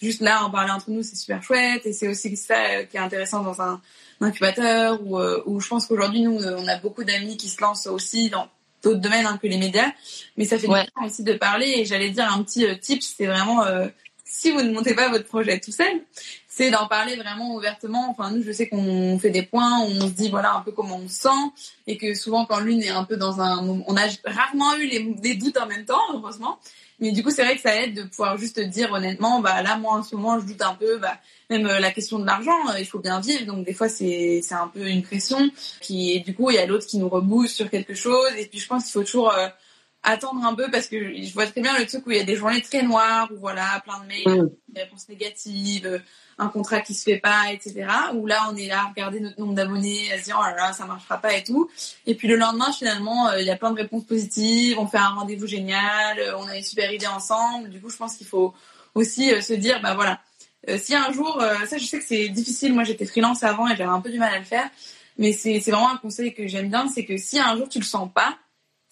juste 0.00 0.20
là 0.20 0.44
en 0.44 0.50
parler 0.50 0.70
entre 0.70 0.90
nous 0.90 1.02
c'est 1.02 1.16
super 1.16 1.42
chouette. 1.42 1.86
Et 1.86 1.92
c'est 1.92 2.08
aussi 2.08 2.36
ça 2.36 2.54
euh, 2.54 2.84
qui 2.84 2.96
est 2.96 3.00
intéressant 3.00 3.42
dans 3.42 3.60
un, 3.60 3.80
incubateur 4.22 5.00
où, 5.02 5.18
euh, 5.18 5.42
où 5.46 5.60
je 5.60 5.68
pense 5.68 5.86
qu'aujourd'hui 5.86 6.20
nous 6.20 6.44
on 6.44 6.68
a 6.68 6.76
beaucoup 6.76 7.04
d'amis 7.04 7.38
qui 7.38 7.48
se 7.48 7.58
lancent 7.62 7.86
aussi 7.86 8.28
dans 8.28 8.48
d'autres 8.82 9.00
domaines 9.00 9.24
hein, 9.24 9.38
que 9.40 9.46
les 9.46 9.56
médias. 9.56 9.90
Mais 10.36 10.44
ça 10.44 10.58
fait 10.58 10.66
du 10.66 10.72
bien 10.74 10.84
aussi 11.04 11.22
de 11.22 11.32
parler. 11.34 11.74
Et 11.78 11.84
j'allais 11.84 12.10
dire 12.10 12.30
un 12.30 12.42
petit 12.42 12.66
euh, 12.66 12.74
tip 12.74 13.02
c'est 13.02 13.26
vraiment 13.26 13.64
si 14.24 14.50
vous 14.52 14.62
ne 14.62 14.72
montez 14.72 14.94
pas 14.94 15.08
votre 15.08 15.26
projet 15.26 15.58
tout 15.58 15.72
seul 15.72 16.02
c'est 16.48 16.70
d'en 16.70 16.86
parler 16.88 17.16
vraiment 17.16 17.54
ouvertement. 17.54 18.10
Enfin 18.10 18.30
nous 18.30 18.42
je 18.42 18.52
sais 18.52 18.68
qu'on 18.68 19.18
fait 19.18 19.30
des 19.30 19.42
points 19.42 19.80
on 19.80 20.00
se 20.00 20.12
dit 20.12 20.28
voilà 20.28 20.54
un 20.54 20.60
peu 20.60 20.72
comment 20.72 20.96
on 20.96 21.08
se 21.08 21.22
sent. 21.22 21.62
Et 21.86 21.96
que 21.96 22.12
souvent 22.14 22.44
quand 22.44 22.60
l'une 22.60 22.82
est 22.82 22.90
un 22.90 23.04
peu 23.04 23.16
dans 23.16 23.40
un 23.40 23.66
on 23.66 23.96
a 23.96 24.06
rarement 24.26 24.76
eu 24.76 24.86
les, 24.86 25.14
des 25.14 25.34
doutes 25.34 25.56
en 25.56 25.66
même 25.66 25.86
temps 25.86 26.02
heureusement 26.12 26.58
mais 27.00 27.12
du 27.12 27.22
coup, 27.22 27.30
c'est 27.30 27.44
vrai 27.44 27.56
que 27.56 27.62
ça 27.62 27.74
aide 27.76 27.94
de 27.94 28.02
pouvoir 28.02 28.36
juste 28.36 28.60
dire 28.60 28.92
honnêtement, 28.92 29.40
bah 29.40 29.62
là, 29.62 29.76
moi, 29.76 29.94
en 29.94 30.02
ce 30.02 30.14
moment, 30.14 30.38
je 30.38 30.46
doute 30.46 30.60
un 30.62 30.74
peu, 30.74 30.98
bah, 30.98 31.16
même 31.48 31.66
euh, 31.66 31.80
la 31.80 31.90
question 31.90 32.18
de 32.18 32.26
l'argent, 32.26 32.68
euh, 32.70 32.78
il 32.78 32.86
faut 32.86 32.98
bien 32.98 33.20
vivre. 33.20 33.46
Donc, 33.46 33.64
des 33.64 33.72
fois, 33.72 33.88
c'est, 33.88 34.40
c'est 34.42 34.54
un 34.54 34.68
peu 34.68 34.86
une 34.86 35.02
pression. 35.02 35.50
Puis, 35.80 36.20
du 36.20 36.34
coup, 36.34 36.50
il 36.50 36.56
y 36.56 36.58
a 36.58 36.66
l'autre 36.66 36.86
qui 36.86 36.98
nous 36.98 37.08
rebousse 37.08 37.52
sur 37.52 37.70
quelque 37.70 37.94
chose. 37.94 38.30
Et 38.38 38.46
puis, 38.46 38.58
je 38.58 38.66
pense 38.66 38.84
qu'il 38.84 38.92
faut 38.92 39.02
toujours, 39.02 39.32
euh, 39.32 39.48
attendre 40.02 40.44
un 40.44 40.54
peu 40.54 40.70
parce 40.70 40.86
que 40.86 40.96
je 41.22 41.32
vois 41.32 41.46
très 41.46 41.60
bien 41.60 41.78
le 41.78 41.86
truc 41.86 42.06
où 42.06 42.10
il 42.10 42.16
y 42.16 42.20
a 42.20 42.24
des 42.24 42.36
journées 42.36 42.62
très 42.62 42.82
noires 42.82 43.28
où 43.32 43.36
voilà 43.38 43.82
plein 43.84 44.00
de 44.00 44.06
mails, 44.06 44.42
mm. 44.42 44.50
des 44.68 44.80
réponses 44.82 45.08
négatives, 45.08 46.02
un 46.38 46.48
contrat 46.48 46.80
qui 46.80 46.94
se 46.94 47.04
fait 47.04 47.18
pas, 47.18 47.52
etc. 47.52 47.86
Où 48.14 48.26
là 48.26 48.48
on 48.50 48.56
est 48.56 48.66
là 48.66 48.80
à 48.80 48.88
regarder 48.88 49.20
notre 49.20 49.38
nombre 49.38 49.54
d'abonnés, 49.54 50.10
à 50.12 50.18
se 50.18 50.24
dire 50.24 50.38
oh 50.40 50.42
là 50.42 50.56
là 50.56 50.72
ça 50.72 50.86
marchera 50.86 51.18
pas 51.18 51.34
et 51.34 51.44
tout. 51.44 51.70
Et 52.06 52.14
puis 52.14 52.28
le 52.28 52.36
lendemain 52.36 52.72
finalement 52.72 53.28
euh, 53.28 53.40
il 53.40 53.46
y 53.46 53.50
a 53.50 53.56
plein 53.56 53.70
de 53.72 53.76
réponses 53.76 54.04
positives, 54.04 54.78
on 54.78 54.86
fait 54.86 54.98
un 54.98 55.10
rendez-vous 55.10 55.46
génial, 55.46 56.18
euh, 56.18 56.38
on 56.38 56.48
a 56.48 56.56
une 56.56 56.62
super 56.62 56.90
idée 56.92 57.06
ensemble. 57.06 57.68
Du 57.68 57.80
coup 57.80 57.90
je 57.90 57.96
pense 57.96 58.16
qu'il 58.16 58.26
faut 58.26 58.54
aussi 58.94 59.32
euh, 59.32 59.42
se 59.42 59.52
dire 59.52 59.80
bah 59.82 59.94
voilà 59.94 60.20
si 60.76 60.94
un 60.94 61.10
jour 61.10 61.42
ça 61.66 61.78
je 61.78 61.86
sais 61.86 61.98
que 61.98 62.04
c'est 62.04 62.28
difficile, 62.28 62.74
moi 62.74 62.84
j'étais 62.84 63.06
freelance 63.06 63.42
avant 63.42 63.66
et 63.66 63.70
j'avais 63.70 63.84
un 63.84 64.02
peu 64.02 64.10
du 64.10 64.18
mal 64.18 64.34
à 64.34 64.38
le 64.38 64.44
faire, 64.44 64.68
mais 65.16 65.32
c'est 65.32 65.58
vraiment 65.60 65.90
un 65.90 65.96
conseil 65.96 66.34
que 66.34 66.46
j'aime 66.46 66.68
bien, 66.68 66.86
c'est 66.86 67.06
que 67.06 67.16
si 67.16 67.38
un 67.38 67.56
jour 67.56 67.66
tu 67.66 67.78
le 67.78 67.84
sens 67.84 68.10
pas 68.12 68.36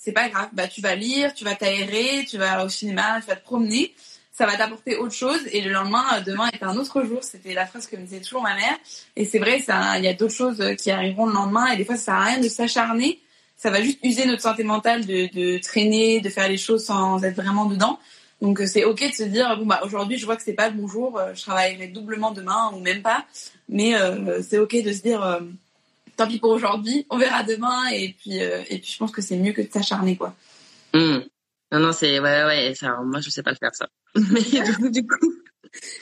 c'est 0.08 0.14
pas 0.14 0.30
grave. 0.30 0.48
Bah, 0.54 0.66
tu 0.66 0.80
vas 0.80 0.94
lire, 0.94 1.34
tu 1.34 1.44
vas 1.44 1.54
t'aérer, 1.54 2.24
tu 2.26 2.38
vas 2.38 2.64
au 2.64 2.70
cinéma, 2.70 3.20
tu 3.20 3.26
vas 3.26 3.36
te 3.36 3.44
promener. 3.44 3.94
Ça 4.32 4.46
va 4.46 4.56
t'apporter 4.56 4.96
autre 4.96 5.12
chose. 5.12 5.40
Et 5.52 5.60
le 5.60 5.70
lendemain, 5.70 6.04
euh, 6.14 6.20
demain 6.22 6.48
est 6.48 6.62
un 6.62 6.78
autre 6.78 7.04
jour. 7.04 7.22
C'était 7.22 7.52
la 7.52 7.66
phrase 7.66 7.86
que 7.86 7.96
me 7.96 8.04
disait 8.04 8.20
toujours 8.20 8.40
ma 8.40 8.54
mère. 8.54 8.78
Et 9.16 9.26
c'est 9.26 9.38
vrai, 9.38 9.58
il 9.58 10.04
y 10.04 10.08
a 10.08 10.14
d'autres 10.14 10.34
choses 10.34 10.62
euh, 10.62 10.74
qui 10.74 10.90
arriveront 10.90 11.26
le 11.26 11.34
lendemain. 11.34 11.66
Et 11.72 11.76
des 11.76 11.84
fois, 11.84 11.96
ça 11.96 12.04
sert 12.04 12.14
à 12.14 12.24
rien 12.24 12.38
de 12.38 12.48
s'acharner. 12.48 13.20
Ça 13.58 13.70
va 13.70 13.82
juste 13.82 13.98
user 14.02 14.24
notre 14.24 14.40
santé 14.40 14.64
mentale 14.64 15.04
de, 15.04 15.28
de 15.34 15.58
traîner, 15.58 16.22
de 16.22 16.30
faire 16.30 16.48
les 16.48 16.56
choses 16.56 16.86
sans 16.86 17.22
être 17.22 17.36
vraiment 17.36 17.66
dedans. 17.66 17.98
Donc 18.40 18.62
euh, 18.62 18.66
c'est 18.66 18.84
ok 18.84 19.10
de 19.10 19.12
se 19.12 19.24
dire 19.24 19.58
bon 19.58 19.66
bah 19.66 19.80
aujourd'hui 19.84 20.16
je 20.16 20.24
vois 20.24 20.36
que 20.36 20.44
c'est 20.44 20.52
pas 20.52 20.68
le 20.68 20.76
bon 20.76 20.86
jour, 20.86 21.20
je 21.34 21.42
travaillerai 21.42 21.88
doublement 21.88 22.30
demain 22.30 22.70
ou 22.72 22.78
même 22.78 23.02
pas, 23.02 23.26
mais 23.68 23.94
c'est 24.48 24.58
ok 24.58 24.80
de 24.80 24.92
se 24.92 25.02
dire 25.02 25.40
tant 26.18 26.26
pis 26.26 26.38
pour 26.38 26.50
aujourd'hui, 26.50 27.06
on 27.08 27.16
verra 27.16 27.42
demain 27.44 27.88
et 27.92 28.14
puis 28.18 28.42
euh, 28.42 28.62
et 28.68 28.78
puis 28.78 28.90
je 28.92 28.98
pense 28.98 29.12
que 29.12 29.22
c'est 29.22 29.36
mieux 29.36 29.52
que 29.52 29.62
de 29.62 29.70
s'acharner 29.72 30.16
quoi. 30.16 30.34
Hmm. 30.92 31.20
Non 31.72 31.80
non 31.80 31.92
c'est 31.92 32.18
ouais 32.18 32.44
ouais 32.44 32.74
ça 32.74 32.98
moi 33.04 33.20
je 33.20 33.30
sais 33.30 33.42
pas 33.42 33.52
le 33.52 33.56
faire 33.56 33.74
ça. 33.74 33.88
Mais 34.14 34.90
du 34.90 35.06
coup 35.06 35.32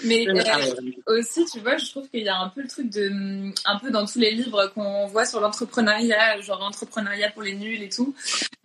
mais 0.04 0.26
euh, 0.28 0.74
aussi, 1.06 1.44
tu 1.46 1.60
vois, 1.60 1.76
je 1.76 1.90
trouve 1.90 2.08
qu'il 2.08 2.22
y 2.22 2.28
a 2.28 2.38
un 2.38 2.48
peu 2.48 2.62
le 2.62 2.68
truc 2.68 2.88
de, 2.90 3.52
un 3.64 3.78
peu 3.78 3.90
dans 3.90 4.06
tous 4.06 4.18
les 4.18 4.30
livres 4.30 4.66
qu'on 4.74 5.06
voit 5.06 5.24
sur 5.24 5.40
l'entrepreneuriat, 5.40 6.40
genre 6.40 6.62
entrepreneuriat 6.62 7.30
pour 7.30 7.42
les 7.42 7.54
nuls 7.54 7.82
et 7.82 7.88
tout. 7.88 8.14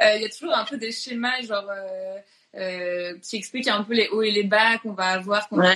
Euh, 0.01 0.15
il 0.15 0.21
y 0.21 0.25
a 0.25 0.29
toujours 0.29 0.55
un 0.55 0.65
peu 0.65 0.77
des 0.77 0.91
schémas, 0.91 1.41
genre 1.41 1.67
euh, 1.69 2.17
qui 2.53 3.35
expliquent 3.37 3.69
un 3.69 3.83
peu 3.83 3.93
les 3.93 4.07
hauts 4.09 4.21
et 4.21 4.31
les 4.31 4.43
bas 4.43 4.77
qu'on 4.79 4.93
va 4.93 5.07
avoir, 5.07 5.47
qu'on 5.47 5.57
va 5.57 5.75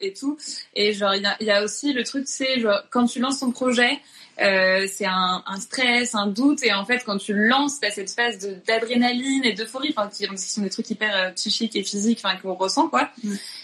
et 0.00 0.12
tout. 0.12 0.36
Et 0.74 0.92
genre, 0.92 1.14
il 1.14 1.22
y 1.22 1.26
a, 1.26 1.36
y 1.40 1.50
a, 1.50 1.62
aussi 1.62 1.92
le 1.92 2.04
truc, 2.04 2.24
c'est 2.26 2.60
genre 2.60 2.82
quand 2.90 3.06
tu 3.06 3.20
lances 3.20 3.40
ton 3.40 3.52
projet, 3.52 4.00
euh, 4.40 4.86
c'est 4.86 5.06
un, 5.06 5.42
un, 5.46 5.60
stress, 5.60 6.14
un 6.14 6.26
doute, 6.26 6.62
et 6.62 6.72
en 6.72 6.84
fait, 6.84 7.02
quand 7.04 7.16
tu 7.16 7.32
lances, 7.32 7.80
t'as 7.80 7.90
cette 7.90 8.10
phase 8.10 8.38
d'adrénaline 8.66 9.44
et 9.44 9.54
d'euphorie, 9.54 9.94
enfin, 9.96 10.10
qui, 10.10 10.26
sont 10.36 10.62
des 10.62 10.70
trucs 10.70 10.90
hyper 10.90 11.16
euh, 11.16 11.30
psychiques 11.30 11.74
et 11.74 11.82
physiques, 11.82 12.20
enfin, 12.22 12.36
qu'on 12.36 12.54
ressent, 12.54 12.88
quoi. 12.88 13.10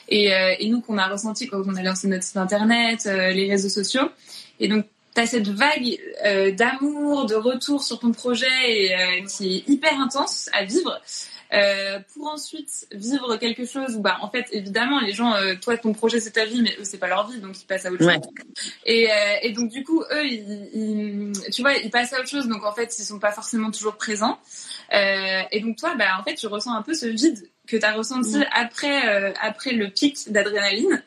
Et, 0.08 0.32
euh, 0.32 0.54
et, 0.58 0.68
nous, 0.70 0.80
qu'on 0.80 0.96
a 0.96 1.08
ressenti 1.08 1.46
quand 1.46 1.62
on 1.66 1.74
a 1.74 1.82
lancé 1.82 2.08
notre 2.08 2.24
site 2.24 2.38
internet, 2.38 3.06
euh, 3.06 3.30
les 3.32 3.50
réseaux 3.50 3.68
sociaux. 3.68 4.08
Et 4.60 4.68
donc, 4.68 4.86
t'as 5.14 5.26
cette 5.26 5.48
vague 5.48 5.98
d'amour, 6.56 7.26
de 7.26 7.34
retour 7.34 7.82
sur 7.82 7.98
ton 7.98 8.12
projet, 8.12 8.46
et, 8.66 9.24
qui 9.24 9.56
est 9.56 9.68
hyper 9.68 10.00
intense 10.00 10.48
à 10.54 10.64
vivre. 10.64 10.98
Euh, 11.53 11.98
pour 12.14 12.28
ensuite 12.28 12.86
vivre 12.92 13.36
quelque 13.36 13.66
chose 13.66 13.96
où 13.96 14.00
bah 14.00 14.16
en 14.22 14.30
fait 14.30 14.46
évidemment 14.53 15.00
les 15.00 15.12
gens 15.12 15.34
euh, 15.34 15.55
toi 15.55 15.76
ton 15.76 15.92
projet 15.92 16.18
c'est 16.18 16.30
ta 16.30 16.46
vie 16.46 16.62
mais 16.62 16.74
eux 16.80 16.84
c'est 16.84 16.96
pas 16.96 17.09
leur 17.09 17.28
vie 17.28 17.40
donc 17.40 17.61
ils 17.61 17.66
passent 17.66 17.84
à 17.84 17.92
autre 17.92 18.03
chose. 18.03 18.22
Et, 18.86 19.11
euh, 19.11 19.14
et 19.42 19.53
donc 19.53 19.70
du 19.70 19.84
coup 19.84 20.00
eux 20.00 20.24
ils, 20.24 21.32
tu 21.53 21.61
vois 21.61 21.74
ils 21.74 21.90
passent 21.90 22.14
à 22.14 22.20
autre 22.20 22.28
chose 22.30 22.48
donc 22.48 22.64
en 22.64 22.72
fait 22.72 22.98
ils 22.98 23.05
sont 23.05 23.18
pas 23.18 23.32
forcément 23.32 23.70
toujours 23.70 23.96
présents. 23.96 24.38
Et 24.90 25.61
donc 25.61 25.76
toi 25.76 25.94
bah 25.94 26.18
en 26.18 26.22
fait 26.22 26.36
tu 26.36 26.46
ressens 26.46 26.74
un 26.74 26.82
peu 26.82 26.94
ce 26.94 27.07
vide 27.07 27.46
que 27.66 27.76
tu 27.76 27.84
as 27.84 27.92
ressenti 27.92 28.38
mm. 28.38 28.46
après 28.52 29.08
euh, 29.08 29.32
après 29.40 29.72
le 29.72 29.88
pic 29.88 30.30
d'adrénaline 30.32 31.02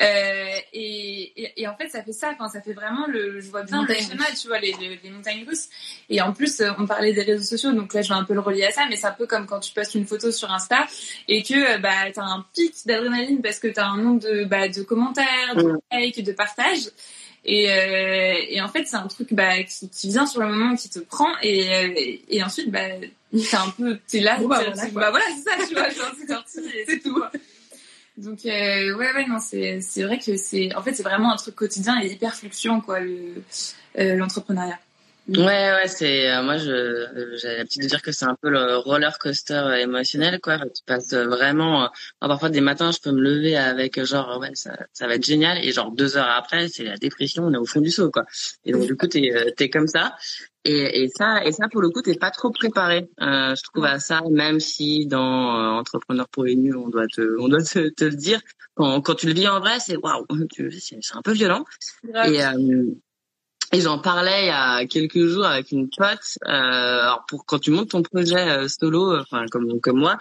euh, 0.00 0.56
et, 0.72 1.52
et, 1.60 1.68
en 1.68 1.76
fait 1.76 1.88
ça 1.88 2.02
fait 2.02 2.12
ça 2.12 2.34
ça 2.50 2.62
fait 2.62 2.72
vraiment 2.72 3.06
le 3.06 3.40
je 3.40 3.50
vois 3.50 3.62
bien 3.62 3.84
le 3.84 3.94
schéma 3.94 4.24
tu 4.40 4.48
vois 4.48 4.58
les, 4.58 4.74
les, 5.02 5.10
montagnes 5.10 5.44
russes 5.46 5.68
et 6.08 6.22
en 6.22 6.32
plus 6.32 6.60
euh, 6.60 6.70
on 6.78 6.86
parlait 6.86 7.12
des 7.12 7.22
réseaux 7.22 7.44
sociaux 7.44 7.72
donc 7.72 7.92
là 7.92 8.00
je 8.00 8.08
vais 8.08 8.14
un 8.14 8.24
peu 8.24 8.32
le 8.32 8.40
relier 8.40 8.64
à 8.64 8.72
ça 8.72 8.86
mais 8.88 8.96
c'est 8.96 9.06
un 9.06 9.12
peu 9.12 9.26
comme 9.26 9.46
quand 9.46 9.60
tu 9.60 9.74
postes 9.74 9.94
une 9.94 10.06
photo 10.06 10.32
sur 10.32 10.50
Insta 10.50 10.86
et 11.28 11.42
que 11.42 11.78
bah 11.80 12.10
tu 12.12 12.18
as 12.18 12.24
un 12.24 12.46
pic 12.54 12.74
d'adrénaline 12.86 13.42
parce 13.42 13.58
que 13.58 13.68
tu 13.68 13.78
as 13.78 13.86
un 13.86 13.98
nombre 13.98 14.20
de 14.20 14.44
bah, 14.44 14.68
de 14.68 14.82
commentaires 14.82 15.54
de 15.56 15.62
mm. 15.62 15.78
likes 15.92 16.24
de 16.24 16.32
partages 16.32 16.88
et, 17.44 17.70
euh, 17.70 18.34
et 18.48 18.60
en 18.60 18.68
fait, 18.68 18.86
c'est 18.86 18.96
un 18.96 19.06
truc 19.06 19.32
bah, 19.32 19.62
qui, 19.62 19.88
qui, 19.88 20.08
vient 20.08 20.26
sur 20.26 20.40
le 20.40 20.48
moment, 20.48 20.76
qui 20.76 20.88
te 20.88 20.98
prend, 20.98 21.30
et, 21.42 22.22
et 22.28 22.42
ensuite, 22.42 22.70
bah, 22.70 22.80
t'es 23.32 23.56
un 23.56 23.70
peu, 23.70 23.98
t'es 24.06 24.20
là, 24.20 24.38
bah, 24.38 24.62
voilà, 24.92 25.10
bah, 25.10 25.20
c'est 25.36 25.50
ça, 25.50 25.66
tu 25.66 25.74
vois, 25.74 25.88
c'est 25.90 26.26
sorti, 26.26 26.58
c'est 26.86 27.00
tout. 27.00 27.22
Donc 28.20 28.44
euh, 28.44 28.94
ouais 28.96 29.14
ouais 29.14 29.26
non 29.26 29.38
c'est 29.38 30.02
vrai 30.02 30.18
que 30.18 30.36
c'est 30.36 30.74
en 30.74 30.82
fait 30.82 30.92
c'est 30.92 31.02
vraiment 31.02 31.32
un 31.32 31.36
truc 31.36 31.54
quotidien 31.54 32.02
et 32.02 32.08
hyper 32.08 32.34
fluctuant 32.34 32.80
quoi 32.82 33.00
le 33.00 33.42
euh, 33.98 34.14
l'entrepreneuriat. 34.14 34.78
Ouais, 35.28 35.36
ouais, 35.72 35.86
c'est 35.86 36.28
euh, 36.28 36.42
moi 36.42 36.56
je 36.56 37.36
j'ai 37.40 37.56
l'habitude 37.56 37.82
de 37.82 37.86
dire 37.88 38.02
que 38.02 38.10
c'est 38.10 38.24
un 38.24 38.34
peu 38.34 38.50
le 38.50 38.78
roller 38.78 39.16
coaster 39.18 39.78
émotionnel 39.80 40.40
quoi. 40.40 40.58
Tu 40.58 40.82
passes 40.84 41.12
vraiment 41.14 41.84
euh, 41.84 41.88
parfois 42.18 42.48
des 42.48 42.60
matins 42.60 42.90
je 42.90 42.98
peux 42.98 43.12
me 43.12 43.20
lever 43.20 43.56
avec 43.56 44.02
genre 44.04 44.38
ouais 44.40 44.50
ça 44.54 44.76
ça 44.92 45.06
va 45.06 45.14
être 45.14 45.24
génial. 45.24 45.64
Et 45.64 45.70
genre 45.70 45.92
deux 45.92 46.16
heures 46.16 46.30
après 46.30 46.66
c'est 46.68 46.82
la 46.82 46.96
dépression 46.96 47.44
on 47.44 47.52
est 47.52 47.58
au 47.58 47.64
fond 47.64 47.80
du 47.80 47.90
seau 47.92 48.10
quoi. 48.10 48.24
Et 48.64 48.72
donc 48.72 48.86
du 48.86 48.96
coup 48.96 49.06
t'es 49.06 49.30
euh, 49.32 49.50
t'es 49.56 49.70
comme 49.70 49.86
ça. 49.86 50.16
Et, 50.64 51.04
et 51.04 51.08
ça 51.08 51.44
et 51.44 51.52
ça 51.52 51.68
pour 51.68 51.80
le 51.80 51.90
coup 51.90 52.02
t'es 52.02 52.16
pas 52.16 52.30
trop 52.32 52.50
préparé 52.50 53.08
euh, 53.20 53.54
je 53.54 53.62
trouve 53.62 53.84
à 53.84 54.00
ça 54.00 54.22
même 54.30 54.58
si 54.58 55.06
dans 55.06 55.54
euh, 55.56 55.68
entrepreneur 55.78 56.28
pour 56.28 56.44
les 56.44 56.56
nuls 56.56 56.76
on 56.76 56.88
doit 56.88 57.06
te 57.06 57.38
on 57.38 57.46
doit 57.48 57.62
te, 57.62 57.88
te 57.90 58.04
le 58.04 58.16
dire. 58.16 58.40
Quand 58.74 59.00
quand 59.00 59.14
tu 59.14 59.26
le 59.26 59.34
vis 59.34 59.46
en 59.46 59.60
vrai 59.60 59.78
c'est 59.78 59.96
waouh 59.96 60.26
c'est 60.76 60.98
c'est 61.00 61.16
un 61.16 61.22
peu 61.22 61.32
violent. 61.32 61.64
Et 62.26 62.40
et 63.72 63.80
j'en 63.80 63.98
parlais 63.98 64.44
il 64.44 64.46
y 64.46 64.50
a 64.50 64.86
quelques 64.86 65.26
jours 65.26 65.46
avec 65.46 65.70
une 65.72 65.88
pote. 65.90 66.38
Euh, 66.46 66.50
alors 66.50 67.24
pour 67.28 67.44
quand 67.46 67.58
tu 67.58 67.70
montes 67.70 67.90
ton 67.90 68.02
projet 68.02 68.48
euh, 68.48 68.68
solo, 68.68 69.12
euh, 69.12 69.22
enfin 69.22 69.46
comme 69.50 69.98
moi, 69.98 70.18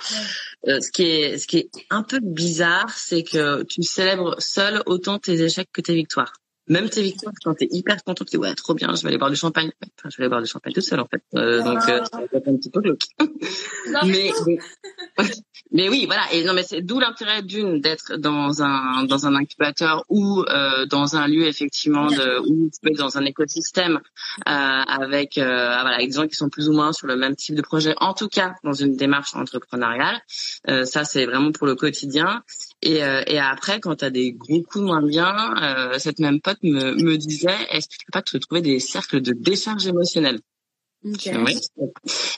ce 0.66 0.92
qui 0.92 1.04
est 1.04 1.38
ce 1.38 1.48
qui 1.48 1.58
est 1.58 1.70
un 1.90 2.04
peu 2.04 2.20
bizarre, 2.22 2.90
c'est 2.92 3.24
que 3.24 3.64
tu 3.64 3.84
célèbres 3.84 4.36
seul 4.40 4.84
autant 4.86 5.20
tes 5.20 5.42
échecs 5.42 5.70
que 5.74 5.82
tes 5.82 5.96
victoires 5.96 6.34
même 6.70 6.90
tes 6.90 7.02
victoires, 7.02 7.34
quand 7.44 7.56
t'es 7.56 7.68
hyper 7.72 8.04
content, 8.04 8.24
tu 8.24 8.38
dis 8.38 8.38
ouais 8.38 8.54
trop 8.54 8.76
bien, 8.76 8.94
je 8.96 9.02
vais 9.02 9.10
aller 9.10 9.18
boire 9.18 9.32
du 9.32 9.36
champagne. 9.36 9.72
Enfin, 9.82 10.10
je 10.10 10.18
vais 10.18 10.24
aller 10.24 10.30
boire 10.30 10.42
du 10.42 10.48
champagne 10.48 10.72
toute 10.72 10.84
seule 10.84 11.00
en 11.00 11.08
fait. 11.08 11.22
Euh, 11.36 11.64
donc 11.64 11.80
euh, 11.90 12.06
ça 12.06 12.20
un 12.20 12.58
petit 12.58 12.70
peu 12.70 12.80
glauque. 12.82 13.02
mais, 14.06 14.32
mais, 15.72 15.90
oui, 15.90 16.06
voilà. 16.06 16.32
Et 16.32 16.44
non, 16.44 16.54
mais 16.54 16.64
c'est 16.64 16.82
d'où 16.82 17.00
l'intérêt 17.00 17.42
d'une 17.42 17.82
d'être 17.82 18.18
dans 18.18 18.62
un 18.62 19.04
dans 19.06 19.26
un 19.26 19.36
incubateur 19.36 20.06
ou 20.10 20.44
euh, 20.48 20.86
dans 20.86 21.16
un 21.16 21.28
lieu 21.28 21.48
effectivement 21.48 22.08
de 22.08 22.40
ou 22.48 22.70
tu 22.70 22.80
peux 22.82 22.92
être 22.92 22.98
dans 22.98 23.18
un 23.18 23.26
écosystème 23.26 24.00
euh, 24.48 24.52
avec 24.52 25.38
euh, 25.38 25.44
voilà 25.46 25.96
avec 25.96 26.10
des 26.10 26.16
gens 26.16 26.28
qui 26.28 26.36
sont 26.36 26.50
plus 26.50 26.70
ou 26.70 26.74
moins 26.74 26.94
sur 26.94 27.08
le 27.08 27.16
même 27.16 27.36
type 27.36 27.56
de 27.56 27.62
projet. 27.64 27.96
En 27.98 28.14
tout 28.14 28.30
cas, 28.30 28.54
dans 28.64 28.74
une 28.74 28.96
démarche 28.96 29.36
entrepreneuriale. 29.36 30.22
Ça 30.84 31.04
c'est 31.04 31.26
vraiment 31.26 31.52
pour 31.52 31.66
le 31.66 31.76
quotidien. 31.76 32.44
Et, 32.82 32.98
et 32.98 33.40
après, 33.40 33.80
quand 33.80 33.98
tu 33.98 34.06
as 34.06 34.10
des 34.10 34.32
gros 34.34 34.62
coups 34.62 34.86
moins 34.86 35.02
bien, 35.02 35.98
cette 35.98 36.20
même 36.20 36.40
pote 36.40 36.59
me, 36.64 36.94
me 36.96 37.18
disait, 37.18 37.58
est-ce 37.72 37.88
que 37.88 37.94
tu 37.94 38.06
peux 38.06 38.12
pas 38.12 38.22
te 38.22 38.38
trouver 38.38 38.62
des 38.62 38.80
cercles 38.80 39.22
de 39.22 39.34
décharge 39.34 39.88
émotionnelle? 39.88 40.40
Okay. 41.06 41.38
Oui. 41.38 41.58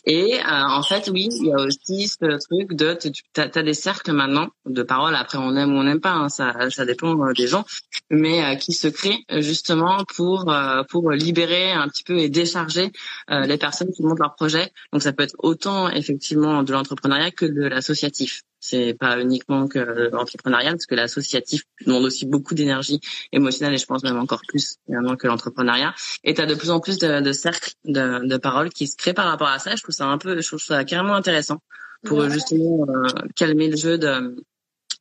Et 0.06 0.36
euh, 0.36 0.42
en 0.46 0.84
fait, 0.84 1.10
oui, 1.12 1.30
il 1.32 1.48
y 1.48 1.52
a 1.52 1.56
aussi 1.56 2.08
ce 2.08 2.38
truc 2.48 2.74
de, 2.74 2.94
tu 2.94 3.12
as, 3.42 3.64
des 3.64 3.74
cercles 3.74 4.12
maintenant 4.12 4.50
de 4.68 4.84
paroles. 4.84 5.16
Après, 5.16 5.40
on 5.40 5.56
aime 5.56 5.74
ou 5.74 5.80
on 5.80 5.84
n'aime 5.84 6.00
pas, 6.00 6.12
hein, 6.12 6.30
ça, 6.30 6.70
ça 6.70 6.86
dépend 6.86 7.20
euh, 7.26 7.34
des 7.34 7.48
gens, 7.48 7.66
mais 8.12 8.44
euh, 8.44 8.56
qui 8.56 8.74
se 8.74 8.88
créent 8.88 9.26
justement 9.40 10.04
pour 10.16 10.54
pour 10.90 11.12
libérer 11.12 11.72
un 11.72 11.88
petit 11.88 12.04
peu 12.04 12.20
et 12.20 12.30
décharger 12.30 12.92
les 13.30 13.58
personnes 13.58 13.92
qui 13.92 14.04
montent 14.04 14.20
leur 14.20 14.36
projet. 14.36 14.72
Donc, 14.94 15.02
ça 15.02 15.12
peut 15.12 15.24
être 15.24 15.36
autant 15.40 15.90
effectivement 15.90 16.62
de 16.62 16.72
l'entrepreneuriat 16.72 17.32
que 17.32 17.46
de 17.46 17.64
l'associatif. 17.64 18.44
C'est 18.64 18.94
pas 18.94 19.20
uniquement 19.20 19.68
que 19.68 19.80
l'entrepreneuriat, 20.12 20.70
parce 20.72 20.86
que 20.86 20.94
l'associatif 20.94 21.64
demande 21.86 22.06
aussi 22.06 22.28
beaucoup 22.28 22.54
d'énergie 22.54 23.02
émotionnelle 23.32 23.74
et 23.74 23.78
je 23.80 23.88
pense 23.88 24.04
même 24.04 24.20
encore 24.20 24.42
plus 24.48 24.78
finalement 24.86 25.16
que 25.16 25.26
l'entrepreneuriat. 25.26 25.96
Et 26.24 26.36
tu 26.36 26.42
as 26.42 26.46
de 26.46 26.54
plus 26.54 26.70
en 26.70 26.80
plus 26.80 27.00
de, 27.00 27.22
de 27.22 27.34
cercles 27.34 27.72
de, 27.86 28.28
de 28.28 28.38
paroles 28.38 28.70
qui 28.70 28.88
se 28.88 28.96
créent 28.96 29.16
par 29.16 29.26
rapport 29.26 29.48
à 29.48 29.58
ça. 29.58 29.76
Je 29.76 29.82
trouve 29.82 29.96
ça 29.96 30.06
un 30.06 30.20
peu, 30.20 30.40
je 30.40 30.48
trouve 30.48 30.62
ça 30.62 30.84
carrément 30.86 31.16
intéressant 31.16 31.58
pour 32.06 32.30
justement 32.30 32.86
euh, 32.88 33.08
calmer 33.36 33.70
le 33.70 33.78
jeu 33.78 33.98
de, 33.98 34.36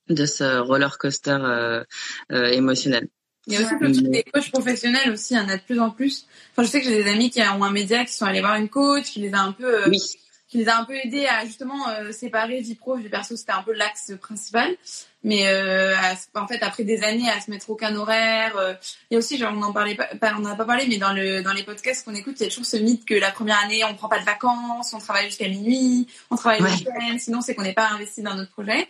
de 0.09 0.27
ce 0.27 0.59
roller 0.59 0.97
coaster 0.97 1.39
euh, 1.41 1.85
euh, 2.33 2.47
émotionnel. 2.47 3.09
Il 3.47 3.55
y 3.55 3.57
a 3.57 3.61
aussi 3.61 3.75
le 3.79 3.93
truc 3.93 4.11
des 4.11 4.23
coachs 4.23 4.51
professionnels 4.51 5.11
aussi, 5.11 5.35
il 5.35 5.37
y 5.37 5.41
en 5.41 5.49
a 5.49 5.57
de 5.57 5.63
plus 5.63 5.81
en 5.81 5.91
plus. 5.91 6.27
Enfin, 6.53 6.63
je 6.63 6.69
sais 6.69 6.81
que 6.81 6.87
j'ai 6.87 7.03
des 7.03 7.11
amis 7.11 7.31
qui 7.31 7.41
ont 7.43 7.65
un 7.65 7.71
média, 7.71 8.05
qui 8.05 8.15
sont 8.15 8.27
allés 8.27 8.41
voir 8.41 8.57
une 8.57 8.69
coach, 8.69 9.05
qui 9.05 9.21
les 9.21 9.33
a 9.33 9.41
un 9.41 9.53
peu, 9.53 9.89
oui. 9.89 9.99
Qui 10.51 10.59
les 10.59 10.69
a 10.69 10.79
un 10.79 10.85
peu 10.85 10.97
aidés 10.97 11.27
à 11.27 11.47
justement 11.47 11.89
euh, 11.89 12.11
séparer 12.13 12.61
vie 12.61 12.75
pro 12.75 12.97
vie 12.97 13.09
perso. 13.09 13.37
C'était 13.37 13.53
un 13.53 13.63
peu 13.63 13.73
l'axe 13.73 14.13
principal. 14.21 14.77
Mais 15.23 15.47
euh, 15.47 15.95
en 16.35 16.47
fait 16.49 16.63
après 16.63 16.83
des 16.83 17.03
années 17.03 17.31
à 17.31 17.41
se 17.41 17.51
mettre 17.51 17.69
aucun 17.69 17.95
horaire 17.95 18.57
euh, 18.57 18.73
il 19.11 19.15
y 19.15 19.17
a 19.17 19.19
aussi 19.19 19.37
genre 19.37 19.53
on 19.55 19.63
en 19.63 19.73
parlait 19.73 19.95
pas, 19.95 20.35
on 20.39 20.41
n'a 20.41 20.57
pas 20.57 20.65
parlé 20.65 20.87
mais 20.89 20.97
dans 20.97 21.13
le 21.13 21.43
dans 21.43 21.53
les 21.53 21.63
podcasts 21.63 22.07
qu'on 22.07 22.15
écoute 22.15 22.37
il 22.41 22.45
y 22.45 22.47
a 22.47 22.49
toujours 22.49 22.65
ce 22.65 22.79
mythe 22.79 23.05
que 23.05 23.13
la 23.13 23.31
première 23.31 23.63
année 23.63 23.85
on 23.85 23.95
prend 23.95 24.09
pas 24.09 24.19
de 24.19 24.25
vacances 24.25 24.95
on 24.95 24.99
travaille 24.99 25.27
jusqu'à 25.27 25.47
minuit 25.47 26.09
on 26.31 26.37
travaille 26.37 26.61
le 26.61 26.71
week-end 26.71 27.19
sinon 27.19 27.43
c'est 27.43 27.55
qu'on 27.55 27.65
n'est 27.65 27.75
pas 27.75 27.91
investi 27.91 28.23
dans 28.23 28.35
notre 28.35 28.51
projet. 28.51 28.89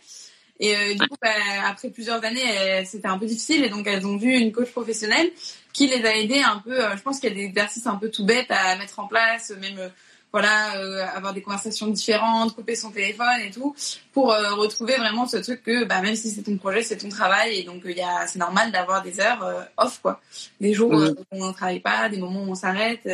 Et 0.63 0.77
euh, 0.77 0.93
du 0.93 1.09
coup, 1.09 1.17
bah, 1.23 1.31
après 1.67 1.89
plusieurs 1.89 2.23
années, 2.23 2.85
c'était 2.85 3.09
un 3.09 3.17
peu 3.17 3.25
difficile. 3.25 3.65
Et 3.65 3.71
donc 3.71 3.87
elles 3.87 4.07
ont 4.07 4.19
vu 4.19 4.35
une 4.35 4.53
coach 4.53 4.71
professionnelle 4.73 5.31
qui 5.73 5.87
les 5.87 6.05
a 6.05 6.15
aidées 6.15 6.43
un 6.43 6.59
peu. 6.59 6.79
je 6.95 7.01
pense 7.01 7.19
qu'il 7.19 7.31
y 7.31 7.33
a 7.33 7.35
des 7.35 7.45
exercices 7.45 7.87
un 7.87 7.97
peu 7.97 8.11
tout 8.11 8.27
bêtes 8.27 8.51
à 8.51 8.77
mettre 8.77 8.99
en 8.99 9.07
place, 9.07 9.55
même 9.59 9.91
voilà, 10.33 10.77
euh, 10.77 11.05
avoir 11.15 11.35
des 11.35 11.43
conversations 11.43 11.89
différentes, 11.89 12.55
couper 12.55 12.77
son 12.77 12.91
téléphone 12.91 13.41
et 13.45 13.51
tout, 13.51 13.75
pour 14.13 14.33
euh, 14.33 14.55
retrouver 14.55 14.97
vraiment 14.97 15.27
ce 15.27 15.39
truc 15.39 15.63
que 15.63 15.85
bah, 15.85 16.01
même 16.01 16.15
si 16.15 16.31
c'est 16.31 16.43
ton 16.43 16.57
projet, 16.57 16.83
c'est 16.83 16.99
ton 16.99 17.09
travail 17.09 17.59
et 17.59 17.63
donc 17.65 17.83
il 17.85 17.97
y 17.97 18.03
a, 18.03 18.27
c'est 18.27 18.39
normal 18.39 18.71
d'avoir 18.71 19.03
des 19.03 19.21
heures 19.21 19.43
euh, 19.43 19.63
off 19.77 19.99
quoi, 20.01 20.21
des 20.61 20.73
jours 20.73 20.93
où 20.93 21.15
on 21.33 21.49
ne 21.49 21.53
travaille 21.53 21.81
pas, 21.81 22.09
des 22.09 22.19
moments 22.19 22.45
où 22.45 22.51
on 22.51 22.55
s'arrête. 22.55 23.09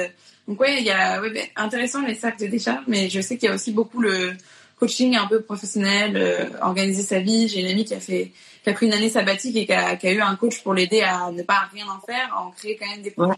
Donc 0.47 0.61
ouais, 0.61 0.77
il 0.79 0.85
y 0.85 0.91
a 0.91 1.21
ouais, 1.23 1.31
ben, 1.31 1.47
intéressant 1.57 2.03
les 2.03 2.15
sacs 2.15 2.39
de 2.39 2.47
décharge, 2.47 2.85
mais 2.87 3.09
je 3.09 3.21
sais 3.21 3.39
qu'il 3.39 3.49
y 3.49 3.53
a 3.53 3.55
aussi 3.55 3.73
beaucoup 3.73 4.01
le 4.01 4.33
coaching 4.79 5.17
un 5.17 5.27
peu 5.27 5.41
professionnel, 5.41 6.51
organiser 6.61 7.03
sa 7.03 7.19
vie. 7.19 7.49
J'ai 7.49 7.61
une 7.61 7.69
amie 7.69 7.87
qui 7.87 7.95
a 7.95 8.01
fait 8.01 8.33
qui 8.63 8.71
a 8.71 8.75
pris 8.75 8.87
une 8.87 8.93
année 8.93 9.09
sabbatique 9.09 9.57
et 9.57 9.65
qui 9.65 9.73
a, 9.73 9.97
qui 9.97 10.07
a 10.09 10.13
eu 10.13 10.21
un 10.21 10.37
coach 10.37 10.63
pour 10.63 10.75
l'aider 10.75 11.01
à 11.01 11.31
ne 11.31 11.43
pas 11.43 11.69
rien 11.73 11.87
en 11.89 12.01
faire, 12.01 12.35
à 12.35 12.43
en 12.43 12.51
créer 12.51 12.77
quand 12.77 12.89
même 12.91 13.01
des 13.01 13.11
projets, 13.11 13.37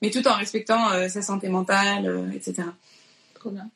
mais 0.00 0.10
tout 0.10 0.26
en 0.28 0.34
respectant 0.34 1.08
sa 1.08 1.20
santé 1.20 1.48
mentale, 1.48 2.32
etc. 2.34 2.64
Trop 3.38 3.50
bien. 3.50 3.70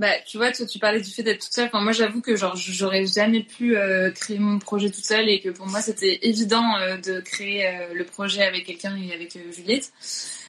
Bah, 0.00 0.14
tu 0.26 0.38
vois, 0.38 0.50
toi, 0.50 0.64
tu 0.64 0.78
parlais 0.78 1.02
du 1.02 1.10
fait 1.10 1.22
d'être 1.22 1.42
toute 1.42 1.52
seule. 1.52 1.66
Enfin, 1.66 1.82
moi, 1.82 1.92
j'avoue 1.92 2.22
que 2.22 2.34
genre, 2.34 2.56
j'aurais 2.56 3.04
jamais 3.04 3.42
pu 3.42 3.76
euh, 3.76 4.10
créer 4.10 4.38
mon 4.38 4.58
projet 4.58 4.88
toute 4.88 5.04
seule 5.04 5.28
et 5.28 5.40
que 5.40 5.50
pour 5.50 5.66
moi, 5.66 5.82
c'était 5.82 6.20
évident 6.22 6.78
euh, 6.78 6.96
de 6.96 7.20
créer 7.20 7.66
euh, 7.66 7.92
le 7.92 8.04
projet 8.04 8.42
avec 8.42 8.64
quelqu'un 8.64 8.96
et 8.96 9.12
avec 9.12 9.38
Juliette. 9.54 9.92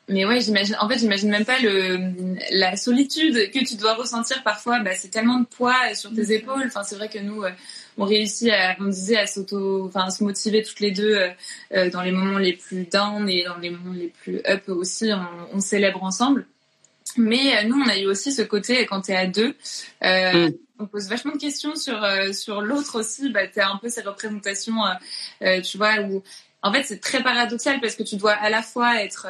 Mais 0.07 0.25
ouais, 0.25 0.39
j'imagine. 0.39 0.77
En 0.79 0.87
fait, 0.87 0.99
j'imagine 0.99 1.29
même 1.29 1.43
pas 1.43 1.59
le 1.59 2.13
la 2.51 2.77
solitude 2.77 3.51
que 3.51 3.65
tu 3.65 3.75
dois 3.75 3.93
ressentir 3.95 4.41
parfois. 4.43 4.79
Bah, 4.79 4.95
c'est 4.95 5.09
tellement 5.09 5.39
de 5.39 5.45
poids 5.45 5.93
sur 5.95 6.13
tes 6.13 6.31
épaules. 6.31 6.63
Enfin, 6.67 6.83
c'est 6.83 6.95
vrai 6.95 7.09
que 7.09 7.19
nous, 7.19 7.43
on 7.97 8.05
réussit 8.05 8.49
à, 8.51 8.77
on 8.79 8.85
disait, 8.85 9.17
à 9.17 9.27
s'auto, 9.27 9.85
enfin, 9.85 10.05
à 10.05 10.11
se 10.11 10.23
motiver 10.23 10.63
toutes 10.63 10.79
les 10.79 10.91
deux 10.91 11.17
dans 11.91 12.01
les 12.01 12.11
moments 12.11 12.39
les 12.39 12.53
plus 12.53 12.85
down 12.85 13.29
et 13.29 13.43
dans 13.43 13.57
les 13.57 13.69
moments 13.69 13.93
les 13.93 14.07
plus 14.07 14.41
up 14.47 14.63
aussi. 14.69 15.11
On, 15.13 15.57
on 15.57 15.59
célèbre 15.59 16.03
ensemble. 16.03 16.45
Mais 17.17 17.57
euh, 17.57 17.67
nous, 17.67 17.81
on 17.81 17.87
a 17.87 17.97
eu 17.97 18.05
aussi 18.05 18.31
ce 18.31 18.41
côté 18.41 18.85
quand 18.85 19.01
tu 19.01 19.11
es 19.11 19.15
à 19.15 19.27
deux. 19.27 19.55
Euh, 20.03 20.49
mm. 20.49 20.53
On 20.79 20.87
pose 20.87 21.09
vachement 21.09 21.33
de 21.33 21.37
questions 21.37 21.75
sur 21.75 22.03
euh, 22.03 22.33
sur 22.33 22.61
l'autre 22.61 22.99
aussi. 22.99 23.29
Bah, 23.29 23.47
tu 23.47 23.59
as 23.59 23.69
un 23.69 23.77
peu 23.77 23.89
ces 23.89 24.01
représentations, 24.01 24.77
tu 25.63 25.77
vois, 25.77 25.99
où 26.01 26.23
en 26.63 26.71
fait, 26.71 26.83
c'est 26.83 26.99
très 26.99 27.23
paradoxal 27.23 27.79
parce 27.81 27.95
que 27.95 28.03
tu 28.03 28.17
dois 28.17 28.33
à 28.33 28.49
la 28.49 28.61
fois 28.61 29.03
être 29.03 29.27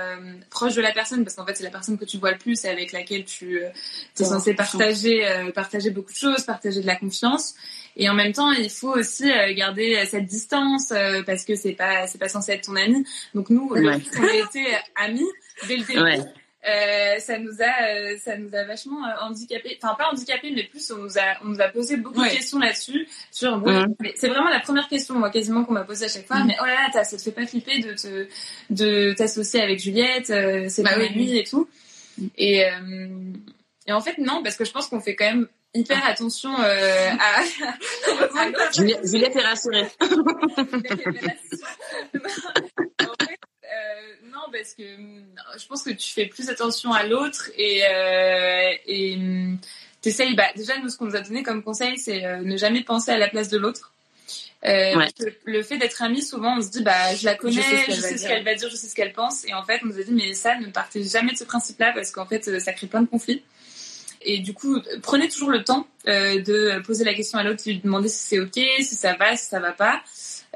proche 0.49 0.75
de 0.75 0.82
la 0.82 0.91
personne, 0.91 1.23
parce 1.23 1.36
qu'en 1.36 1.45
fait, 1.45 1.55
c'est 1.55 1.63
la 1.63 1.69
personne 1.69 1.97
que 1.97 2.05
tu 2.05 2.17
vois 2.17 2.32
le 2.32 2.38
plus 2.38 2.63
et 2.65 2.69
avec 2.69 2.91
laquelle 2.91 3.25
tu 3.25 3.57
es 3.57 4.23
censé 4.23 4.53
partager, 4.53 5.25
partager 5.53 5.91
beaucoup 5.91 6.11
de 6.11 6.17
choses, 6.17 6.43
partager 6.43 6.82
de 6.82 6.88
la 6.88 6.95
confiance. 6.95 7.55
Et 7.97 8.09
en 8.09 8.13
même 8.13 8.32
temps, 8.32 8.51
il 8.51 8.69
faut 8.69 8.91
aussi 8.91 9.29
garder 9.53 10.05
cette 10.09 10.25
distance 10.25 10.93
parce 11.25 11.43
que 11.43 11.55
c'est 11.55 11.73
pas 11.73 12.07
c'est 12.07 12.17
pas 12.17 12.29
censé 12.29 12.53
être 12.53 12.65
ton 12.65 12.75
ami. 12.75 13.05
Donc 13.34 13.49
nous, 13.49 13.67
ouais. 13.69 13.82
on 14.19 14.23
a 14.23 14.36
été 14.36 14.65
amis 14.95 15.27
dès 15.67 15.77
le 15.77 15.86
début. 15.86 16.32
Euh, 16.64 17.18
ça 17.18 17.39
nous 17.39 17.59
a 17.59 17.88
euh, 17.88 18.18
ça 18.24 18.38
nous 18.38 18.53
a 18.53 18.64
vachement 18.66 19.03
euh, 19.03 19.09
handicapé. 19.22 19.80
Enfin 19.82 19.95
pas 19.95 20.12
handicapé 20.12 20.51
mais 20.51 20.64
plus 20.64 20.91
on 20.91 20.97
nous 20.97 21.18
a 21.18 21.38
on 21.43 21.47
nous 21.47 21.62
a 21.62 21.70
posé 21.70 21.97
beaucoup 21.97 22.24
de 22.24 22.30
questions 22.30 22.59
là-dessus 22.59 23.07
sur 23.32 23.57
mhm. 23.57 23.95
c'est 24.16 24.28
vraiment 24.28 24.49
la 24.49 24.59
première 24.59 24.88
question 24.88 25.16
moi 25.16 25.32
quasiment 25.32 25.66
qu'on 25.66 25.74
m'a 25.74 25.86
posé 25.86 26.05
à 26.05 26.07
chaque 26.07 26.28
fois. 26.28 26.38
Mhm. 26.38 26.47
mais 26.47 26.57
oh 26.62 26.66
là 26.66 26.76
là 26.93 27.03
ça 27.03 27.18
te 27.18 27.22
fait 27.22 27.32
pas 27.32 27.47
flipper 27.47 27.80
de 27.80 27.93
te 27.93 28.28
de 28.70 29.14
t'associer 29.14 29.59
avec 29.59 29.80
Juliette 29.80 30.28
c'est 30.28 30.84
bah, 30.84 30.91
oui, 30.97 31.39
et 31.39 31.43
tout. 31.43 31.68
Et 32.38 32.64
et 33.88 33.91
en 33.91 34.01
fait 34.01 34.20
non 34.20 34.43
parce 34.43 34.55
que 34.55 34.64
je 34.64 34.72
pense 34.72 34.88
qu'on 34.88 35.01
fait 35.01 35.16
quand 35.16 35.26
même 35.26 35.47
hyper 35.74 35.99
ah. 36.03 36.09
attention 36.09 36.53
euh, 36.59 37.09
à, 37.12 37.41
Juliette 38.72 39.36
est 39.36 39.41
rassurée 39.41 39.88
parce 44.52 44.74
que 44.74 44.84
mm, 44.84 45.26
je 45.58 45.68
pense 45.68 45.84
que 45.84 45.91
tu 45.91 46.12
fais 46.12 46.26
plus 46.26 46.49
attention 46.49 46.93
à 46.93 47.04
l'autre 47.04 47.49
et, 47.58 47.82
euh, 47.86 48.72
et 48.86 49.16
mm, 49.18 49.60
t'essayes, 50.02 50.36
bah, 50.36 50.47
déjà, 50.56 50.78
nous, 50.80 50.89
ce 50.89 50.97
qu'on 50.97 51.06
nous 51.06 51.16
a 51.16 51.22
donné 51.22 51.43
comme 51.43 51.64
conseil, 51.64 51.97
c'est 51.97 52.26
euh, 52.26 52.41
ne 52.41 52.58
jamais 52.58 52.84
penser 52.84 53.12
à 53.12 53.18
la 53.18 53.28
place 53.28 53.49
de 53.49 53.58
l'autre. 53.58 53.93
Euh, 54.64 55.08
le 55.45 55.64
fait 55.64 55.78
d'être 55.78 56.04
amis, 56.04 56.22
souvent, 56.22 56.58
on 56.58 56.62
se 56.62 56.70
dit, 56.70 56.84
bah, 56.84 57.16
je 57.16 57.26
la 57.26 57.34
connais, 57.36 57.64
je 57.88 57.93
sais 57.93 58.18
ce 58.18 58.28
qu'elle 58.28 58.43
va, 58.43 58.54
dire, 58.54 58.70
je 58.70 58.76
sais 58.76 58.88
ce 58.88 58.95
qu'elle 58.95 59.14
pense. 59.14 59.45
Et 59.45 59.54
en 59.54 59.64
fait, 59.64 59.82
on 59.84 59.88
nous 59.88 59.99
a 59.99 60.04
dit, 60.04 60.14
mais 60.14 60.34
ça, 60.34 60.56
ne 60.60 60.68
partez 60.68 61.04
jamais 61.04 61.32
de 61.32 61.38
ce 61.38 61.43
principe-là 61.43 61.93
parce 61.93 62.12
qu'en 62.12 62.28
fait, 62.28 62.60
ça 62.60 62.74
crée 62.74 62.88
plein 62.88 63.02
de 63.02 63.08
conflits. 63.08 63.43
Et 64.24 64.38
du 64.38 64.54
coup, 64.54 64.80
prenez 65.02 65.28
toujours 65.30 65.49
le 65.49 65.64
temps 65.64 65.88
de 66.06 66.80
poser 66.86 67.04
la 67.06 67.16
question 67.16 67.39
à 67.39 67.43
l'autre, 67.43 67.64
de 67.66 67.72
lui 67.72 67.80
demander 67.80 68.08
si 68.08 68.20
c'est 68.20 68.39
ok, 68.39 68.60
si 68.82 68.95
ça 68.95 69.16
va, 69.16 69.36
si 69.36 69.45
ça 69.45 69.60
va 69.60 69.72
pas. 69.72 70.04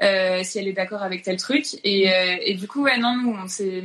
Euh, 0.02 0.42
si 0.44 0.58
elle 0.58 0.68
est 0.68 0.74
d'accord 0.74 1.02
avec 1.02 1.22
tel 1.22 1.36
truc. 1.38 1.66
Et, 1.84 2.12
euh, 2.12 2.36
et 2.42 2.54
du 2.54 2.68
coup, 2.68 2.82
ouais, 2.82 2.98
non, 2.98 3.16
nous, 3.16 3.34
on 3.34 3.48
s'est, 3.48 3.82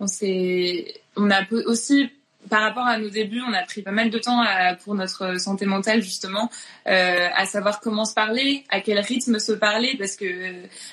on 0.00 0.06
s'est, 0.06 0.94
on 1.16 1.30
a 1.30 1.42
aussi 1.66 2.10
par 2.48 2.62
rapport 2.62 2.86
à 2.86 2.98
nos 2.98 3.10
débuts, 3.10 3.42
on 3.46 3.52
a 3.52 3.62
pris 3.62 3.82
pas 3.82 3.90
mal 3.90 4.10
de 4.10 4.18
temps 4.18 4.44
pour 4.84 4.94
notre 4.94 5.38
santé 5.40 5.66
mentale 5.66 6.02
justement, 6.02 6.50
euh, 6.86 7.28
à 7.34 7.46
savoir 7.46 7.80
comment 7.80 8.04
se 8.04 8.14
parler, 8.14 8.64
à 8.68 8.80
quel 8.80 8.98
rythme 8.98 9.38
se 9.38 9.52
parler, 9.52 9.96
parce 9.98 10.16
que 10.16 10.26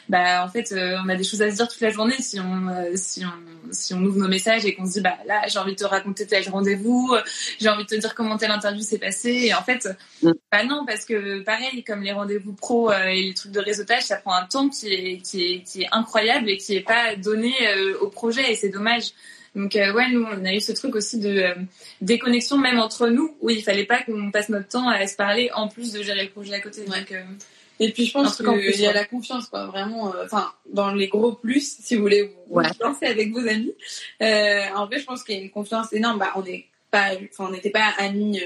bah 0.09 0.43
en 0.45 0.49
fait 0.49 0.71
euh, 0.71 0.97
on 1.03 1.09
a 1.09 1.15
des 1.15 1.23
choses 1.23 1.41
à 1.41 1.51
se 1.51 1.55
dire 1.55 1.67
toute 1.67 1.81
la 1.81 1.89
journée 1.89 2.15
si 2.19 2.39
on 2.39 2.67
euh, 2.67 2.91
si 2.95 3.23
on 3.25 3.71
si 3.71 3.93
on 3.93 4.01
ouvre 4.03 4.17
nos 4.17 4.27
messages 4.27 4.65
et 4.65 4.75
qu'on 4.75 4.85
se 4.85 4.93
dit 4.93 5.01
bah 5.01 5.17
là 5.25 5.41
j'ai 5.47 5.59
envie 5.59 5.73
de 5.73 5.77
te 5.77 5.85
raconter 5.85 6.25
tel 6.25 6.47
rendez-vous, 6.49 7.15
j'ai 7.59 7.69
envie 7.69 7.83
de 7.83 7.89
te 7.89 7.95
dire 7.95 8.15
comment 8.15 8.37
telle 8.37 8.51
interview 8.51 8.81
s'est 8.81 8.97
passée 8.97 9.43
et 9.45 9.53
en 9.53 9.63
fait 9.63 9.87
mm. 10.21 10.31
bah 10.51 10.63
non 10.63 10.85
parce 10.85 11.05
que 11.05 11.41
pareil 11.41 11.83
comme 11.83 12.01
les 12.01 12.11
rendez-vous 12.11 12.53
pro 12.53 12.91
et 12.91 13.21
les 13.21 13.33
trucs 13.33 13.51
de 13.51 13.59
réseautage 13.59 14.03
ça 14.03 14.17
prend 14.17 14.33
un 14.33 14.45
temps 14.45 14.69
qui 14.69 14.93
est 14.93 15.17
qui 15.19 15.43
est 15.43 15.63
qui 15.63 15.83
est 15.83 15.89
incroyable 15.91 16.49
et 16.49 16.57
qui 16.57 16.75
est 16.75 16.81
pas 16.81 17.15
donné 17.15 17.53
au 18.01 18.09
projet 18.09 18.51
et 18.51 18.55
c'est 18.55 18.69
dommage. 18.69 19.13
Donc 19.55 19.75
euh, 19.75 19.93
ouais, 19.93 20.09
nous 20.09 20.23
on 20.23 20.45
a 20.45 20.53
eu 20.53 20.59
ce 20.59 20.71
truc 20.71 20.95
aussi 20.95 21.19
de 21.19 21.29
euh, 21.29 21.53
déconnexion 22.01 22.57
même 22.57 22.79
entre 22.79 23.07
nous 23.07 23.35
où 23.41 23.49
il 23.49 23.63
fallait 23.63 23.85
pas 23.85 24.01
qu'on 24.01 24.31
passe 24.31 24.49
notre 24.49 24.67
temps 24.67 24.89
à 24.89 25.05
se 25.05 25.15
parler 25.15 25.51
en 25.53 25.67
plus 25.67 25.91
de 25.93 26.01
gérer 26.01 26.23
le 26.23 26.29
projet 26.29 26.55
à 26.55 26.59
côté. 26.59 26.81
Euh, 26.81 27.23
et 27.79 27.91
puis 27.91 28.05
je 28.05 28.13
pense 28.13 28.37
qu'il 28.37 28.81
y 28.81 28.87
a 28.87 28.93
la 28.93 29.05
confiance 29.05 29.47
quoi, 29.47 29.67
vraiment. 29.67 30.13
Enfin 30.23 30.51
dans 30.71 30.93
les 30.93 31.07
gros 31.07 31.33
plus, 31.33 31.77
si 31.79 31.95
vous 31.95 32.01
voulez 32.01 32.31
vous, 32.49 32.61
lancer 32.79 33.05
avec 33.05 33.31
vos 33.31 33.47
amis. 33.47 33.73
en 34.19 34.87
fait, 34.87 34.99
je 34.99 35.05
pense 35.05 35.23
qu'il 35.23 35.35
y 35.35 35.39
a 35.39 35.41
une 35.41 35.51
confiance 35.51 35.93
énorme. 35.93 36.17
Bah 36.17 36.31
on 36.35 36.45
est 36.45 36.65
pas, 36.89 37.11
enfin 37.31 37.45
on 37.49 37.51
n'était 37.51 37.71
pas 37.71 37.93
amis 37.97 38.41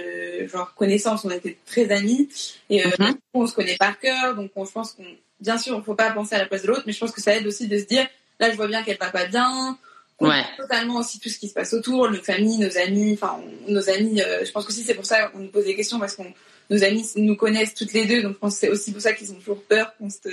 genre 0.48 0.74
connaissances, 0.74 1.24
on 1.24 1.30
était 1.30 1.58
très 1.66 1.92
amis 1.92 2.30
et 2.70 2.82
mm-hmm. 2.82 3.16
on 3.34 3.48
se 3.48 3.54
connaît 3.54 3.78
par 3.78 3.98
cœur. 4.00 4.36
Donc 4.36 4.52
je 4.56 4.72
pense 4.72 4.92
qu'on 4.92 5.06
bien 5.40 5.58
sûr, 5.58 5.78
il 5.78 5.84
faut 5.84 5.96
pas 5.96 6.12
penser 6.12 6.36
à 6.36 6.40
la 6.40 6.48
place 6.48 6.64
de 6.64 6.68
l'autre, 6.68 6.84
mais 6.86 6.94
je 6.94 7.00
pense 7.00 7.12
que 7.12 7.22
ça 7.22 7.36
aide 7.36 7.48
aussi 7.48 7.68
de 7.68 7.78
se 7.78 7.86
dire 7.86 8.08
là 8.40 8.52
je 8.52 8.56
vois 8.58 8.68
bien 8.68 8.84
qu'elle 8.84 8.98
va 8.98 9.10
pas 9.10 9.26
bien 9.26 9.78
ouais. 10.22 10.44
totalement 10.58 10.98
aussi 10.98 11.20
tout 11.20 11.30
ce 11.30 11.38
qui 11.38 11.48
se 11.48 11.54
passe 11.54 11.74
autour, 11.74 12.10
nos 12.10 12.22
familles, 12.22 12.60
nos 12.60 12.78
amis, 12.78 13.14
enfin 13.14 13.40
nos 13.68 13.90
amis. 13.90 14.22
Euh, 14.22 14.46
je 14.46 14.52
pense 14.52 14.68
aussi 14.68 14.84
c'est 14.84 14.94
pour 14.94 15.06
ça 15.06 15.28
qu'on 15.30 15.40
nous 15.40 15.50
pose 15.50 15.66
des 15.66 15.76
questions 15.76 16.00
parce 16.00 16.16
qu'on 16.16 16.34
nos 16.70 16.84
amis 16.84 17.06
nous 17.16 17.36
connaissent 17.36 17.74
toutes 17.74 17.94
les 17.94 18.06
deux, 18.06 18.22
donc 18.22 18.34
je 18.34 18.40
pense 18.40 18.56
que 18.56 18.60
c'est 18.60 18.70
aussi 18.70 18.92
pour 18.92 19.02
ça 19.02 19.14
qu'ils 19.14 19.32
ont 19.32 19.36
toujours 19.36 19.64
peur 19.64 19.96
qu'on 19.98 20.10
se 20.10 20.30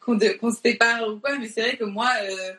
qu'on 0.00 0.50
se 0.50 0.60
sépare 0.62 1.08
ou 1.08 1.18
quoi. 1.18 1.38
Mais 1.38 1.48
c'est 1.48 1.62
vrai 1.62 1.76
que 1.76 1.84
moi, 1.84 2.10
euh, 2.22 2.52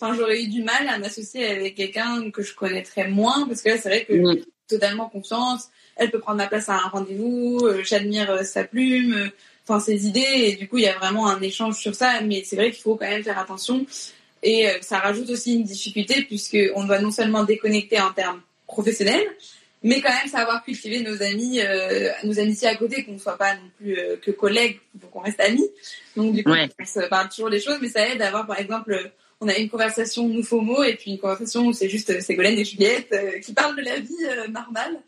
enfin 0.00 0.14
j'aurais 0.14 0.42
eu 0.42 0.48
du 0.48 0.62
mal 0.62 0.88
à 0.88 0.98
m'associer 0.98 1.46
avec 1.46 1.74
quelqu'un 1.74 2.30
que 2.30 2.42
je 2.42 2.54
connaîtrais 2.54 3.08
moins 3.08 3.46
parce 3.46 3.62
que 3.62 3.70
là 3.70 3.78
c'est 3.78 3.88
vrai 3.88 4.04
que 4.04 4.14
mm. 4.14 4.44
totalement 4.68 5.08
confiance. 5.08 5.68
Elle 5.96 6.10
peut 6.10 6.18
prendre 6.18 6.38
ma 6.38 6.48
place 6.48 6.68
à 6.68 6.74
un 6.74 6.88
rendez-vous. 6.88 7.60
Euh, 7.62 7.82
j'admire 7.84 8.44
sa 8.44 8.64
plume 8.64 9.30
enfin 9.66 9.80
ses 9.80 10.06
idées 10.06 10.20
et 10.20 10.56
du 10.56 10.68
coup 10.68 10.78
il 10.78 10.84
y 10.84 10.88
a 10.88 10.98
vraiment 10.98 11.26
un 11.28 11.40
échange 11.40 11.76
sur 11.76 11.94
ça 11.94 12.20
mais 12.20 12.42
c'est 12.44 12.56
vrai 12.56 12.70
qu'il 12.70 12.82
faut 12.82 12.96
quand 12.96 13.08
même 13.08 13.22
faire 13.22 13.38
attention 13.38 13.86
et 14.44 14.68
euh, 14.68 14.74
ça 14.82 14.98
rajoute 14.98 15.30
aussi 15.30 15.54
une 15.54 15.64
difficulté 15.64 16.22
puisqu'on 16.22 16.84
doit 16.84 17.00
non 17.00 17.10
seulement 17.10 17.44
déconnecter 17.44 17.98
en 17.98 18.12
termes 18.12 18.42
professionnels, 18.66 19.26
mais 19.82 20.00
quand 20.02 20.12
même 20.12 20.28
savoir 20.28 20.62
cultiver 20.62 21.00
nos 21.00 21.22
amis, 21.22 21.60
euh, 21.60 22.10
nos 22.24 22.38
amitiés 22.38 22.68
à 22.68 22.76
côté, 22.76 23.04
qu'on 23.04 23.14
ne 23.14 23.18
soit 23.18 23.38
pas 23.38 23.54
non 23.54 23.70
plus 23.78 23.98
euh, 23.98 24.16
que 24.16 24.30
collègues, 24.30 24.80
pour 25.00 25.10
qu'on 25.10 25.20
reste 25.20 25.40
amis. 25.40 25.66
Donc 26.14 26.34
du 26.34 26.44
coup, 26.44 26.52
on 26.52 26.84
se 26.84 27.08
parle 27.08 27.30
toujours 27.30 27.50
des 27.50 27.60
choses, 27.60 27.78
mais 27.80 27.88
ça 27.88 28.06
aide 28.06 28.18
d'avoir 28.18 28.46
par 28.46 28.60
exemple, 28.60 29.10
on 29.40 29.48
a 29.48 29.56
une 29.56 29.70
conversation 29.70 30.28
nous 30.28 30.42
FOMO 30.42 30.84
et 30.84 30.94
puis 30.94 31.12
une 31.12 31.18
conversation 31.18 31.66
où 31.66 31.72
c'est 31.72 31.88
juste 31.88 32.20
Ségolène 32.20 32.58
et 32.58 32.64
Juliette 32.64 33.14
qui 33.42 33.54
parlent 33.54 33.76
de 33.76 33.82
la 33.82 33.98
vie 33.98 34.50
normale. 34.50 35.00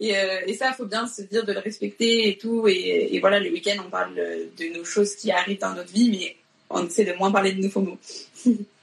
Et, 0.00 0.14
et, 0.46 0.54
ça, 0.54 0.70
il 0.70 0.74
faut 0.76 0.86
bien 0.86 1.06
se 1.06 1.22
dire 1.22 1.44
de 1.44 1.52
le 1.52 1.58
respecter 1.58 2.28
et 2.28 2.38
tout. 2.38 2.66
Et, 2.68 3.10
et 3.12 3.20
voilà, 3.20 3.38
le 3.38 3.50
week-end, 3.50 3.82
on 3.86 3.90
parle 3.90 4.14
de 4.14 4.78
nos 4.78 4.84
choses 4.84 5.14
qui 5.14 5.30
arrivent 5.30 5.58
dans 5.58 5.74
notre 5.74 5.92
vie, 5.92 6.10
mais 6.10 6.36
on 6.70 6.86
essaie 6.86 7.04
de 7.04 7.12
moins 7.14 7.30
parler 7.30 7.52
de 7.52 7.60
nos 7.60 7.68
FOMO. 7.68 7.98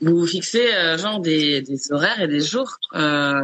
Vous 0.00 0.18
vous 0.20 0.26
fixez 0.26 0.74
euh, 0.74 0.98
genre 0.98 1.20
des, 1.20 1.62
des, 1.62 1.92
horaires 1.92 2.20
et 2.20 2.28
des 2.28 2.40
jours 2.40 2.78
euh, 2.94 3.42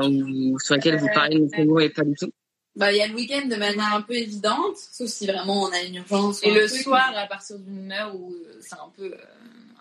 sur 0.58 0.74
lesquels 0.74 0.98
vous 0.98 1.08
parlez 1.14 1.38
de 1.38 1.64
mots 1.64 1.80
et 1.80 1.90
pas 1.90 2.02
du 2.02 2.14
tout? 2.14 2.32
Bah, 2.76 2.92
il 2.92 2.98
y 2.98 3.02
a 3.02 3.06
le 3.06 3.14
week-end 3.14 3.46
de 3.46 3.56
manière 3.56 3.94
un 3.94 4.02
peu 4.02 4.14
évidente, 4.14 4.76
sauf 4.76 5.08
si 5.08 5.26
vraiment 5.26 5.64
on 5.64 5.72
a 5.72 5.80
une 5.82 5.96
urgence. 5.96 6.42
Et 6.42 6.50
le 6.50 6.68
soir, 6.68 7.12
à 7.16 7.26
partir 7.26 7.58
d'une 7.58 7.90
heure 7.92 8.14
où 8.14 8.34
c'est 8.60 8.74
un 8.74 8.90
peu, 8.96 9.12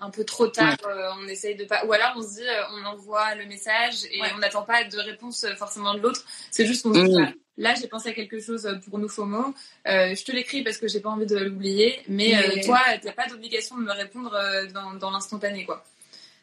un 0.02 0.10
peu 0.10 0.24
trop 0.24 0.48
tard, 0.48 0.76
on 1.22 1.28
essaye 1.28 1.56
de 1.56 1.66
pas. 1.66 1.86
Ou 1.86 1.94
alors 1.94 2.14
on 2.18 2.22
se 2.22 2.36
dit, 2.36 2.48
on 2.74 2.86
envoie 2.86 3.36
le 3.36 3.46
message 3.46 4.06
et 4.12 4.20
on 4.36 4.40
n'attend 4.40 4.64
pas 4.64 4.84
de 4.84 4.98
réponse 4.98 5.46
forcément 5.58 5.94
de 5.94 6.00
l'autre. 6.00 6.26
C'est 6.50 6.66
juste 6.66 6.84
qu'on 6.84 6.94
se 6.94 7.00
dit, 7.00 7.16
mmh. 7.16 7.34
là 7.58 7.76
j'ai 7.80 7.88
pensé 7.88 8.10
à 8.10 8.14
quelque 8.14 8.40
chose 8.40 8.68
pour 8.90 8.98
nous 8.98 9.08
FOMO. 9.08 9.54
Euh, 9.88 10.16
je 10.16 10.24
te 10.24 10.32
l'écris 10.32 10.64
parce 10.64 10.78
que 10.78 10.88
j'ai 10.88 11.00
pas 11.00 11.10
envie 11.10 11.28
de 11.28 11.38
l'oublier, 11.38 12.00
mais, 12.08 12.32
mais... 12.32 12.60
Euh, 12.60 12.66
toi, 12.66 12.82
t'as 13.02 13.14
pas 13.14 13.28
d'obligation 13.28 13.78
de 13.78 13.84
me 13.84 13.94
répondre 13.94 14.36
dans, 14.74 14.96
dans 14.96 15.12
l'instantané, 15.12 15.64
quoi. 15.64 15.86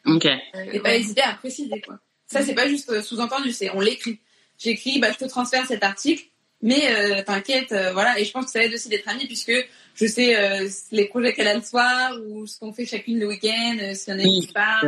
Ok. 0.07 0.25
et 0.73 0.79
pas 0.79 0.95
hésiter 0.95 1.21
à 1.21 1.33
préciser, 1.33 1.81
quoi. 1.81 1.99
Ça, 2.27 2.41
c'est 2.41 2.55
pas 2.55 2.67
juste 2.67 3.01
sous-entendu, 3.01 3.51
c'est 3.51 3.69
on 3.71 3.79
l'écrit. 3.79 4.19
J'écris, 4.57 4.99
bah, 4.99 5.11
je 5.11 5.17
te 5.17 5.25
transfère 5.25 5.65
cet 5.65 5.83
article, 5.83 6.23
mais 6.61 6.91
euh, 6.91 7.23
t'inquiète, 7.23 7.71
euh, 7.71 7.93
voilà. 7.93 8.19
Et 8.19 8.25
je 8.25 8.31
pense 8.31 8.45
que 8.45 8.51
ça 8.51 8.63
aide 8.63 8.73
aussi 8.73 8.89
d'être 8.89 9.07
amis, 9.07 9.27
puisque 9.27 9.53
je 9.95 10.07
sais 10.07 10.35
euh, 10.35 10.67
les 10.91 11.05
projets 11.05 11.33
qu'elle 11.33 11.47
a 11.47 11.53
le 11.53 11.61
soir 11.61 12.13
ou 12.27 12.47
ce 12.47 12.59
qu'on 12.59 12.73
fait 12.73 12.85
chacune 12.85 13.19
le 13.19 13.27
week-end, 13.27 13.77
euh, 13.79 13.93
s'il 13.93 14.13
y 14.13 14.17
en 14.17 14.19
a 14.19 14.23
oui, 14.23 14.47
qui 14.47 14.53
part. 14.53 14.83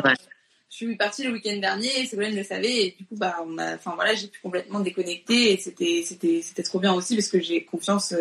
Je 0.72 0.76
suis 0.76 0.96
partie 0.96 1.24
le 1.24 1.32
week-end 1.32 1.58
dernier, 1.58 2.06
Ségolène 2.06 2.36
le 2.36 2.44
savait, 2.44 2.86
et 2.86 2.96
du 2.98 3.06
coup, 3.06 3.16
bah, 3.16 3.38
on 3.46 3.58
a, 3.58 3.76
enfin 3.76 3.94
voilà, 3.96 4.14
j'ai 4.14 4.28
pu 4.28 4.40
complètement 4.40 4.80
déconnecter, 4.80 5.54
et 5.54 5.58
c'était, 5.58 6.04
c'était, 6.06 6.42
c'était 6.44 6.64
trop 6.64 6.80
bien 6.80 6.94
aussi 6.94 7.16
parce 7.16 7.28
que 7.28 7.40
j'ai 7.40 7.64
confiance 7.64 8.14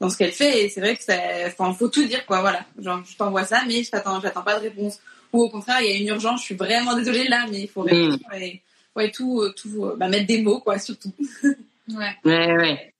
dans 0.00 0.08
ce 0.08 0.16
qu'elle 0.16 0.32
fait, 0.32 0.64
et 0.64 0.68
c'est 0.70 0.80
vrai 0.80 0.96
que 0.96 1.04
ça, 1.04 1.16
enfin, 1.46 1.72
faut 1.74 1.88
tout 1.88 2.04
dire, 2.04 2.24
quoi, 2.24 2.40
voilà. 2.40 2.66
Genre, 2.78 3.04
je 3.04 3.16
t'envoie 3.16 3.44
ça, 3.44 3.62
mais 3.66 3.82
je 3.82 3.90
t'attends, 3.90 4.20
j'attends 4.20 4.42
pas 4.42 4.58
de 4.58 4.62
réponse. 4.62 4.98
Ou 5.34 5.42
au 5.42 5.50
contraire, 5.50 5.80
il 5.82 5.88
y 5.90 5.92
a 5.92 5.96
une 6.00 6.08
urgence, 6.08 6.40
je 6.40 6.44
suis 6.46 6.54
vraiment 6.54 6.94
désolée 6.96 7.28
là, 7.28 7.46
mais 7.50 7.62
il 7.62 7.68
faut 7.68 7.82
répondre 7.82 8.18
Mm. 8.30 8.34
et, 8.40 8.62
ouais, 8.96 9.10
tout, 9.10 9.44
tout, 9.56 9.92
bah, 9.96 10.08
mettre 10.08 10.26
des 10.26 10.40
mots, 10.42 10.60
quoi, 10.60 10.78
surtout. 10.78 11.12
Ouais. 11.88 12.16
Ouais, 12.24 12.56
ouais. 12.56 12.94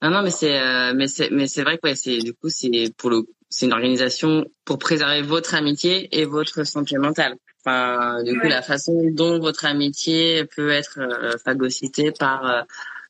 Non, 0.00 0.10
non, 0.10 0.22
mais 0.22 0.30
c'est, 0.30 0.56
euh, 0.60 0.92
mais 0.94 1.08
c'est, 1.08 1.30
mais 1.30 1.48
c'est 1.48 1.62
vrai 1.62 1.76
que 1.78 1.88
ouais, 1.88 1.96
c'est 1.96 2.18
du 2.18 2.32
coup 2.34 2.48
c'est 2.50 2.70
pour 2.96 3.10
le, 3.10 3.24
c'est 3.50 3.66
une 3.66 3.72
organisation 3.72 4.46
pour 4.64 4.78
préserver 4.78 5.22
votre 5.22 5.54
amitié 5.54 6.08
et 6.16 6.24
votre 6.24 6.62
santé 6.64 6.96
mentale. 6.98 7.34
Enfin, 7.64 8.22
du 8.22 8.34
coup, 8.38 8.44
Ouais. 8.44 8.48
la 8.50 8.62
façon 8.62 8.94
dont 9.12 9.40
votre 9.40 9.64
amitié 9.66 10.44
peut 10.54 10.70
être 10.70 10.98
euh, 11.00 11.36
phagocytée 11.44 12.12
par 12.12 12.46
euh, 12.46 12.62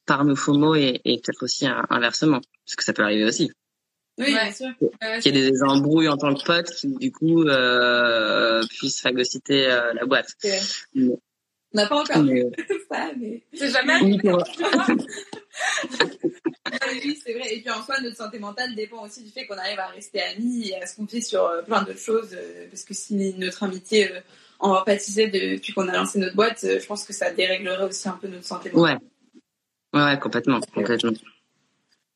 par 0.07 0.25
nos 0.25 0.35
FOMO 0.35 0.75
et, 0.77 1.01
et 1.05 1.21
peut-être 1.21 1.43
aussi 1.43 1.67
un- 1.67 1.85
inversement, 1.91 2.41
parce 2.65 2.77
que 2.77 2.83
ça 2.85 2.95
peut 2.95 3.03
arriver 3.03 3.25
aussi. 3.27 3.53
Oui, 4.19 4.25
Ouais. 4.25 4.33
bien 4.33 4.53
sûr. 4.53 4.69
Qu'il 5.23 5.37
y 5.37 5.39
ait 5.47 5.51
des 5.51 5.63
embrouilles 5.63 6.09
en 6.09 6.17
tant 6.17 6.35
que 6.35 6.43
pote 6.45 6.71
qui 6.75 6.89
du 6.97 7.13
coup 7.13 7.43
euh, 7.45 8.63
puissent 8.69 9.01
phagocyter 9.01 9.67
euh, 9.71 9.93
la 9.95 10.05
boîte. 10.07 10.35
Mais- 10.43 10.61
On 11.75 11.77
n'a 11.77 11.87
pas 11.87 12.01
encore 12.03 12.23
mais, 12.23 12.43
vu 12.59 12.81
ça, 12.91 13.11
mais. 13.19 13.43
c'est 13.55 13.71
jamais 13.71 14.01
Ouais, 16.71 16.79
oui, 17.05 17.19
c'est 17.25 17.33
vrai. 17.35 17.55
Et 17.55 17.61
puis 17.61 17.71
en 17.71 17.83
soi, 17.83 18.01
notre 18.01 18.17
santé 18.17 18.39
mentale 18.39 18.75
dépend 18.75 19.05
aussi 19.05 19.23
du 19.23 19.31
fait 19.31 19.47
qu'on 19.47 19.57
arrive 19.57 19.79
à 19.79 19.87
rester 19.89 20.21
amis 20.23 20.69
et 20.71 20.77
à 20.83 20.87
se 20.87 20.97
confier 20.97 21.21
sur 21.21 21.45
euh, 21.45 21.63
plein 21.63 21.83
d'autres 21.83 21.99
choses. 21.99 22.31
euh, 22.35 22.67
Parce 22.71 22.85
que 22.85 22.95
si 22.95 23.35
notre 23.39 23.63
amitié 23.63 24.11
euh, 24.13 24.21
en 24.61 24.73
empathisait 24.73 25.29
depuis 25.29 25.73
qu'on 25.73 25.89
a 25.89 25.93
lancé 25.97 26.19
notre 26.19 26.35
boîte, 26.37 26.61
je 26.63 26.85
pense 26.87 27.05
que 27.05 27.13
ça 27.13 27.31
déréglerait 27.31 27.85
aussi 27.85 28.09
un 28.09 28.19
peu 28.21 28.29
notre 28.29 28.45
santé 28.45 28.71
mentale. 28.71 28.99
Ouais. 29.95 30.01
Ouais, 30.01 30.19
complètement, 30.19 30.61
complètement. 30.75 31.13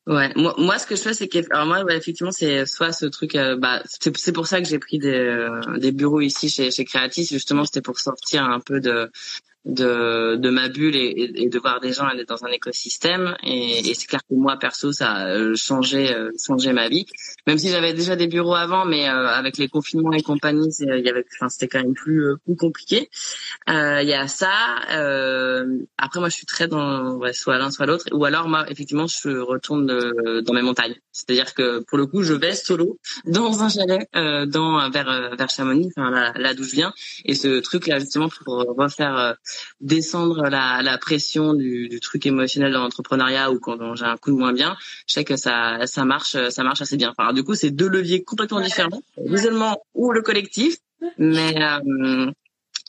Ouais, 0.05 0.33
moi, 0.35 0.53
moi, 0.57 0.77
ce 0.79 0.85
que 0.85 0.97
je 0.97 1.01
fais, 1.01 1.13
c'est 1.13 1.29
que, 1.29 1.39
alors 1.51 1.65
moi, 1.65 1.81
effectivement, 1.95 2.31
c'est 2.31 2.65
soit 2.65 2.91
ce 2.91 3.05
truc, 3.05 3.35
euh, 3.35 3.55
bah, 3.55 3.81
c'est 3.85 4.15
c'est 4.17 4.33
pour 4.33 4.47
ça 4.47 4.61
que 4.61 4.67
j'ai 4.67 4.77
pris 4.77 4.99
des, 4.99 5.13
euh, 5.13 5.77
des 5.77 5.93
bureaux 5.93 6.19
ici 6.19 6.49
chez, 6.49 6.71
chez 6.71 6.83
Creatis, 6.83 7.25
justement, 7.25 7.63
c'était 7.63 7.81
pour 7.81 7.97
sortir 7.99 8.43
un 8.43 8.59
peu 8.59 8.81
de, 8.81 9.09
de, 9.65 10.35
de 10.35 10.49
ma 10.49 10.67
bulle 10.67 10.95
et, 10.95 11.31
et, 11.35 11.49
de 11.49 11.59
voir 11.59 11.79
des 11.79 11.93
gens 11.93 12.05
aller 12.05 12.25
dans 12.25 12.43
un 12.43 12.49
écosystème. 12.49 13.35
Et, 13.43 13.89
et 13.89 13.93
c'est 13.93 14.07
clair 14.07 14.21
que 14.21 14.35
moi, 14.35 14.57
perso, 14.57 14.91
ça 14.91 15.11
a 15.11 15.27
euh, 15.29 15.55
changé, 15.55 16.13
euh, 16.13 16.31
changé 16.37 16.73
ma 16.73 16.89
vie. 16.89 17.05
Même 17.47 17.57
si 17.57 17.69
j'avais 17.69 17.93
déjà 17.93 18.15
des 18.15 18.27
bureaux 18.27 18.55
avant, 18.55 18.85
mais 18.85 19.07
euh, 19.07 19.27
avec 19.27 19.57
les 19.57 19.69
confinements 19.69 20.11
et 20.11 20.21
compagnie, 20.21 20.67
il 20.79 21.05
y 21.05 21.09
avait, 21.09 21.25
enfin, 21.35 21.49
c'était 21.49 21.67
quand 21.67 21.81
même 21.81 21.93
plus, 21.93 22.25
euh, 22.25 22.35
plus 22.45 22.55
compliqué. 22.55 23.09
Il 23.67 24.09
y 24.09 24.13
a 24.13 24.27
ça. 24.27 24.51
Après, 25.97 26.19
moi, 26.19 26.29
je 26.29 26.35
suis 26.35 26.45
très 26.45 26.67
dans 26.67 27.15
ouais, 27.15 27.33
soit 27.33 27.57
l'un, 27.57 27.71
soit 27.71 27.85
l'autre. 27.85 28.05
Ou 28.11 28.25
alors, 28.25 28.49
moi, 28.49 28.65
effectivement, 28.69 29.07
je 29.07 29.29
retourne 29.29 29.87
dans 30.41 30.53
mes 30.53 30.61
montagnes. 30.61 30.95
C'est-à-dire 31.11 31.53
que 31.53 31.79
pour 31.83 31.97
le 31.97 32.05
coup, 32.05 32.23
je 32.23 32.33
vais 32.33 32.53
solo 32.53 32.99
dans 33.25 33.63
un 33.63 33.69
chalet, 33.69 34.07
dans 34.13 34.89
vers 34.89 35.35
vers 35.37 35.49
Chamonix, 35.49 35.89
enfin 35.95 36.09
là, 36.11 36.33
là 36.35 36.53
d'où 36.53 36.63
je 36.63 36.75
viens. 36.75 36.93
Et 37.25 37.35
ce 37.35 37.59
truc-là, 37.59 37.99
justement, 37.99 38.29
pour 38.29 38.65
refaire 38.77 39.37
descendre 39.81 40.49
la, 40.49 40.81
la 40.81 40.97
pression 40.97 41.53
du, 41.53 41.89
du 41.89 41.99
truc 41.99 42.25
émotionnel 42.25 42.73
dans 42.73 42.81
l'entrepreneuriat 42.81 43.51
ou 43.51 43.59
quand 43.59 43.95
j'ai 43.95 44.05
un 44.05 44.17
coup 44.17 44.31
de 44.31 44.37
moins 44.37 44.53
bien, 44.53 44.75
je 45.07 45.13
sais 45.13 45.23
que 45.23 45.35
ça 45.35 45.85
ça 45.85 46.05
marche, 46.05 46.37
ça 46.49 46.63
marche 46.63 46.81
assez 46.81 46.97
bien. 46.97 47.13
Enfin, 47.17 47.33
du 47.33 47.43
coup, 47.43 47.55
c'est 47.55 47.71
deux 47.71 47.89
leviers 47.89 48.23
complètement 48.23 48.61
différents, 48.61 49.01
l'isolement 49.17 49.83
ou 49.93 50.11
le 50.11 50.21
collectif, 50.21 50.77
mais 51.17 51.55
euh, 51.61 52.31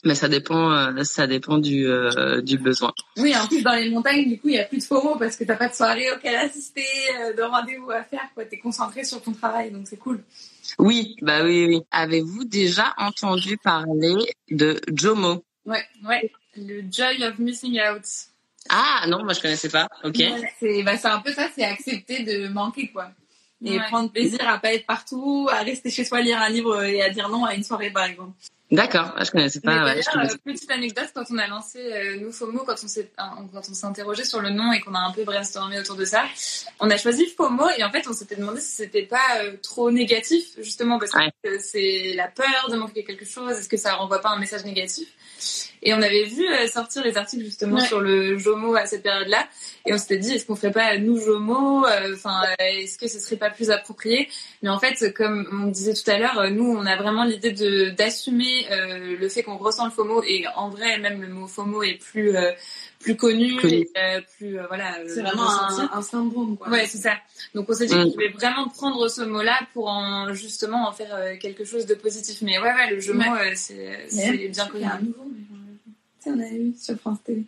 mais 0.03 0.13
ça 0.15 0.27
dépend, 0.27 0.71
euh, 0.71 1.03
ça 1.03 1.25
dépend 1.25 1.57
du, 1.57 1.87
euh, 1.87 2.39
du 2.41 2.59
besoin. 2.59 2.93
Oui, 3.17 3.35
en 3.35 3.47
plus, 3.47 3.63
dans 3.63 3.73
les 3.73 3.89
montagnes, 3.89 4.29
du 4.29 4.39
coup, 4.39 4.49
il 4.49 4.51
n'y 4.51 4.59
a 4.59 4.65
plus 4.65 4.77
de 4.77 4.83
FOMO 4.83 5.15
parce 5.17 5.35
que 5.35 5.43
t'as 5.43 5.55
pas 5.55 5.67
de 5.67 5.73
soirée 5.73 6.11
auquel 6.15 6.35
assister, 6.35 6.85
de 7.35 7.41
rendez-vous 7.41 7.89
à 7.89 8.03
faire, 8.03 8.29
quoi. 8.35 8.45
T'es 8.45 8.59
concentré 8.59 9.03
sur 9.03 9.19
ton 9.21 9.31
travail, 9.31 9.71
donc 9.71 9.87
c'est 9.87 9.97
cool. 9.97 10.23
Oui, 10.77 11.15
bah 11.21 11.43
oui, 11.43 11.65
oui. 11.67 11.81
Avez-vous 11.91 12.45
déjà 12.45 12.93
entendu 12.97 13.57
parler 13.57 14.15
de 14.51 14.79
Jomo? 14.93 15.43
Ouais, 15.65 15.83
le 16.57 16.81
joy 16.91 17.23
of 17.23 17.37
missing 17.39 17.79
out. 17.81 18.03
Ah 18.69 19.05
non, 19.07 19.23
moi 19.23 19.33
je 19.33 19.41
connaissais 19.41 19.69
pas. 19.69 19.87
Ok. 20.03 20.15
Ouais, 20.17 20.53
C'est 20.59 20.83
bah, 20.83 20.97
c'est 20.97 21.07
un 21.07 21.19
peu 21.19 21.31
ça, 21.33 21.47
c'est 21.53 21.63
accepter 21.63 22.23
de 22.23 22.47
manquer, 22.47 22.87
quoi. 22.91 23.11
Et 23.63 23.77
Ouais. 23.79 23.85
prendre 23.87 24.11
plaisir 24.11 24.47
à 24.47 24.57
pas 24.59 24.73
être 24.73 24.85
partout, 24.85 25.47
à 25.51 25.59
rester 25.63 25.89
chez 25.89 26.03
soi, 26.03 26.21
lire 26.21 26.39
un 26.41 26.49
livre 26.49 26.83
et 26.83 27.01
à 27.01 27.09
dire 27.09 27.29
non 27.29 27.45
à 27.45 27.53
une 27.55 27.63
soirée, 27.63 27.89
par 27.89 28.03
exemple. 28.05 28.31
D'accord. 28.71 29.13
Ah, 29.15 29.23
je 29.23 29.29
connaissais 29.29 29.61
pas. 29.61 29.71
Ouais, 29.71 29.79
je 29.79 29.85
d'ailleurs, 29.85 30.13
connaissais- 30.13 30.33
euh, 30.35 30.51
petite 30.53 30.71
anecdote, 30.71 31.11
quand 31.13 31.23
on 31.29 31.37
a 31.37 31.45
lancé 31.47 31.77
euh, 31.79 32.17
nous 32.19 32.31
FOMO, 32.31 32.63
quand 32.65 32.73
on 32.83 32.87
s'est 32.87 33.11
quand 33.15 33.47
on 33.53 33.73
s'est 33.73 33.85
interrogé 33.85 34.25
sur 34.25 34.41
le 34.41 34.49
nom 34.49 34.73
et 34.73 34.81
qu'on 34.81 34.95
a 34.95 34.99
un 34.99 35.11
peu 35.11 35.23
brainstormé 35.23 35.79
autour 35.79 35.95
de 35.95 36.03
ça, 36.05 36.25
on 36.79 36.89
a 36.89 36.97
choisi 36.97 37.27
FOMO 37.27 37.69
et 37.77 37.83
en 37.83 37.91
fait 37.91 38.07
on 38.07 38.13
s'était 38.13 38.35
demandé 38.35 38.59
si 38.59 38.71
c'était 38.71 39.03
pas 39.03 39.37
euh, 39.43 39.55
trop 39.61 39.91
négatif 39.91 40.47
justement 40.57 40.97
parce 40.97 41.11
que 41.11 41.19
Ouais. 41.19 41.59
c'est 41.59 42.13
la 42.15 42.27
peur 42.27 42.69
de 42.71 42.75
manquer 42.75 43.03
quelque 43.03 43.25
chose, 43.25 43.51
est-ce 43.51 43.69
que 43.69 43.77
ça 43.77 43.93
renvoie 43.93 44.19
pas 44.19 44.29
un 44.29 44.39
message 44.39 44.65
négatif? 44.65 45.07
Et 45.87 45.93
on 45.93 46.01
avait 46.01 46.23
vu 46.25 46.43
euh, 46.47 46.67
sortir 46.67 47.03
les 47.03 47.15
articles 47.15 47.43
justement 47.45 47.77
Ouais. 47.77 47.85
sur 47.85 48.01
le 48.01 48.37
Jomo 48.37 48.75
à 48.75 48.85
cette 48.87 49.03
période-là 49.03 49.47
et 49.85 49.93
on 49.93 49.97
s'était 49.99 50.17
dit 50.17 50.31
est-ce 50.33 50.45
qu'on 50.47 50.55
ferait 50.55 50.71
pas 50.71 50.97
nous 50.97 51.19
Jomo 51.21 51.85
euh, 51.85 52.13
Enfin 52.15 52.41
est-ce 52.59 52.97
que 52.97 53.07
ce 53.07 53.19
serait 53.19 53.35
pas 53.37 53.51
plus 53.51 53.69
approprié? 53.69 54.27
Mais 54.63 54.69
en 54.69 54.79
fait 54.79 55.13
comme 55.13 55.47
on 55.53 55.67
disait 55.67 55.93
tout 55.93 56.09
à 56.09 56.17
l'heure, 56.17 56.39
euh, 56.39 56.49
nous 56.49 56.65
on 56.65 56.85
a 56.87 56.95
vraiment 56.95 57.23
l'idée 57.23 57.51
de 57.51 57.91
d'assumer 57.91 58.65
euh, 58.71 59.15
le 59.19 59.29
fait 59.29 59.43
qu'on 59.43 59.57
ressent 59.57 59.85
le 59.85 59.91
FOMO 59.91 60.23
et 60.23 60.45
en 60.55 60.69
vrai 60.69 60.97
même 60.97 61.21
le 61.21 61.27
mot 61.29 61.45
FOMO 61.47 61.83
est 61.83 61.99
plus 62.01 62.35
euh, 62.35 62.51
plus 62.99 63.15
connu, 63.15 63.57
Connu. 63.57 63.73
et, 63.75 63.89
euh, 63.97 64.21
plus 64.39 64.57
euh, 64.57 64.63
voilà. 64.67 64.95
C'est 65.07 65.21
vraiment 65.21 65.47
un, 65.47 65.89
un 65.93 66.01
syndrome, 66.01 66.57
quoi. 66.57 66.69
Ouais, 66.69 66.87
c'est 66.87 66.97
ça. 66.97 67.13
Donc 67.53 67.69
on 67.69 67.73
s'est 67.75 67.85
dit 67.85 67.93
Mm. 67.93 68.03
qu'on 68.05 68.11
pouvait 68.13 68.29
vraiment 68.29 68.67
prendre 68.69 69.07
ce 69.07 69.21
mot-là 69.21 69.59
pour 69.73 69.87
en 69.89 70.33
justement 70.33 70.87
en 70.87 70.91
faire 70.91 71.13
euh, 71.13 71.35
quelque 71.39 71.65
chose 71.65 71.85
de 71.85 71.93
positif. 71.93 72.39
Mais 72.41 72.57
ouais, 72.57 72.73
ouais, 72.73 72.89
le 72.89 72.99
jeu 72.99 73.15
Ouais. 73.15 73.29
mot, 73.29 73.35
euh, 73.35 73.51
c'est 73.55 74.47
bien 74.47 74.65
connu. 74.65 74.85
A 76.29 76.33
on 76.33 76.39
avait 76.39 76.49
vu 76.57 76.73
sur 76.79 76.95
France 76.99 77.19
Télé. 77.23 77.43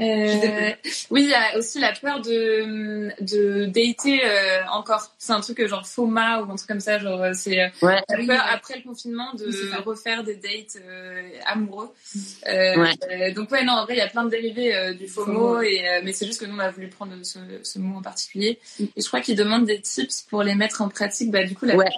Euh, 0.00 0.70
oui, 1.10 1.24
il 1.24 1.28
y 1.30 1.34
a 1.34 1.58
aussi 1.58 1.80
la 1.80 1.92
peur 1.92 2.20
de 2.20 3.10
de 3.20 3.64
dater 3.64 4.20
euh, 4.24 4.60
encore. 4.70 5.12
C'est 5.18 5.32
un 5.32 5.40
truc 5.40 5.58
euh, 5.58 5.66
genre 5.66 5.84
FOMA 5.88 6.40
ou 6.42 6.52
un 6.52 6.54
truc 6.54 6.68
comme 6.68 6.78
ça. 6.78 7.00
Genre 7.00 7.34
c'est 7.34 7.72
Ouais. 7.82 8.00
la 8.08 8.24
peur 8.24 8.44
après 8.48 8.76
le 8.76 8.82
confinement 8.84 9.34
de 9.34 9.46
Oui, 9.46 9.82
refaire 9.84 10.22
des 10.22 10.36
dates 10.36 10.76
euh, 10.80 11.28
amoureux. 11.46 11.90
Euh, 12.46 12.76
Ouais. 12.80 12.92
euh, 13.10 13.34
donc 13.34 13.50
ouais, 13.50 13.64
non, 13.64 13.72
en 13.72 13.84
vrai, 13.86 13.94
il 13.94 13.98
y 13.98 14.00
a 14.00 14.06
plein 14.06 14.22
de 14.22 14.30
dérivés 14.30 14.72
euh, 14.72 14.94
du 14.94 15.08
FOMO, 15.08 15.32
FOMO. 15.32 15.60
et 15.62 15.88
euh, 15.88 16.00
mais 16.04 16.12
c'est 16.12 16.26
juste 16.26 16.40
que 16.40 16.46
nous 16.46 16.54
on 16.54 16.60
a 16.60 16.70
voulu 16.70 16.86
prendre 16.86 17.14
ce, 17.24 17.40
ce 17.64 17.78
mot 17.80 17.98
en 17.98 18.02
particulier. 18.02 18.60
Mm. 18.78 18.84
Et 18.94 19.00
je 19.02 19.06
crois 19.08 19.20
qu'ils 19.20 19.34
demandent 19.34 19.66
des 19.66 19.80
tips 19.80 20.22
pour 20.30 20.44
les 20.44 20.54
mettre 20.54 20.80
en 20.80 20.88
pratique. 20.88 21.32
Bah 21.32 21.42
du 21.42 21.56
coup 21.56 21.64
la 21.66 21.74
Ouais. 21.74 21.90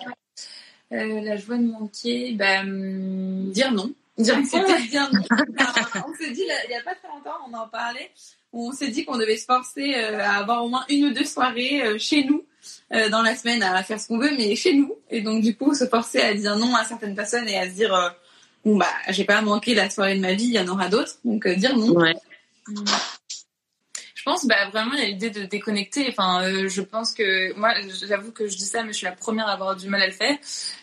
euh, 0.92 1.20
la 1.20 1.36
joie 1.36 1.58
de 1.58 1.64
manquer, 1.66 2.32
bah 2.32 2.60
hum, 2.60 3.50
Dire 3.52 3.72
non. 3.72 3.92
On 4.20 6.14
s'est 6.14 6.30
dit, 6.30 6.42
il 6.42 6.70
y 6.70 6.74
a 6.74 6.82
pas 6.82 6.94
très 6.94 7.08
longtemps, 7.08 7.36
on 7.48 7.54
en 7.54 7.68
parlait, 7.68 8.10
on 8.52 8.72
s'est 8.72 8.88
dit 8.88 9.04
qu'on 9.04 9.16
devait 9.16 9.36
se 9.36 9.44
forcer 9.44 9.94
euh, 9.94 10.20
à 10.20 10.38
avoir 10.38 10.64
au 10.64 10.68
moins 10.68 10.84
une 10.88 11.06
ou 11.06 11.12
deux 11.12 11.24
soirées 11.24 11.82
euh, 11.82 11.98
chez 11.98 12.24
nous 12.24 12.44
euh, 12.92 13.08
dans 13.08 13.22
la 13.22 13.36
semaine 13.36 13.62
à 13.62 13.82
faire 13.82 14.00
ce 14.00 14.08
qu'on 14.08 14.18
veut, 14.18 14.32
mais 14.36 14.54
chez 14.56 14.74
nous. 14.74 14.94
Et 15.10 15.20
donc, 15.20 15.42
du 15.42 15.56
coup, 15.56 15.74
se 15.74 15.86
forcer 15.86 16.20
à 16.20 16.34
dire 16.34 16.56
non 16.56 16.74
à 16.74 16.84
certaines 16.84 17.14
personnes 17.14 17.48
et 17.48 17.58
à 17.58 17.68
se 17.68 17.74
dire, 17.74 18.14
bon, 18.64 18.76
bah, 18.76 18.86
j'ai 19.08 19.24
pas 19.24 19.40
manqué 19.40 19.74
la 19.74 19.88
soirée 19.90 20.16
de 20.16 20.20
ma 20.20 20.34
vie, 20.34 20.44
il 20.44 20.54
y 20.54 20.60
en 20.60 20.68
aura 20.68 20.88
d'autres. 20.88 21.18
Donc, 21.24 21.46
dire 21.48 21.76
non. 21.76 21.92
Ouais. 21.92 22.14
Je 24.20 24.24
pense 24.26 24.46
bah 24.46 24.68
vraiment 24.70 24.92
il 24.92 25.00
y 25.00 25.02
a 25.02 25.06
l'idée 25.06 25.30
de 25.30 25.44
déconnecter. 25.44 26.06
Enfin, 26.10 26.42
euh, 26.44 26.68
je 26.68 26.82
pense 26.82 27.14
que 27.14 27.54
moi, 27.54 27.70
j'avoue 28.06 28.32
que 28.32 28.48
je 28.48 28.56
dis 28.58 28.66
ça, 28.66 28.82
mais 28.82 28.92
je 28.92 28.98
suis 28.98 29.06
la 29.06 29.12
première 29.12 29.46
à 29.48 29.52
avoir 29.52 29.76
du 29.76 29.88
mal 29.88 30.02
à 30.02 30.06
le 30.06 30.12
faire. 30.12 30.36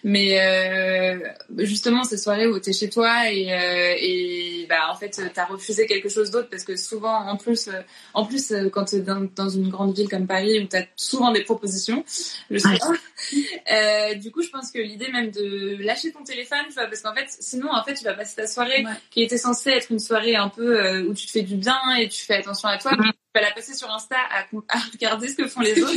Mais 0.04 0.42
euh, 0.42 1.20
justement 1.60 2.04
ces 2.04 2.18
soirées 2.18 2.48
où 2.48 2.60
tu 2.60 2.72
es 2.72 2.74
chez 2.74 2.90
toi 2.90 3.32
et, 3.32 3.54
euh, 3.54 3.94
et 4.00 4.66
bah 4.68 4.88
en 4.90 4.96
fait 4.96 5.22
t'as 5.36 5.46
refusé 5.46 5.86
quelque 5.86 6.10
chose 6.10 6.32
d'autre 6.32 6.50
parce 6.50 6.64
que 6.64 6.76
souvent 6.76 7.14
en 7.14 7.38
plus 7.38 7.68
euh, 7.68 7.82
en 8.16 8.26
plus 8.26 8.52
euh, 8.52 8.70
quand 8.70 8.86
t'es 8.86 9.02
dans, 9.02 9.28
dans 9.36 9.50
une 9.50 9.70
grande 9.70 9.96
ville 9.96 10.10
comme 10.10 10.26
Paris 10.26 10.60
où 10.60 10.66
t'as 10.66 10.86
souvent 10.96 11.32
des 11.32 11.44
propositions, 11.44 12.04
je 12.50 12.58
sais 12.58 12.80
pas. 12.80 14.14
du 14.16 14.32
coup, 14.32 14.42
je 14.42 14.50
pense 14.50 14.72
que 14.72 14.80
l'idée 14.80 15.12
même 15.12 15.30
de 15.30 15.78
lâcher 15.84 16.12
ton 16.12 16.24
téléphone, 16.24 16.66
tu 16.70 16.74
vois, 16.74 16.88
parce 16.88 17.02
qu'en 17.02 17.14
fait 17.14 17.28
sinon 17.30 17.72
en 17.72 17.84
fait 17.84 17.94
tu 17.94 18.04
vas 18.04 18.16
passer 18.16 18.36
ta 18.36 18.48
soirée 18.48 18.84
Ouais. 18.84 18.94
qui 19.12 19.22
était 19.22 19.38
censée 19.38 19.70
être 19.72 19.92
une 19.92 20.00
soirée 20.00 20.36
un 20.36 20.50
peu 20.50 21.02
où 21.02 21.14
tu 21.14 21.28
te 21.28 21.32
fais 21.32 21.44
du 21.44 21.56
bien 21.56 21.78
et 22.00 22.08
tu 22.08 22.22
fais 22.26 22.36
attention 22.36 22.68
à 22.68 22.78
toi. 22.80 22.92
Vas 23.38 23.50
la 23.50 23.52
passer 23.52 23.74
sur 23.74 23.90
Insta 23.92 24.16
à, 24.18 24.46
à 24.70 24.80
regarder 24.92 25.28
ce 25.28 25.36
que 25.36 25.48
font 25.48 25.62
les 25.62 25.82
autres. 25.82 25.94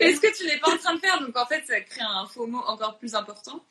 Est-ce 0.00 0.20
que 0.20 0.36
tu 0.36 0.46
n'es 0.46 0.58
pas 0.58 0.72
en 0.72 0.78
train 0.78 0.94
de 0.94 1.00
faire? 1.00 1.20
Donc 1.20 1.36
en 1.36 1.46
fait, 1.46 1.62
ça 1.66 1.80
crée 1.80 2.02
un 2.02 2.26
faux 2.26 2.46
mot 2.46 2.62
encore 2.66 2.98
plus 2.98 3.14
important. 3.14 3.62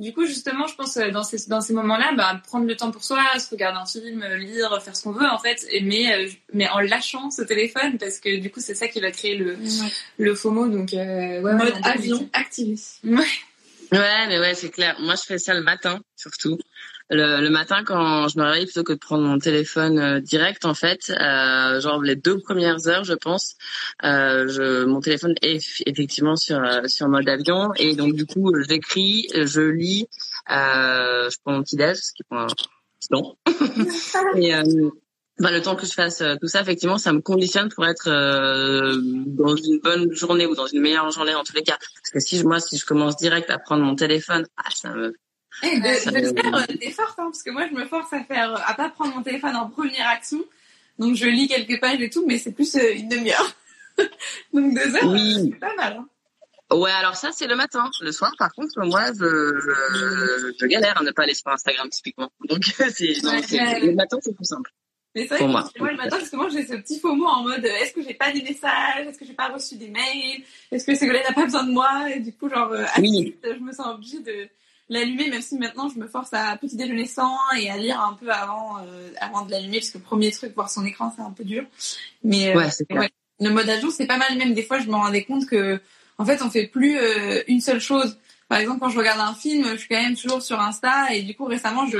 Du 0.00 0.12
coup, 0.12 0.26
justement, 0.26 0.66
je 0.66 0.74
pense 0.74 0.96
euh, 0.96 1.10
dans 1.10 1.22
ces 1.22 1.48
dans 1.48 1.60
ces 1.60 1.72
moments-là, 1.72 2.12
bah, 2.16 2.40
prendre 2.44 2.66
le 2.66 2.76
temps 2.76 2.90
pour 2.90 3.04
soi, 3.04 3.22
se 3.38 3.48
regarder 3.50 3.78
un 3.78 3.86
film, 3.86 4.24
lire, 4.34 4.82
faire 4.82 4.96
ce 4.96 5.04
qu'on 5.04 5.12
veut 5.12 5.28
en 5.28 5.38
fait, 5.38 5.64
et 5.70 5.82
mais 5.82 6.12
euh, 6.12 6.28
mais 6.52 6.68
en 6.68 6.80
lâchant 6.80 7.30
ce 7.30 7.42
téléphone 7.42 7.96
parce 7.98 8.18
que 8.18 8.36
du 8.38 8.50
coup, 8.50 8.60
c'est 8.60 8.74
ça 8.74 8.88
qui 8.88 9.00
va 9.00 9.12
créer 9.12 9.36
le 9.36 9.56
le 10.18 10.34
faux 10.34 10.50
mot. 10.50 10.66
Donc 10.66 10.94
euh, 10.94 10.96
ouais, 10.96 11.40
ouais, 11.40 11.52
Mode 11.52 11.74
ouais, 11.74 11.86
avion 11.86 12.28
activé. 12.32 12.76
Ouais, 13.92 14.26
mais 14.26 14.40
ouais, 14.40 14.54
c'est 14.54 14.70
clair. 14.70 14.96
Moi, 14.98 15.14
je 15.14 15.22
fais 15.22 15.38
ça 15.38 15.54
le 15.54 15.62
matin, 15.62 16.00
surtout. 16.16 16.58
Le, 17.10 17.42
le 17.42 17.50
matin, 17.50 17.84
quand 17.84 18.28
je 18.28 18.38
me 18.38 18.44
réveille, 18.44 18.64
plutôt 18.64 18.82
que 18.82 18.94
de 18.94 18.98
prendre 18.98 19.24
mon 19.24 19.38
téléphone 19.38 19.98
euh, 19.98 20.20
direct, 20.20 20.64
en 20.64 20.72
fait, 20.72 21.10
euh, 21.10 21.78
genre 21.78 22.00
les 22.00 22.16
deux 22.16 22.38
premières 22.38 22.88
heures, 22.88 23.04
je 23.04 23.12
pense, 23.12 23.56
euh, 24.04 24.48
je, 24.48 24.84
mon 24.84 25.00
téléphone 25.00 25.34
est 25.42 25.58
eff- 25.58 25.82
effectivement 25.84 26.34
sur 26.36 26.58
euh, 26.58 26.86
sur 26.86 27.08
mode 27.08 27.28
avion, 27.28 27.74
et 27.76 27.94
donc 27.94 28.14
du 28.14 28.24
coup, 28.24 28.54
j'écris, 28.66 29.28
je 29.34 29.60
lis, 29.60 30.08
euh, 30.50 31.28
je 31.28 31.36
prends 31.44 31.52
mon 31.52 31.62
petit 31.62 31.76
déj, 31.76 31.98
ce 31.98 32.12
qui 32.12 32.22
prend 32.22 32.44
un 32.44 32.46
petit 32.46 32.68
long. 33.10 33.36
et 34.36 34.54
euh, 34.54 34.90
bah, 35.38 35.50
le 35.50 35.60
temps 35.60 35.76
que 35.76 35.84
je 35.84 35.92
fasse 35.92 36.22
euh, 36.22 36.36
tout 36.40 36.48
ça, 36.48 36.62
effectivement, 36.62 36.96
ça 36.96 37.12
me 37.12 37.20
conditionne 37.20 37.68
pour 37.68 37.84
être 37.84 38.08
euh, 38.08 38.96
dans 39.26 39.54
une 39.56 39.78
bonne 39.80 40.10
journée 40.14 40.46
ou 40.46 40.54
dans 40.54 40.68
une 40.68 40.80
meilleure 40.80 41.10
journée 41.10 41.34
en 41.34 41.44
tous 41.44 41.54
les 41.54 41.64
cas. 41.64 41.76
Parce 41.76 42.10
que 42.12 42.20
si 42.20 42.38
je, 42.38 42.44
moi, 42.44 42.60
si 42.60 42.78
je 42.78 42.86
commence 42.86 43.16
direct 43.16 43.50
à 43.50 43.58
prendre 43.58 43.82
mon 43.84 43.94
téléphone, 43.94 44.46
ah, 44.56 44.70
ça 44.74 44.90
me... 44.94 45.12
Eh, 45.62 45.78
de, 45.80 46.30
de 46.30 46.40
faire, 46.40 46.54
euh, 46.56 46.64
t'es 46.80 46.90
forte, 46.90 47.18
hein, 47.18 47.24
parce 47.30 47.42
que 47.42 47.50
moi, 47.50 47.66
je 47.68 47.74
me 47.74 47.84
force 47.86 48.12
à 48.12 48.22
faire, 48.24 48.52
à 48.68 48.74
pas 48.74 48.88
prendre 48.90 49.14
mon 49.14 49.22
téléphone 49.22 49.54
en 49.56 49.68
première 49.68 50.08
action. 50.08 50.42
Donc, 50.98 51.14
je 51.16 51.26
lis 51.26 51.48
quelques 51.48 51.80
pages 51.80 52.00
et 52.00 52.10
tout, 52.10 52.24
mais 52.26 52.38
c'est 52.38 52.52
plus 52.52 52.74
euh, 52.76 52.94
une 52.94 53.08
demi-heure. 53.08 53.52
Donc, 54.52 54.74
deux 54.74 54.96
heures, 54.96 55.10
Oui. 55.12 55.34
euh, 55.38 55.48
c'est 55.52 55.58
pas 55.60 55.74
mal. 55.76 55.96
Hein. 55.98 56.08
Ouais, 56.76 56.90
alors 56.90 57.14
ça, 57.14 57.30
c'est 57.32 57.46
le 57.46 57.56
matin. 57.56 57.90
Le 58.00 58.10
soir, 58.10 58.32
par 58.38 58.52
contre, 58.54 58.72
moi, 58.84 59.06
je, 59.12 59.24
je, 59.94 60.52
je 60.58 60.66
galère 60.66 60.98
à 60.98 61.02
ne 61.04 61.10
pas 61.12 61.22
aller 61.22 61.34
sur 61.34 61.48
Instagram, 61.50 61.88
typiquement. 61.90 62.30
Donc, 62.48 62.64
c'est, 62.88 63.12
non, 63.22 63.40
c'est- 63.46 63.60
Ouais. 63.60 63.80
le 63.80 63.94
matin, 63.94 64.18
c'est 64.20 64.34
plus 64.34 64.44
simple. 64.46 64.70
Mais 65.14 65.22
c'est 65.22 65.28
vrai 65.28 65.38
Pour 65.38 65.46
que 65.46 65.52
moi. 65.52 65.70
moi, 65.78 65.90
le 65.92 65.96
matin, 65.96 66.18
justement, 66.18 66.48
j'ai 66.48 66.66
ce 66.66 66.74
petit 66.74 66.98
faux 66.98 67.14
mot 67.14 67.26
en 67.26 67.44
mode, 67.44 67.64
euh, 67.64 67.68
est-ce 67.80 67.92
que 67.92 68.02
j'ai 68.02 68.14
pas 68.14 68.32
des 68.32 68.42
messages? 68.42 69.06
Est-ce 69.06 69.18
que 69.18 69.24
j'ai 69.24 69.34
pas 69.34 69.48
reçu 69.48 69.76
des 69.76 69.86
mails? 69.88 70.42
Est-ce 70.72 70.84
que 70.84 70.94
Ségolène 70.96 71.22
n'a 71.22 71.32
pas 71.32 71.44
besoin 71.44 71.62
de 71.64 71.70
moi? 71.70 72.10
Et 72.12 72.18
du 72.18 72.32
coup, 72.32 72.48
genre, 72.50 72.72
euh, 72.72 72.84
Oui. 72.98 73.36
je 73.44 73.60
me 73.60 73.70
sens 73.72 73.86
obligée 73.94 74.18
de 74.20 74.48
l'allumer, 74.88 75.30
même 75.30 75.42
si 75.42 75.56
maintenant, 75.56 75.88
je 75.88 75.98
me 75.98 76.06
force 76.06 76.32
à 76.32 76.56
petit 76.56 76.76
déjeuner 76.76 77.06
sans 77.06 77.36
et 77.56 77.70
à 77.70 77.76
lire 77.76 78.00
un 78.00 78.14
peu 78.14 78.30
avant, 78.30 78.78
euh, 78.78 79.10
avant 79.20 79.44
de 79.44 79.50
l'allumer, 79.50 79.78
parce 79.78 79.90
que 79.90 79.98
premier 79.98 80.30
truc, 80.30 80.54
voir 80.54 80.70
son 80.70 80.84
écran, 80.84 81.12
c'est 81.16 81.22
un 81.22 81.30
peu 81.30 81.44
dur. 81.44 81.64
Mais, 82.22 82.54
euh, 82.54 82.58
Ouais. 82.58 82.68
Ouais. 82.90 83.10
Le 83.40 83.50
mode 83.50 83.68
avion, 83.68 83.90
c'est 83.90 84.06
pas 84.06 84.16
mal. 84.16 84.36
Même 84.38 84.54
des 84.54 84.62
fois, 84.62 84.78
je 84.78 84.86
me 84.86 84.94
rendais 84.94 85.24
compte 85.24 85.46
que, 85.46 85.80
en 86.18 86.24
fait, 86.24 86.40
on 86.42 86.50
fait 86.50 86.66
plus 86.66 86.98
euh, 86.98 87.42
une 87.48 87.60
seule 87.60 87.80
chose. 87.80 88.18
Par 88.48 88.58
exemple, 88.58 88.78
quand 88.80 88.90
je 88.90 88.98
regarde 88.98 89.20
un 89.20 89.34
film, 89.34 89.66
je 89.72 89.76
suis 89.76 89.88
quand 89.88 90.00
même 90.00 90.16
toujours 90.16 90.42
sur 90.42 90.60
Insta. 90.60 91.12
Et 91.12 91.22
du 91.22 91.34
coup, 91.34 91.44
récemment, 91.46 91.86
je, 91.86 91.98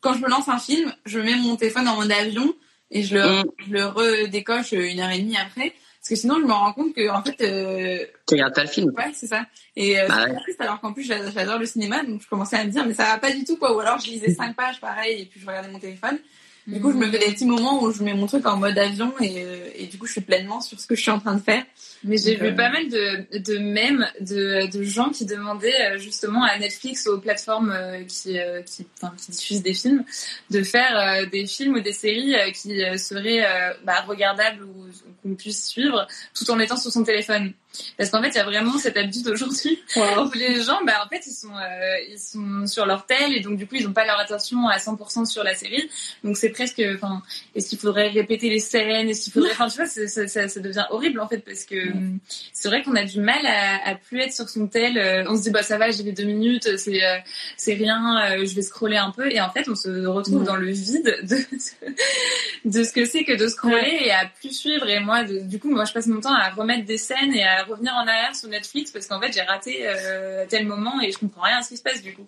quand 0.00 0.14
je 0.14 0.20
me 0.20 0.28
lance 0.28 0.48
un 0.48 0.58
film, 0.58 0.92
je 1.04 1.20
mets 1.20 1.36
mon 1.36 1.56
téléphone 1.56 1.86
en 1.86 1.96
mode 1.96 2.10
avion 2.10 2.52
et 2.90 3.02
je 3.04 3.14
le, 3.14 3.42
Mm. 3.42 3.44
je 3.66 3.72
le 3.72 3.86
redécoche 3.86 4.72
une 4.72 4.98
heure 5.00 5.10
et 5.10 5.18
demie 5.20 5.36
après. 5.36 5.72
Parce 6.04 6.10
que 6.10 6.16
sinon, 6.16 6.38
je 6.38 6.44
me 6.44 6.52
rends 6.52 6.74
compte 6.74 6.92
que, 6.94 7.08
en 7.08 7.22
fait, 7.22 7.40
euh, 7.40 8.04
Tu 8.26 8.34
regardes 8.34 8.54
pas 8.54 8.60
le 8.64 8.68
film. 8.68 8.92
ouais, 8.94 9.10
c'est 9.14 9.26
ça. 9.26 9.46
Et 9.74 9.98
euh, 9.98 10.06
Bah 10.06 10.24
c'est 10.26 10.30
ouais. 10.32 10.40
triste 10.42 10.60
alors 10.60 10.78
qu'en 10.80 10.92
plus, 10.92 11.02
j'a- 11.02 11.30
j'adore 11.30 11.58
le 11.58 11.64
cinéma. 11.64 12.04
Donc, 12.04 12.20
je 12.20 12.28
commençais 12.28 12.56
à 12.56 12.64
me 12.64 12.70
dire, 12.70 12.84
mais 12.86 12.92
ça 12.92 13.04
va 13.04 13.16
pas 13.18 13.32
du 13.32 13.42
tout, 13.44 13.56
quoi. 13.56 13.74
Ou 13.74 13.80
alors, 13.80 13.98
je 14.00 14.10
lisais 14.10 14.34
cinq 14.34 14.54
pages, 14.54 14.78
pareil, 14.80 15.22
et 15.22 15.24
puis 15.24 15.40
je 15.40 15.46
regardais 15.46 15.70
mon 15.70 15.78
téléphone. 15.78 16.18
Du 16.66 16.80
coup, 16.80 16.92
je 16.92 16.96
me 16.96 17.10
fais 17.10 17.18
des 17.18 17.32
petits 17.32 17.44
moments 17.44 17.82
où 17.82 17.92
je 17.92 18.02
mets 18.02 18.14
mon 18.14 18.26
truc 18.26 18.46
en 18.46 18.56
mode 18.56 18.78
avion 18.78 19.12
et, 19.20 19.44
et 19.76 19.86
du 19.86 19.98
coup, 19.98 20.06
je 20.06 20.12
suis 20.12 20.20
pleinement 20.20 20.60
sur 20.60 20.80
ce 20.80 20.86
que 20.86 20.94
je 20.94 21.02
suis 21.02 21.10
en 21.10 21.20
train 21.20 21.34
de 21.34 21.42
faire. 21.42 21.62
Mais 22.04 22.18
j'ai 22.18 22.36
vu 22.36 22.48
euh, 22.48 22.54
pas 22.54 22.70
mal 22.70 22.88
de, 22.88 23.38
de 23.38 23.58
mèmes 23.58 24.06
de, 24.20 24.70
de 24.70 24.82
gens 24.82 25.08
qui 25.10 25.24
demandaient 25.24 25.92
euh, 25.92 25.98
justement 25.98 26.42
à 26.44 26.58
Netflix, 26.58 27.06
aux 27.06 27.18
plateformes 27.18 27.70
euh, 27.70 28.04
qui, 28.04 28.38
qui, 28.66 28.86
enfin, 28.96 29.14
qui 29.16 29.30
diffusent 29.30 29.62
des 29.62 29.74
films, 29.74 30.04
de 30.50 30.62
faire 30.62 31.28
des 31.30 31.46
films 31.46 31.74
ou 31.74 31.80
des 31.80 31.92
séries 31.92 32.34
qui 32.52 32.80
seraient 32.98 33.42
bah, 33.84 34.02
regardables 34.06 34.64
ou 34.64 34.86
qu'on 35.22 35.34
puisse 35.34 35.66
suivre 35.66 36.06
tout 36.34 36.50
en 36.50 36.58
étant 36.58 36.76
sur 36.76 36.92
son 36.92 37.04
téléphone. 37.04 37.52
Parce 37.98 38.10
qu'en 38.10 38.22
fait, 38.22 38.28
il 38.30 38.36
y 38.36 38.38
a 38.38 38.44
vraiment 38.44 38.76
cette 38.78 38.96
habitude 38.96 39.28
aujourd'hui 39.28 39.82
où 39.96 40.32
les 40.34 40.62
gens, 40.62 40.78
bah, 40.86 40.94
en 41.04 41.08
fait, 41.08 41.22
ils 41.26 41.32
sont, 41.32 41.54
euh, 41.56 41.96
ils 42.10 42.18
sont 42.18 42.66
sur 42.66 42.86
leur 42.86 43.06
tel 43.06 43.32
et 43.32 43.40
donc 43.40 43.56
du 43.56 43.66
coup, 43.66 43.74
ils 43.76 43.84
n'ont 43.86 43.92
pas 43.92 44.04
leur 44.06 44.18
attention 44.18 44.68
à 44.68 44.78
100% 44.78 45.24
sur 45.26 45.42
la 45.44 45.54
série. 45.54 45.88
Donc 46.22 46.36
c'est 46.36 46.50
presque, 46.50 46.82
enfin, 46.94 47.22
est-ce 47.54 47.68
qu'il 47.68 47.78
faudrait 47.78 48.08
répéter 48.08 48.48
les 48.50 48.58
scènes? 48.60 49.08
Est-ce 49.08 49.24
qu'il 49.24 49.32
faudrait, 49.32 49.52
enfin, 49.52 49.68
tu 49.68 49.76
vois, 49.76 49.86
ça, 49.86 50.48
ça 50.48 50.60
devient 50.60 50.84
horrible 50.90 51.20
en 51.20 51.28
fait 51.28 51.38
parce 51.38 51.64
que 51.64 51.90
hum, 51.92 52.18
c'est 52.52 52.68
vrai 52.68 52.82
qu'on 52.82 52.96
a 52.96 53.04
du 53.04 53.20
mal 53.20 53.44
à, 53.46 53.88
à 53.90 53.94
plus 53.94 54.20
être 54.20 54.32
sur 54.32 54.48
son 54.48 54.66
tel. 54.66 54.98
Euh, 54.98 55.24
on 55.28 55.36
se 55.36 55.42
dit 55.42 55.50
bah 55.50 55.62
ça 55.62 55.78
va, 55.78 55.90
j'ai 55.90 56.02
les 56.02 56.12
deux 56.12 56.24
minutes, 56.24 56.76
c'est 56.78 57.04
euh, 57.04 57.16
c'est 57.56 57.74
rien, 57.74 58.36
je 58.44 58.54
vais 58.54 58.62
scroller 58.62 58.96
un 58.96 59.10
peu 59.10 59.30
et 59.30 59.40
en 59.40 59.50
fait, 59.50 59.68
on 59.68 59.74
se 59.74 60.06
retrouve 60.06 60.34
Ouais. 60.40 60.44
dans 60.46 60.56
le 60.56 60.70
vide 60.70 61.16
de 61.22 61.36
de 62.64 62.82
ce 62.82 62.92
que 62.92 63.04
c'est 63.04 63.24
que 63.24 63.36
de 63.36 63.46
scroller 63.48 63.98
et 64.04 64.10
à 64.10 64.26
plus 64.40 64.52
suivre. 64.56 64.88
Et 64.88 65.00
moi, 65.00 65.24
de- 65.24 65.40
du 65.40 65.58
coup, 65.58 65.70
moi, 65.70 65.84
je 65.84 65.92
passe 65.92 66.06
mon 66.06 66.20
temps 66.20 66.34
à 66.34 66.50
remettre 66.50 66.84
des 66.86 66.98
scènes 66.98 67.34
et 67.34 67.44
à 67.44 67.63
revenir 67.64 67.92
en 67.94 68.06
arrière 68.06 68.34
sur 68.34 68.48
Netflix 68.48 68.90
parce 68.90 69.06
qu'en 69.06 69.20
fait, 69.20 69.32
j'ai 69.32 69.42
raté 69.42 69.86
euh, 69.88 70.46
tel 70.48 70.66
moment 70.66 71.00
et 71.00 71.10
je 71.12 71.18
comprends 71.18 71.42
rien 71.42 71.58
à 71.58 71.62
ce 71.62 71.68
qui 71.70 71.76
se 71.76 71.82
passe 71.82 72.02
du 72.02 72.14
coup. 72.14 72.26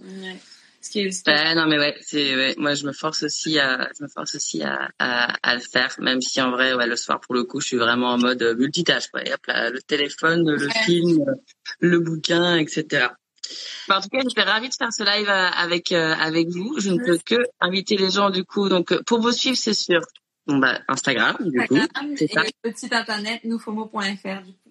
Ce 0.82 0.90
qui 0.90 1.00
est, 1.00 1.10
ce 1.10 1.22
qui 1.24 1.30
est- 1.30 1.32
Ouais, 1.34 1.54
non, 1.54 1.66
mais 1.66 1.78
ouais, 1.78 1.96
c'est, 2.02 2.36
ouais, 2.36 2.54
moi, 2.58 2.74
je 2.74 2.86
me 2.86 2.92
force 2.92 3.22
aussi 3.24 3.58
à, 3.58 3.88
je 3.98 4.04
me 4.04 4.08
force 4.08 4.34
aussi 4.36 4.62
à, 4.62 4.88
à, 4.98 5.34
à 5.42 5.54
le 5.54 5.60
faire, 5.60 5.94
même 5.98 6.20
si 6.20 6.40
en 6.40 6.50
vrai, 6.52 6.74
ouais, 6.74 6.86
le 6.86 6.94
soir, 6.96 7.18
pour 7.20 7.34
le 7.34 7.42
coup, 7.44 7.60
je 7.60 7.66
suis 7.68 7.76
vraiment 7.76 8.10
en 8.12 8.18
mode 8.18 8.40
euh, 8.42 8.54
multitâche, 8.54 9.08
quoi. 9.08 9.26
Et 9.26 9.32
hop 9.32 9.44
là, 9.46 9.70
le 9.70 9.82
téléphone, 9.82 10.48
le 10.48 10.66
Ouais. 10.66 10.72
film, 10.84 11.22
euh, 11.28 11.32
le 11.80 11.98
bouquin, 11.98 12.56
etc. 12.56 13.08
Bah, 13.88 13.98
en 13.98 14.00
tout 14.00 14.08
cas, 14.10 14.18
j'étais 14.22 14.42
ravie 14.42 14.68
de 14.68 14.74
faire 14.74 14.92
ce 14.92 15.02
live 15.02 15.28
avec 15.28 15.92
euh, 15.92 16.14
avec 16.14 16.48
vous. 16.48 16.78
Je 16.78 16.90
ne 16.90 16.98
peux 17.04 17.18
que 17.18 17.36
inviter 17.60 17.96
les 17.96 18.10
gens 18.10 18.30
du 18.30 18.44
coup. 18.44 18.68
Donc, 18.68 18.94
pour 19.04 19.20
vous 19.20 19.32
suivre, 19.32 19.56
c'est 19.56 19.74
sur 19.74 20.00
bon, 20.46 20.58
bah, 20.58 20.80
Instagram 20.88 21.36
du 21.40 21.58
coup. 21.66 21.76
Instagram 21.76 22.14
c'est 22.16 22.24
et 22.24 22.28
ça. 22.34 22.42
le 22.64 22.72
site 22.74 22.92
internet 22.92 23.44
noufomo.fr 23.44 24.42
du 24.44 24.52
coup. 24.52 24.65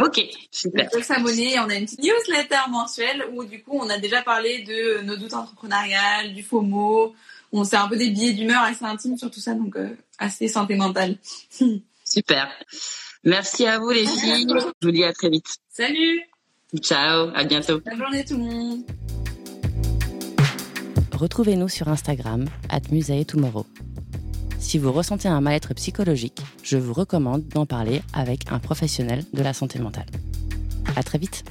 Ok, 0.00 0.20
super. 0.50 0.88
peut 0.90 1.02
s'abonner, 1.02 1.58
on 1.58 1.68
a 1.68 1.74
une 1.74 1.84
petite 1.84 2.02
newsletter 2.02 2.70
mensuelle 2.70 3.24
où 3.32 3.44
du 3.44 3.62
coup 3.62 3.78
on 3.80 3.88
a 3.88 3.98
déjà 3.98 4.22
parlé 4.22 4.62
de 4.62 5.02
nos 5.02 5.16
doutes 5.16 5.34
entrepreneuriales, 5.34 6.34
du 6.34 6.42
FOMO, 6.42 7.14
on 7.52 7.64
sait 7.64 7.76
un 7.76 7.88
peu 7.88 7.96
des 7.96 8.10
billets 8.10 8.32
d'humeur 8.32 8.62
assez 8.62 8.84
intimes 8.84 9.16
sur 9.16 9.30
tout 9.30 9.40
ça, 9.40 9.54
donc 9.54 9.76
euh, 9.76 9.88
assez 10.18 10.48
santé 10.48 10.76
mentale. 10.76 11.16
Super. 12.04 12.50
Merci 13.24 13.66
à 13.66 13.78
vous 13.78 13.90
les 13.90 14.06
filles. 14.06 14.46
Je 14.80 14.86
vous 14.86 14.92
dis 14.92 15.04
à 15.04 15.12
très 15.12 15.28
vite. 15.28 15.56
Salut 15.70 16.22
Ciao, 16.82 17.30
à 17.34 17.44
bientôt. 17.44 17.80
Bonne 17.80 17.98
journée 17.98 18.24
tout 18.24 18.36
le 18.36 18.44
monde 18.44 18.82
Retrouvez-nous 21.12 21.68
sur 21.68 21.88
Instagram, 21.88 22.44
at 22.70 22.82
Tomorrow. 23.26 23.66
Si 24.58 24.76
vous 24.76 24.92
ressentez 24.92 25.28
un 25.28 25.40
mal-être 25.40 25.72
psychologique, 25.74 26.42
je 26.62 26.76
vous 26.76 26.92
recommande 26.92 27.46
d'en 27.48 27.64
parler 27.64 28.02
avec 28.12 28.50
un 28.50 28.58
professionnel 28.58 29.24
de 29.32 29.42
la 29.42 29.52
santé 29.52 29.78
mentale. 29.78 30.06
À 30.96 31.02
très 31.02 31.18
vite! 31.18 31.44